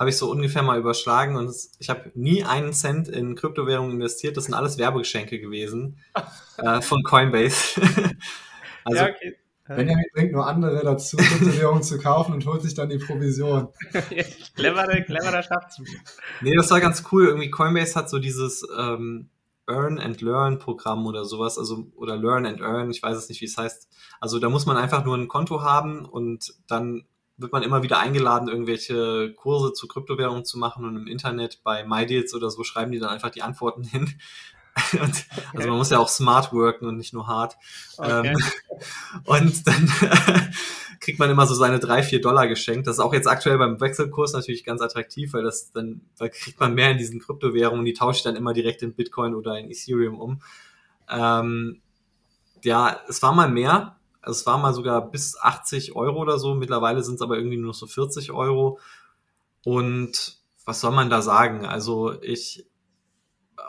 habe 0.00 0.08
ich 0.08 0.16
so 0.16 0.30
ungefähr 0.30 0.62
mal 0.62 0.78
überschlagen 0.78 1.36
und 1.36 1.54
ich 1.78 1.90
habe 1.90 2.10
nie 2.14 2.42
einen 2.42 2.72
Cent 2.72 3.06
in 3.06 3.34
Kryptowährungen 3.34 3.92
investiert. 3.92 4.34
Das 4.34 4.46
sind 4.46 4.54
alles 4.54 4.78
Werbegeschenke 4.78 5.38
gewesen 5.38 5.98
äh, 6.56 6.80
von 6.80 7.02
Coinbase. 7.02 7.82
also 8.84 9.04
ja, 9.04 9.10
okay. 9.10 9.36
Benjamin 9.76 10.04
bringt 10.12 10.32
nur 10.32 10.46
andere 10.46 10.82
dazu, 10.82 11.16
Kryptowährungen 11.16 11.82
zu 11.82 11.98
kaufen 11.98 12.32
und 12.34 12.46
holt 12.46 12.62
sich 12.62 12.74
dann 12.74 12.88
die 12.88 12.98
Provision. 12.98 13.68
cleverer, 14.56 15.00
cleverer 15.02 15.42
Schachzug. 15.42 15.86
Nee, 16.40 16.54
das 16.56 16.70
war 16.70 16.80
ganz 16.80 17.04
cool. 17.12 17.26
Irgendwie 17.26 17.50
Coinbase 17.50 17.94
hat 17.94 18.10
so 18.10 18.18
dieses 18.18 18.66
ähm, 18.76 19.30
Earn 19.68 19.98
and 19.98 20.20
Learn 20.20 20.58
Programm 20.58 21.06
oder 21.06 21.24
sowas, 21.24 21.58
also 21.58 21.86
oder 21.94 22.16
Learn 22.16 22.46
and 22.46 22.60
Earn, 22.60 22.90
ich 22.90 23.02
weiß 23.02 23.16
es 23.16 23.28
nicht, 23.28 23.40
wie 23.40 23.46
es 23.46 23.56
heißt. 23.56 23.88
Also 24.20 24.38
da 24.38 24.48
muss 24.48 24.66
man 24.66 24.76
einfach 24.76 25.04
nur 25.04 25.16
ein 25.16 25.28
Konto 25.28 25.62
haben 25.62 26.04
und 26.04 26.54
dann 26.66 27.04
wird 27.36 27.52
man 27.52 27.62
immer 27.62 27.82
wieder 27.82 27.98
eingeladen, 27.98 28.48
irgendwelche 28.48 29.32
Kurse 29.34 29.72
zu 29.72 29.86
Kryptowährungen 29.86 30.44
zu 30.44 30.58
machen 30.58 30.84
und 30.84 30.96
im 30.96 31.06
Internet 31.06 31.60
bei 31.62 31.84
MyDeals 31.84 32.34
oder 32.34 32.50
so 32.50 32.64
schreiben 32.64 32.92
die 32.92 32.98
dann 32.98 33.08
einfach 33.08 33.30
die 33.30 33.42
Antworten 33.42 33.82
hin. 33.82 34.12
Und, 34.92 35.02
okay. 35.02 35.24
Also 35.54 35.68
man 35.68 35.78
muss 35.78 35.90
ja 35.90 35.98
auch 35.98 36.08
smart 36.08 36.52
worken 36.52 36.86
und 36.86 36.96
nicht 36.96 37.12
nur 37.12 37.26
hart. 37.26 37.56
Okay. 37.96 38.28
Ähm, 38.28 38.36
und 39.24 39.66
dann 39.66 39.92
kriegt 41.00 41.18
man 41.18 41.30
immer 41.30 41.46
so 41.46 41.54
seine 41.54 41.80
drei, 41.80 42.02
vier 42.02 42.20
Dollar 42.20 42.46
geschenkt. 42.46 42.86
Das 42.86 42.96
ist 42.96 43.00
auch 43.00 43.12
jetzt 43.12 43.26
aktuell 43.26 43.58
beim 43.58 43.80
Wechselkurs 43.80 44.32
natürlich 44.32 44.64
ganz 44.64 44.80
attraktiv, 44.80 45.32
weil 45.32 45.42
das 45.42 45.72
dann, 45.72 46.02
da 46.18 46.28
kriegt 46.28 46.60
man 46.60 46.74
mehr 46.74 46.90
in 46.90 46.98
diesen 46.98 47.20
Kryptowährungen, 47.20 47.84
die 47.84 47.94
tausche 47.94 48.18
ich 48.18 48.22
dann 48.22 48.36
immer 48.36 48.52
direkt 48.52 48.82
in 48.82 48.94
Bitcoin 48.94 49.34
oder 49.34 49.58
in 49.58 49.70
Ethereum 49.70 50.20
um. 50.20 50.42
Ähm, 51.08 51.80
ja, 52.62 53.00
es 53.08 53.22
war 53.22 53.32
mal 53.34 53.48
mehr. 53.48 53.96
Es 54.22 54.46
war 54.46 54.58
mal 54.58 54.74
sogar 54.74 55.10
bis 55.10 55.38
80 55.38 55.96
Euro 55.96 56.20
oder 56.20 56.38
so. 56.38 56.54
Mittlerweile 56.54 57.02
sind 57.02 57.14
es 57.14 57.22
aber 57.22 57.36
irgendwie 57.36 57.56
nur 57.56 57.72
so 57.72 57.86
40 57.86 58.32
Euro. 58.32 58.78
Und 59.64 60.38
was 60.64 60.80
soll 60.80 60.92
man 60.92 61.10
da 61.10 61.22
sagen? 61.22 61.64
Also 61.64 62.20
ich, 62.22 62.66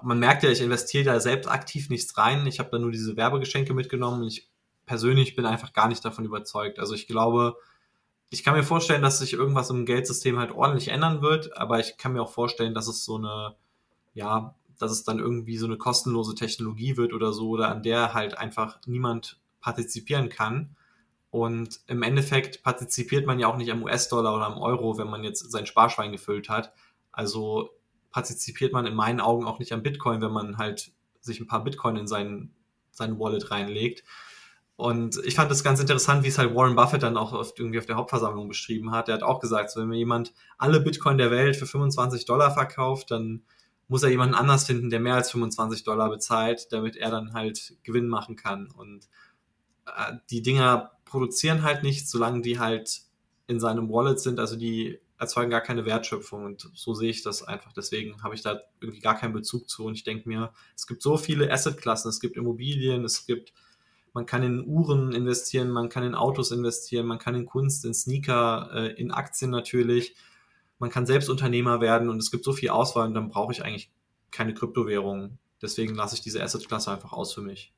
man 0.03 0.19
merkt 0.19 0.43
ja, 0.43 0.49
ich 0.49 0.61
investiere 0.61 1.05
da 1.05 1.19
selbst 1.19 1.47
aktiv 1.47 1.89
nichts 1.89 2.17
rein. 2.17 2.45
Ich 2.47 2.59
habe 2.59 2.69
da 2.71 2.79
nur 2.79 2.91
diese 2.91 3.17
Werbegeschenke 3.17 3.73
mitgenommen. 3.73 4.23
Ich 4.23 4.49
persönlich 4.85 5.35
bin 5.35 5.45
einfach 5.45 5.73
gar 5.73 5.87
nicht 5.87 6.03
davon 6.03 6.25
überzeugt. 6.25 6.79
Also 6.79 6.93
ich 6.93 7.07
glaube, 7.07 7.57
ich 8.29 8.43
kann 8.43 8.55
mir 8.55 8.63
vorstellen, 8.63 9.01
dass 9.01 9.19
sich 9.19 9.33
irgendwas 9.33 9.69
im 9.69 9.85
Geldsystem 9.85 10.39
halt 10.39 10.51
ordentlich 10.51 10.87
ändern 10.87 11.21
wird, 11.21 11.55
aber 11.57 11.79
ich 11.79 11.97
kann 11.97 12.13
mir 12.13 12.21
auch 12.21 12.31
vorstellen, 12.31 12.73
dass 12.73 12.87
es 12.87 13.03
so 13.03 13.17
eine, 13.17 13.55
ja, 14.13 14.55
dass 14.79 14.91
es 14.91 15.03
dann 15.03 15.19
irgendwie 15.19 15.57
so 15.57 15.65
eine 15.65 15.77
kostenlose 15.77 16.33
Technologie 16.33 16.97
wird 16.97 17.13
oder 17.13 17.33
so, 17.33 17.49
oder 17.49 17.69
an 17.69 17.83
der 17.83 18.13
halt 18.13 18.37
einfach 18.37 18.79
niemand 18.85 19.39
partizipieren 19.59 20.29
kann. 20.29 20.75
Und 21.29 21.81
im 21.87 22.03
Endeffekt 22.03 22.63
partizipiert 22.63 23.25
man 23.25 23.39
ja 23.39 23.47
auch 23.47 23.57
nicht 23.57 23.71
am 23.71 23.83
US-Dollar 23.83 24.35
oder 24.35 24.45
am 24.45 24.57
Euro, 24.57 24.97
wenn 24.97 25.09
man 25.09 25.23
jetzt 25.23 25.51
sein 25.51 25.65
Sparschwein 25.65 26.11
gefüllt 26.11 26.49
hat. 26.49 26.73
Also 27.11 27.69
partizipiert 28.11 28.73
man 28.73 28.85
in 28.85 28.95
meinen 28.95 29.21
Augen 29.21 29.45
auch 29.45 29.59
nicht 29.59 29.73
am 29.73 29.83
Bitcoin, 29.83 30.21
wenn 30.21 30.31
man 30.31 30.57
halt 30.57 30.91
sich 31.21 31.39
ein 31.39 31.47
paar 31.47 31.63
Bitcoin 31.63 31.95
in 31.95 32.07
seinen, 32.07 32.53
seinen 32.91 33.19
Wallet 33.19 33.51
reinlegt. 33.51 34.03
Und 34.75 35.21
ich 35.23 35.35
fand 35.35 35.51
es 35.51 35.63
ganz 35.63 35.79
interessant, 35.79 36.23
wie 36.23 36.29
es 36.29 36.39
halt 36.39 36.55
Warren 36.55 36.75
Buffett 36.75 37.03
dann 37.03 37.15
auch 37.15 37.33
oft 37.33 37.59
irgendwie 37.59 37.77
auf 37.77 37.85
der 37.85 37.97
Hauptversammlung 37.97 38.47
beschrieben 38.47 38.91
hat. 38.91 39.09
Er 39.09 39.13
hat 39.13 39.23
auch 39.23 39.39
gesagt, 39.39 39.69
so, 39.69 39.79
wenn 39.79 39.89
mir 39.89 39.97
jemand 39.97 40.33
alle 40.57 40.79
Bitcoin 40.79 41.19
der 41.19 41.29
Welt 41.29 41.55
für 41.55 41.67
25 41.67 42.25
Dollar 42.25 42.51
verkauft, 42.51 43.11
dann 43.11 43.43
muss 43.87 44.03
er 44.03 44.09
jemanden 44.09 44.35
anders 44.35 44.65
finden, 44.65 44.89
der 44.89 44.99
mehr 44.99 45.15
als 45.15 45.29
25 45.31 45.83
Dollar 45.83 46.09
bezahlt, 46.09 46.71
damit 46.71 46.95
er 46.95 47.11
dann 47.11 47.33
halt 47.33 47.75
Gewinn 47.83 48.07
machen 48.07 48.35
kann. 48.35 48.71
Und 48.71 49.07
äh, 49.85 50.13
die 50.29 50.41
Dinger 50.41 50.93
produzieren 51.05 51.61
halt 51.61 51.83
nichts, 51.83 52.09
solange 52.09 52.41
die 52.41 52.57
halt 52.57 53.01
in 53.47 53.59
seinem 53.59 53.89
Wallet 53.89 54.19
sind. 54.19 54.39
Also 54.39 54.55
die 54.55 54.99
erzeugen 55.21 55.51
gar 55.51 55.61
keine 55.61 55.85
Wertschöpfung 55.85 56.43
und 56.45 56.69
so 56.73 56.93
sehe 56.95 57.11
ich 57.11 57.21
das 57.21 57.43
einfach. 57.43 57.71
Deswegen 57.73 58.21
habe 58.23 58.33
ich 58.33 58.41
da 58.41 58.59
irgendwie 58.81 59.01
gar 59.01 59.17
keinen 59.17 59.33
Bezug 59.33 59.69
zu 59.69 59.85
und 59.85 59.93
ich 59.93 60.03
denke 60.03 60.27
mir, 60.27 60.51
es 60.75 60.87
gibt 60.87 61.03
so 61.03 61.15
viele 61.15 61.51
Assetklassen, 61.51 62.09
es 62.09 62.19
gibt 62.19 62.35
Immobilien, 62.35 63.05
es 63.05 63.25
gibt 63.27 63.53
man 64.13 64.25
kann 64.25 64.43
in 64.43 64.65
Uhren 64.65 65.13
investieren, 65.13 65.69
man 65.69 65.87
kann 65.87 66.03
in 66.03 66.15
Autos 66.15 66.51
investieren, 66.51 67.05
man 67.05 67.17
kann 67.17 67.33
in 67.33 67.45
Kunst, 67.45 67.85
in 67.85 67.93
Sneaker, 67.93 68.69
äh, 68.73 68.87
in 68.99 69.11
Aktien 69.11 69.51
natürlich. 69.51 70.15
Man 70.79 70.89
kann 70.89 71.05
selbst 71.05 71.29
Unternehmer 71.29 71.79
werden 71.79 72.09
und 72.09 72.17
es 72.17 72.29
gibt 72.29 72.43
so 72.43 72.51
viel 72.51 72.69
Auswahl 72.69 73.07
und 73.07 73.13
dann 73.13 73.29
brauche 73.29 73.53
ich 73.53 73.63
eigentlich 73.63 73.89
keine 74.31 74.53
Kryptowährung. 74.53 75.37
Deswegen 75.61 75.95
lasse 75.95 76.15
ich 76.15 76.21
diese 76.21 76.43
Assetklasse 76.43 76.91
einfach 76.91 77.13
aus 77.13 77.33
für 77.33 77.41
mich. 77.41 77.73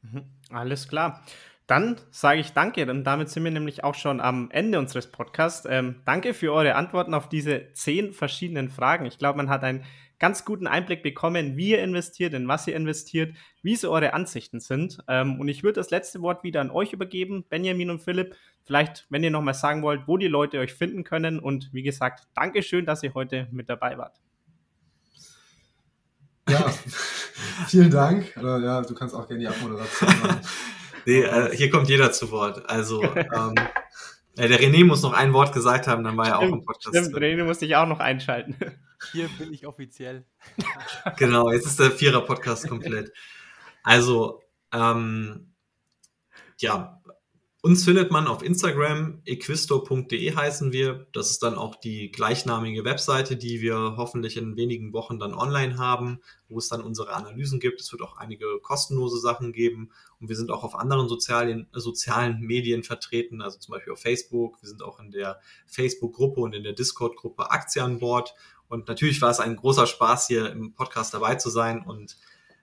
Mhm. 0.00 0.24
Alles 0.50 0.88
klar. 0.88 1.22
Dann 1.66 1.96
sage 2.10 2.40
ich 2.40 2.52
danke, 2.52 2.90
und 2.90 3.04
damit 3.04 3.30
sind 3.30 3.42
wir 3.42 3.50
nämlich 3.50 3.84
auch 3.84 3.94
schon 3.94 4.20
am 4.20 4.50
Ende 4.50 4.78
unseres 4.78 5.10
Podcasts. 5.10 5.66
Ähm, 5.68 5.96
danke 6.04 6.34
für 6.34 6.52
eure 6.52 6.74
Antworten 6.74 7.14
auf 7.14 7.30
diese 7.30 7.72
zehn 7.72 8.12
verschiedenen 8.12 8.68
Fragen. 8.68 9.06
Ich 9.06 9.16
glaube, 9.16 9.38
man 9.38 9.48
hat 9.48 9.64
ein 9.64 9.82
ganz 10.18 10.44
guten 10.44 10.66
Einblick 10.66 11.02
bekommen, 11.02 11.56
wie 11.56 11.70
ihr 11.70 11.82
investiert, 11.82 12.34
in 12.34 12.46
was 12.48 12.66
ihr 12.66 12.76
investiert, 12.76 13.34
wie 13.62 13.76
so 13.76 13.90
eure 13.90 14.12
Ansichten 14.12 14.60
sind. 14.60 14.98
Ähm, 15.08 15.40
und 15.40 15.48
ich 15.48 15.62
würde 15.62 15.80
das 15.80 15.90
letzte 15.90 16.20
Wort 16.20 16.44
wieder 16.44 16.60
an 16.60 16.70
euch 16.70 16.92
übergeben, 16.92 17.44
Benjamin 17.48 17.90
und 17.90 18.02
Philipp. 18.02 18.36
Vielleicht, 18.64 19.06
wenn 19.08 19.24
ihr 19.24 19.30
nochmal 19.30 19.54
sagen 19.54 19.82
wollt, 19.82 20.06
wo 20.06 20.18
die 20.18 20.28
Leute 20.28 20.58
euch 20.58 20.74
finden 20.74 21.02
können. 21.02 21.38
Und 21.38 21.72
wie 21.72 21.82
gesagt, 21.82 22.28
Dankeschön, 22.34 22.84
dass 22.84 23.02
ihr 23.02 23.14
heute 23.14 23.48
mit 23.50 23.70
dabei 23.70 23.96
wart. 23.96 24.20
Ja, 26.48 26.68
vielen 27.68 27.90
Dank. 27.90 28.34
Oder, 28.38 28.58
ja, 28.58 28.82
du 28.82 28.94
kannst 28.94 29.14
auch 29.14 29.26
gerne 29.26 29.40
die 29.40 29.48
Abmoderation 29.48 30.08
machen. 30.20 30.40
nee, 31.06 31.22
äh, 31.22 31.56
hier 31.56 31.70
kommt 31.70 31.88
jeder 31.88 32.12
zu 32.12 32.30
Wort. 32.30 32.68
Also, 32.68 33.02
ähm, 33.14 33.54
ja, 34.36 34.48
der 34.48 34.60
René 34.60 34.84
muss 34.84 35.02
noch 35.02 35.12
ein 35.12 35.32
Wort 35.32 35.52
gesagt 35.52 35.86
haben, 35.86 36.02
dann 36.02 36.16
war 36.16 36.28
er 36.28 36.38
auch 36.38 36.42
im 36.42 36.64
Podcast. 36.64 36.96
Stimmt, 36.96 37.16
René 37.16 37.44
muss 37.44 37.58
dich 37.58 37.76
auch 37.76 37.86
noch 37.86 38.00
einschalten. 38.00 38.56
Hier 39.12 39.28
bin 39.38 39.52
ich 39.52 39.66
offiziell. 39.66 40.24
genau, 41.18 41.50
jetzt 41.50 41.66
ist 41.66 41.78
der 41.78 41.90
Vierer-Podcast 41.90 42.68
komplett. 42.68 43.12
Also, 43.82 44.42
ähm, 44.72 45.52
ja, 46.58 47.00
uns 47.64 47.82
findet 47.86 48.10
man 48.10 48.26
auf 48.26 48.42
Instagram, 48.42 49.22
equisto.de 49.24 50.36
heißen 50.36 50.70
wir. 50.74 51.06
Das 51.14 51.30
ist 51.30 51.42
dann 51.42 51.54
auch 51.54 51.76
die 51.76 52.12
gleichnamige 52.12 52.84
Webseite, 52.84 53.38
die 53.38 53.62
wir 53.62 53.94
hoffentlich 53.96 54.36
in 54.36 54.58
wenigen 54.58 54.92
Wochen 54.92 55.18
dann 55.18 55.32
online 55.32 55.78
haben, 55.78 56.20
wo 56.50 56.58
es 56.58 56.68
dann 56.68 56.82
unsere 56.82 57.14
Analysen 57.14 57.60
gibt. 57.60 57.80
Es 57.80 57.90
wird 57.90 58.02
auch 58.02 58.18
einige 58.18 58.44
kostenlose 58.60 59.18
Sachen 59.18 59.54
geben. 59.54 59.88
Und 60.20 60.28
wir 60.28 60.36
sind 60.36 60.50
auch 60.50 60.62
auf 60.62 60.74
anderen 60.74 61.08
sozialen, 61.08 61.66
sozialen 61.72 62.40
Medien 62.40 62.82
vertreten, 62.82 63.40
also 63.40 63.58
zum 63.58 63.72
Beispiel 63.72 63.94
auf 63.94 64.00
Facebook. 64.00 64.60
Wir 64.60 64.68
sind 64.68 64.82
auch 64.82 65.00
in 65.00 65.10
der 65.10 65.40
Facebook-Gruppe 65.66 66.42
und 66.42 66.54
in 66.54 66.64
der 66.64 66.74
Discord-Gruppe 66.74 67.50
Aktie 67.50 67.82
an 67.82 67.98
Bord. 67.98 68.34
Und 68.68 68.88
natürlich 68.88 69.22
war 69.22 69.30
es 69.30 69.40
ein 69.40 69.56
großer 69.56 69.86
Spaß, 69.86 70.26
hier 70.26 70.52
im 70.52 70.74
Podcast 70.74 71.14
dabei 71.14 71.36
zu 71.36 71.48
sein. 71.48 71.82
Und 71.82 72.18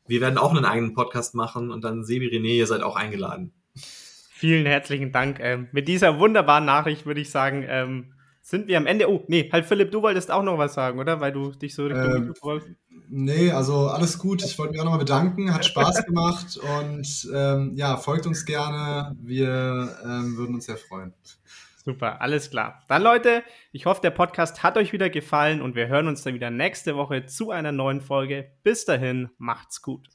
wir 0.05 0.21
werden 0.21 0.37
auch 0.37 0.51
einen 0.51 0.65
eigenen 0.65 0.93
Podcast 0.93 1.33
machen. 1.33 1.71
Und 1.71 1.83
dann 1.83 2.03
Sebi 2.03 2.27
René, 2.27 2.53
ihr 2.53 2.67
seid 2.67 2.83
auch 2.83 2.95
eingeladen. 2.95 3.51
Vielen 4.41 4.65
herzlichen 4.65 5.11
Dank. 5.11 5.39
Ähm, 5.39 5.67
mit 5.71 5.87
dieser 5.87 6.17
wunderbaren 6.17 6.65
Nachricht 6.65 7.05
würde 7.05 7.21
ich 7.21 7.29
sagen, 7.29 7.63
ähm, 7.67 8.13
sind 8.41 8.67
wir 8.67 8.77
am 8.77 8.87
Ende. 8.87 9.07
Oh, 9.07 9.23
nee, 9.27 9.47
halt 9.53 9.67
Philipp, 9.67 9.91
du 9.91 10.01
wolltest 10.01 10.31
auch 10.31 10.41
noch 10.41 10.57
was 10.57 10.73
sagen, 10.73 10.97
oder? 10.97 11.21
Weil 11.21 11.31
du 11.31 11.51
dich 11.51 11.75
so 11.75 11.85
Richtung 11.85 12.15
ähm, 12.15 12.33
wolltest. 12.41 12.71
Nee, 13.07 13.51
also 13.51 13.89
alles 13.89 14.17
gut. 14.17 14.43
Ich 14.43 14.57
wollte 14.57 14.71
mich 14.71 14.81
auch 14.81 14.85
nochmal 14.85 15.01
bedanken. 15.01 15.53
Hat 15.53 15.63
Spaß 15.63 16.05
gemacht 16.07 16.57
und 16.57 17.29
ähm, 17.31 17.73
ja, 17.75 17.97
folgt 17.97 18.25
uns 18.25 18.43
gerne. 18.43 19.15
Wir 19.21 19.95
ähm, 20.03 20.35
würden 20.37 20.55
uns 20.55 20.65
sehr 20.65 20.77
freuen. 20.77 21.13
Super, 21.85 22.19
alles 22.19 22.49
klar. 22.49 22.81
Dann 22.87 23.03
Leute, 23.03 23.43
ich 23.71 23.85
hoffe, 23.85 24.01
der 24.01 24.09
Podcast 24.09 24.63
hat 24.63 24.75
euch 24.75 24.91
wieder 24.91 25.11
gefallen 25.11 25.61
und 25.61 25.75
wir 25.75 25.87
hören 25.87 26.07
uns 26.07 26.23
dann 26.23 26.33
wieder 26.33 26.49
nächste 26.49 26.95
Woche 26.95 27.27
zu 27.27 27.51
einer 27.51 27.71
neuen 27.71 28.01
Folge. 28.01 28.49
Bis 28.63 28.85
dahin, 28.85 29.29
macht's 29.37 29.83
gut. 29.83 30.07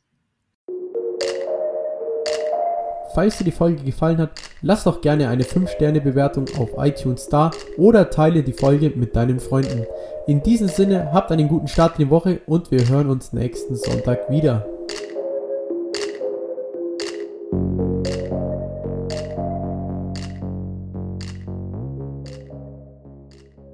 Falls 3.16 3.38
dir 3.38 3.44
die 3.44 3.50
Folge 3.50 3.82
gefallen 3.82 4.18
hat, 4.18 4.32
lass 4.60 4.84
doch 4.84 5.00
gerne 5.00 5.30
eine 5.30 5.42
5-Sterne-Bewertung 5.42 6.44
auf 6.58 6.72
iTunes 6.76 7.30
da 7.30 7.50
oder 7.78 8.10
teile 8.10 8.42
die 8.42 8.52
Folge 8.52 8.92
mit 8.94 9.16
deinen 9.16 9.40
Freunden. 9.40 9.86
In 10.26 10.42
diesem 10.42 10.68
Sinne, 10.68 11.12
habt 11.14 11.32
einen 11.32 11.48
guten 11.48 11.66
Start 11.66 11.98
in 11.98 12.04
die 12.04 12.10
Woche 12.10 12.40
und 12.44 12.70
wir 12.70 12.86
hören 12.86 13.08
uns 13.08 13.32
nächsten 13.32 13.74
Sonntag 13.74 14.28
wieder. 14.28 14.66